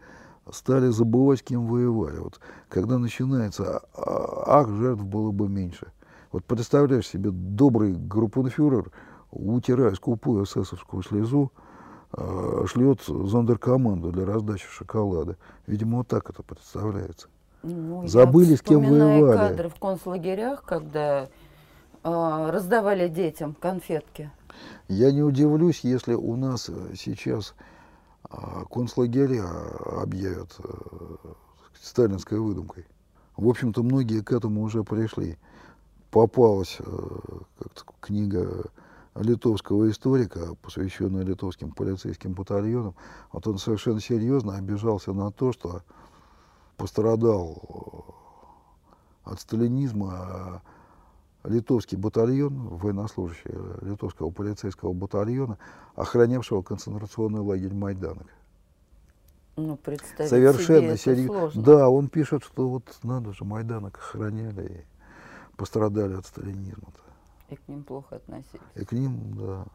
стали 0.52 0.88
забывать, 0.88 1.40
с 1.40 1.44
кем 1.44 1.68
воевали. 1.68 2.20
Вот 2.20 2.40
когда 2.70 2.98
начинается, 2.98 3.84
а, 3.94 4.62
ах, 4.62 4.70
жертв 4.70 5.04
было 5.04 5.32
бы 5.32 5.50
меньше. 5.50 5.92
Вот 6.32 6.46
представляешь 6.46 7.08
себе, 7.08 7.32
добрый 7.32 7.94
группенфюрер, 7.94 8.92
утирая 9.32 9.94
скупую 9.94 10.46
эсэсовскую 10.46 11.04
слезу, 11.04 11.52
э, 12.18 12.66
шлет 12.68 13.02
зондеркоманду 13.06 14.12
для 14.12 14.26
раздачи 14.26 14.68
шоколада. 14.70 15.38
Видимо, 15.68 16.00
вот 16.00 16.08
так 16.08 16.30
это 16.30 16.44
представляется. 16.44 17.28
Ну, 17.68 18.08
Забыли, 18.08 18.56
с 18.56 18.62
кем 18.62 18.82
воевали. 18.82 19.38
кадры 19.38 19.70
в 19.70 19.76
концлагерях, 19.76 20.64
когда 20.64 21.28
э, 22.04 22.50
раздавали 22.50 23.08
детям 23.08 23.56
конфетки. 23.60 24.32
Я 24.88 25.12
не 25.12 25.22
удивлюсь, 25.22 25.82
если 25.82 26.14
у 26.14 26.36
нас 26.36 26.70
сейчас 26.96 27.54
а 28.30 28.66
концлагеря 28.66 29.46
объявят 30.02 30.56
э, 30.60 30.74
сталинской 31.82 32.40
выдумкой. 32.40 32.86
В 33.38 33.48
общем-то, 33.48 33.84
многие 33.84 34.22
к 34.22 34.32
этому 34.32 34.64
уже 34.64 34.84
пришли. 34.84 35.38
Попалась 36.12 36.78
э, 36.80 37.20
книга 38.02 38.66
литовского 39.16 39.90
историка, 39.90 40.56
посвященная 40.62 41.24
литовским 41.24 41.72
полицейским 41.72 42.34
батальонам. 42.34 42.96
Вот 43.32 43.48
он 43.48 43.58
совершенно 43.60 44.02
серьезно 44.02 44.58
обижался 44.58 45.14
на 45.14 45.32
то, 45.32 45.54
что 45.54 45.84
пострадал 46.78 48.16
э, 49.26 49.32
от 49.32 49.42
сталинизма 49.42 50.62
литовский 51.44 51.98
батальон, 51.98 52.68
военнослужащий 52.78 53.52
литовского 53.82 54.30
полицейского 54.30 54.94
батальона, 54.94 55.58
охранявшего 55.96 56.62
концентрационный 56.62 57.42
лагерь 57.42 57.74
Майданок. 57.74 58.28
Ну, 59.56 59.76
представить 59.76 60.30
Совершенно 60.30 60.98
себе 60.98 61.26
сложно. 61.26 61.64
Да, 61.64 61.90
он 61.90 62.10
пишет, 62.10 62.44
что 62.44 62.70
вот 62.70 62.84
надо 63.02 63.34
же, 63.34 63.44
Майданок 63.44 63.98
охраняли 63.98 64.86
и 65.52 65.56
пострадали 65.58 66.14
от 66.14 66.28
сталинизма. 66.28 66.90
-то. 66.90 67.02
И 67.50 67.56
к 67.56 67.68
ним 67.68 67.84
плохо 67.84 68.18
относились. 68.18 68.62
И 68.76 68.86
к 68.86 68.92
ним, 68.92 69.36
да. 69.36 69.66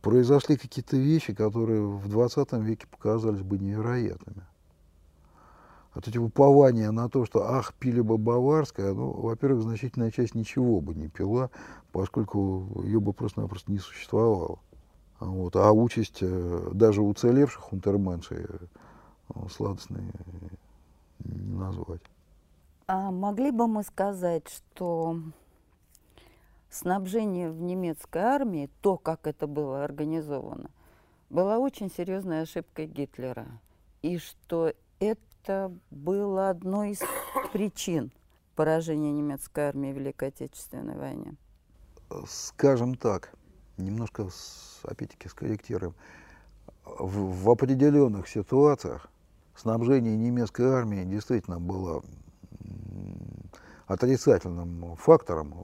Произошли 0.00 0.56
какие-то 0.56 0.96
вещи, 0.96 1.34
которые 1.34 1.84
в 1.86 2.08
20 2.08 2.52
веке 2.52 2.86
показались 2.86 3.42
бы 3.42 3.58
невероятными 3.58 4.44
вот 5.98 6.06
эти 6.06 6.16
упования 6.16 6.92
на 6.92 7.08
то, 7.08 7.24
что 7.24 7.42
ах, 7.42 7.74
пили 7.74 8.00
бы 8.00 8.18
баварское, 8.18 8.94
ну, 8.94 9.10
во-первых, 9.10 9.64
значительная 9.64 10.12
часть 10.12 10.36
ничего 10.36 10.80
бы 10.80 10.94
не 10.94 11.08
пила, 11.08 11.50
поскольку 11.90 12.84
ее 12.84 13.00
бы 13.00 13.12
просто-напросто 13.12 13.72
не 13.72 13.78
существовало. 13.78 14.60
Вот. 15.18 15.56
А 15.56 15.72
участь 15.72 16.18
э, 16.20 16.70
даже 16.72 17.02
уцелевших 17.02 17.72
унтерменшей 17.72 18.46
э, 18.46 19.48
сладостной 19.50 20.04
не 21.24 21.56
назвать. 21.56 22.02
А 22.86 23.10
могли 23.10 23.50
бы 23.50 23.66
мы 23.66 23.82
сказать, 23.82 24.44
что 24.48 25.18
снабжение 26.70 27.50
в 27.50 27.60
немецкой 27.60 28.22
армии, 28.22 28.70
то, 28.82 28.98
как 28.98 29.26
это 29.26 29.48
было 29.48 29.82
организовано, 29.82 30.70
была 31.28 31.58
очень 31.58 31.90
серьезной 31.90 32.42
ошибкой 32.42 32.86
Гитлера. 32.86 33.48
И 34.02 34.18
что 34.18 34.72
это 35.00 35.20
это 35.48 35.72
было 35.90 36.50
одной 36.50 36.90
из 36.90 37.00
причин 37.52 38.12
поражения 38.54 39.12
немецкой 39.12 39.68
армии 39.68 39.92
в 39.92 39.96
Великой 39.96 40.28
Отечественной 40.28 40.96
войне? 40.96 41.36
Скажем 42.26 42.94
так, 42.96 43.32
немножко, 43.78 44.28
опять-таки, 44.82 45.28
скорректируем. 45.28 45.94
В, 46.84 47.44
в 47.44 47.50
определенных 47.50 48.28
ситуациях 48.28 49.10
снабжение 49.54 50.16
немецкой 50.16 50.66
армии 50.66 51.04
действительно 51.04 51.58
было 51.58 52.02
отрицательным 53.86 54.96
фактором, 54.96 55.54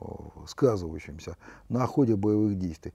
сказывающимся 0.46 1.36
на 1.68 1.86
ходе 1.86 2.16
боевых 2.16 2.58
действий 2.58 2.94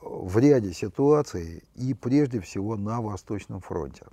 в 0.00 0.38
ряде 0.38 0.72
ситуаций 0.72 1.64
и 1.74 1.92
прежде 1.92 2.40
всего 2.40 2.76
на 2.76 3.02
Восточном 3.02 3.60
фронте. 3.60 4.06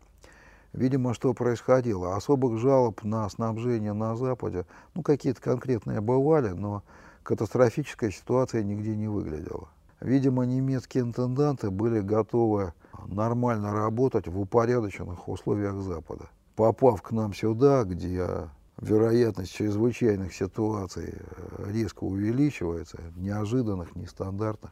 Видимо, 0.74 1.14
что 1.14 1.34
происходило? 1.34 2.16
Особых 2.16 2.58
жалоб 2.60 3.04
на 3.04 3.28
снабжение 3.30 3.94
на 3.94 4.16
Западе, 4.16 4.66
ну, 4.96 5.04
какие-то 5.04 5.42
конкретные 5.42 6.00
бывали, 6.00 6.50
но 6.50 6.84
катастрофическая 7.24 8.12
ситуация 8.12 8.64
нигде 8.64 8.96
не 8.96 9.08
выглядела. 9.08 9.68
Видимо, 10.00 10.46
немецкие 10.46 11.04
интенданты 11.04 11.70
были 11.70 12.00
готовы 12.00 12.74
нормально 13.06 13.74
работать 13.74 14.28
в 14.28 14.40
упорядоченных 14.40 15.28
условиях 15.28 15.76
Запада. 15.82 16.30
Попав 16.56 17.02
к 17.02 17.12
нам 17.12 17.34
сюда, 17.34 17.84
где 17.84 18.50
вероятность 18.80 19.54
чрезвычайных 19.54 20.34
ситуаций 20.34 21.14
э, 21.14 21.72
резко 21.72 22.04
увеличивается, 22.04 23.00
неожиданных, 23.16 23.96
нестандартных, 23.96 24.72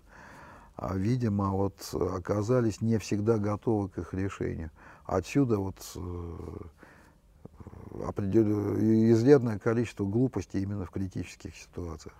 а, 0.75 0.95
видимо, 0.95 1.51
вот 1.51 1.93
оказались 1.93 2.81
не 2.81 2.97
всегда 2.97 3.37
готовы 3.37 3.89
к 3.89 3.97
их 3.97 4.13
решению. 4.13 4.71
Отсюда 5.09 5.57
вот 5.57 5.75
э, 5.95 6.37
определенное 8.05 9.57
количество 9.57 10.05
глупостей 10.05 10.61
именно 10.61 10.85
в 10.85 10.91
критических 10.91 11.55
ситуациях. 11.55 12.13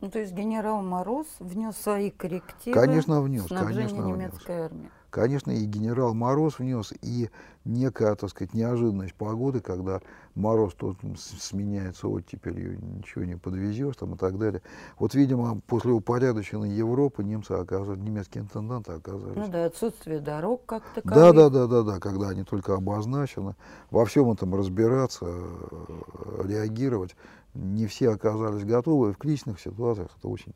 Ну, 0.00 0.10
то 0.10 0.20
есть 0.20 0.32
генерал 0.32 0.80
Мороз 0.82 1.26
внес 1.40 1.76
свои 1.76 2.10
коррективы 2.10 2.72
Конечно, 2.78 3.20
внес, 3.20 3.44
в 3.44 3.48
снабжение 3.48 3.88
конечно, 3.88 4.02
внес. 4.02 4.16
немецкой 4.32 4.60
армии. 4.66 4.90
Конечно, 5.10 5.50
и 5.50 5.64
генерал 5.64 6.14
Мороз 6.14 6.58
внес, 6.58 6.92
и 7.02 7.30
некая, 7.64 8.14
так 8.14 8.30
сказать, 8.30 8.52
неожиданность 8.54 9.14
погоды, 9.14 9.60
когда 9.60 10.00
мороз 10.34 10.74
тут 10.74 10.98
сменяется 11.18 12.08
оттепелью, 12.08 12.78
ничего 12.80 13.24
не 13.24 13.36
подвезешь 13.36 13.96
там 13.96 14.14
и 14.14 14.18
так 14.18 14.38
далее. 14.38 14.62
Вот, 14.98 15.14
видимо, 15.14 15.60
после 15.66 15.92
упорядоченной 15.92 16.70
Европы 16.70 17.24
немцы 17.24 17.52
оказались, 17.52 18.00
немецкие 18.02 18.44
интенданты 18.44 18.92
оказались. 18.92 19.34
Ну 19.36 19.48
да, 19.48 19.64
отсутствие 19.64 20.20
дорог 20.20 20.64
как 20.66 20.82
Да, 21.04 21.32
таковых. 21.32 21.34
да, 21.34 21.48
да, 21.48 21.66
да, 21.66 21.82
да, 21.94 22.00
когда 22.00 22.28
они 22.28 22.44
только 22.44 22.74
обозначены, 22.74 23.56
во 23.90 24.04
всем 24.04 24.30
этом 24.30 24.54
разбираться, 24.54 25.24
э, 25.26 26.42
реагировать, 26.44 27.16
не 27.58 27.86
все 27.86 28.10
оказались 28.10 28.64
готовы, 28.64 29.12
в 29.12 29.18
кризисных 29.18 29.60
ситуациях 29.60 30.10
это 30.16 30.28
очень 30.28 30.54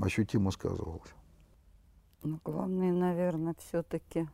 ощутимо 0.00 0.50
сказывалось. 0.50 1.14
Ну, 2.22 2.40
главное, 2.44 2.92
наверное, 2.92 3.54
все-таки 3.58 4.28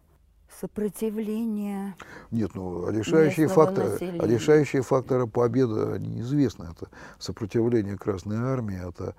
сопротивление. 0.60 1.96
Нет, 2.30 2.54
ну 2.54 2.88
решающие 2.90 3.48
факторы, 3.48 3.90
населения. 3.90 4.26
решающие 4.26 4.82
факторы 4.82 5.26
победы, 5.26 5.92
они 5.92 6.20
известны. 6.20 6.68
Это 6.70 6.88
сопротивление 7.18 7.98
Красной 7.98 8.36
Армии, 8.36 8.88
это 8.88 9.14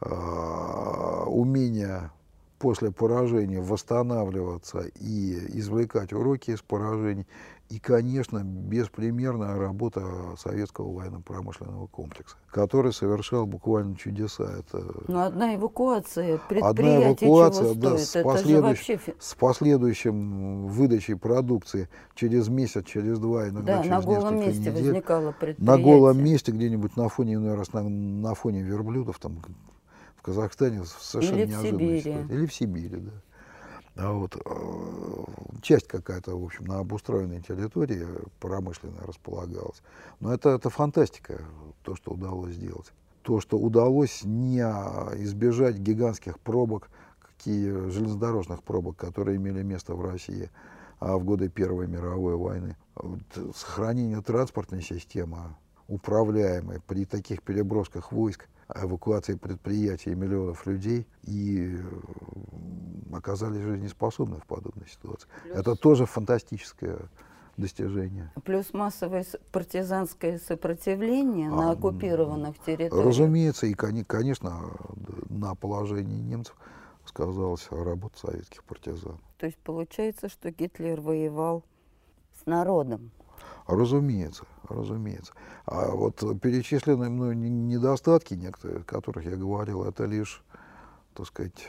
а, 0.00 1.24
умение 1.26 2.10
после 2.58 2.90
поражения 2.90 3.60
восстанавливаться 3.60 4.80
и 4.80 5.58
извлекать 5.58 6.12
уроки 6.12 6.50
из 6.50 6.62
поражений. 6.62 7.26
И, 7.70 7.78
конечно, 7.78 8.40
беспримерная 8.44 9.56
работа 9.58 10.34
советского 10.38 10.92
военно-промышленного 10.92 11.86
комплекса, 11.86 12.36
который 12.50 12.92
совершал 12.92 13.46
буквально 13.46 13.96
чудеса. 13.96 14.44
Это 14.58 14.84
Ну, 15.08 15.18
одна 15.20 15.54
эвакуация 15.56 16.34
Одна 16.34 16.46
предприятия 16.48 17.26
эвакуация, 17.26 17.62
чего 17.72 17.74
да, 17.74 17.88
стоит? 17.98 18.00
с, 18.08 18.16
Это 18.16 18.28
последующ- 18.28 18.62
вообще... 18.62 19.00
с 19.18 19.34
последующим 19.34 20.66
выдачей 20.68 21.16
продукции 21.16 21.88
через 22.14 22.48
месяц, 22.48 22.84
через 22.84 23.18
два, 23.18 23.48
иногда 23.48 23.78
Да, 23.78 23.82
через 23.82 23.90
на 23.90 24.02
голом 24.02 24.38
месте 24.40 24.60
недель. 24.60 24.72
возникало 24.84 25.32
предприятие. 25.32 25.66
На 25.66 25.78
голом 25.82 26.22
месте, 26.22 26.52
где-нибудь 26.52 26.96
на 26.98 27.08
фоне, 27.08 27.34
иной 27.34 27.54
раз 27.54 27.72
на, 27.72 27.82
на 27.82 28.34
фоне 28.34 28.60
верблюдов, 28.62 29.18
там 29.18 29.42
в 30.16 30.22
Казахстане 30.22 30.82
совершенно 31.00 31.38
Или 31.38 31.46
в 31.46 31.62
Сибири. 31.62 32.16
Или 32.28 32.46
в 32.46 32.54
Сибири, 32.54 32.96
да. 33.00 33.10
А 33.96 34.12
вот 34.12 34.36
э, 34.36 35.60
часть 35.62 35.86
какая-то, 35.86 36.36
в 36.36 36.44
общем, 36.44 36.64
на 36.64 36.78
обустроенной 36.80 37.40
территории 37.42 38.06
промышленная 38.40 39.04
располагалась. 39.04 39.82
Но 40.20 40.34
это, 40.34 40.50
это 40.50 40.68
фантастика, 40.68 41.40
то, 41.82 41.94
что 41.94 42.12
удалось 42.12 42.54
сделать. 42.54 42.92
То, 43.22 43.40
что 43.40 43.56
удалось 43.56 44.22
не 44.24 44.60
избежать 45.22 45.76
гигантских 45.76 46.38
пробок, 46.40 46.90
какие 47.20 47.88
железнодорожных 47.90 48.62
пробок, 48.62 48.96
которые 48.96 49.36
имели 49.36 49.62
место 49.62 49.94
в 49.94 50.04
России 50.04 50.50
а 51.04 51.18
в 51.18 51.24
годы 51.24 51.48
Первой 51.48 51.86
мировой 51.86 52.36
войны. 52.36 52.76
Сохранение 53.54 54.22
транспортной 54.22 54.80
системы, 54.80 55.54
управляемой 55.86 56.80
при 56.86 57.04
таких 57.04 57.42
перебросках 57.42 58.10
войск, 58.10 58.48
эвакуации 58.74 59.34
предприятий 59.34 60.14
миллионов 60.14 60.66
людей, 60.66 61.06
и 61.22 61.76
э, 61.76 63.16
оказались 63.16 63.60
жизнеспособны 63.62 64.38
в 64.38 64.46
подобной 64.46 64.86
ситуации. 64.88 65.28
Это 65.52 65.76
тоже 65.76 66.06
фантастическое 66.06 66.98
достижение. 67.56 68.32
Плюс 68.44 68.72
массовое 68.72 69.24
партизанское 69.52 70.38
сопротивление 70.38 71.50
на 71.50 71.70
А, 71.70 71.72
оккупированных 71.74 72.58
территориях. 72.58 73.06
Разумеется, 73.06 73.66
и, 73.66 73.74
коне- 73.74 74.04
конечно, 74.04 74.70
на 75.28 75.54
положении 75.54 76.20
немцев 76.20 76.56
сказалась 77.04 77.68
работа 77.70 78.18
советских 78.18 78.64
партизан. 78.64 79.18
То 79.38 79.46
есть 79.46 79.58
получается, 79.58 80.28
что 80.28 80.50
Гитлер 80.50 81.00
воевал 81.00 81.62
с 82.42 82.46
народом. 82.46 83.10
Разумеется, 83.66 84.44
разумеется. 84.68 85.32
А 85.66 85.90
вот 85.90 86.16
перечисленные 86.40 87.10
мной 87.10 87.36
не- 87.36 87.50
недостатки 87.50 88.34
некоторые, 88.34 88.80
о 88.80 88.84
которых 88.84 89.24
я 89.24 89.36
говорил, 89.36 89.84
это 89.84 90.04
лишь, 90.04 90.42
так 91.14 91.26
сказать, 91.26 91.66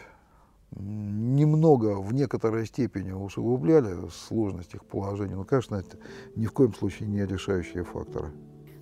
немного 0.72 2.00
в 2.00 2.14
некоторой 2.14 2.66
степени 2.66 3.12
усугубляли 3.12 3.96
сложность 4.10 4.74
их 4.74 4.84
положения. 4.86 5.36
Но, 5.36 5.46
конечно, 5.46 5.76
это 5.76 5.98
ни 6.36 6.46
в 6.46 6.52
коем 6.52 6.74
случае 6.74 7.08
не 7.10 7.26
решающие 7.26 7.84
факторы. 7.84 8.32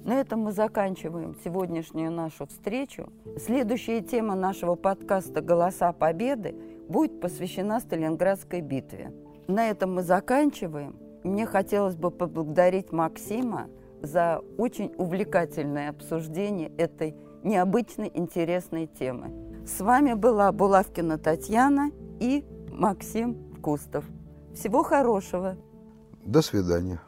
На 0.03 0.19
этом 0.19 0.41
мы 0.41 0.51
заканчиваем 0.51 1.35
сегодняшнюю 1.45 2.11
нашу 2.11 2.45
встречу. 2.45 3.09
Следующая 3.39 4.01
тема 4.01 4.35
нашего 4.35 4.75
подкаста 4.75 5.41
«Голоса 5.41 5.93
Победы» 5.93 6.55
будет 6.89 7.21
посвящена 7.21 7.79
Сталинградской 7.79 8.59
битве. 8.59 9.13
На 9.47 9.69
этом 9.69 9.95
мы 9.95 10.03
заканчиваем. 10.03 10.97
Мне 11.23 11.45
хотелось 11.45 11.95
бы 11.95 12.11
поблагодарить 12.11 12.91
Максима 12.91 13.69
за 14.03 14.41
очень 14.57 14.93
увлекательное 14.97 15.89
обсуждение 15.89 16.69
этой 16.77 17.15
необычной 17.43 18.11
интересной 18.13 18.85
темы. 18.85 19.31
С 19.65 19.79
вами 19.79 20.13
была 20.13 20.51
Булавкина 20.51 21.17
Татьяна 21.17 21.89
и 22.19 22.45
Максим 22.69 23.55
Кустов. 23.61 24.05
Всего 24.53 24.83
хорошего! 24.83 25.57
До 26.25 26.41
свидания. 26.41 27.01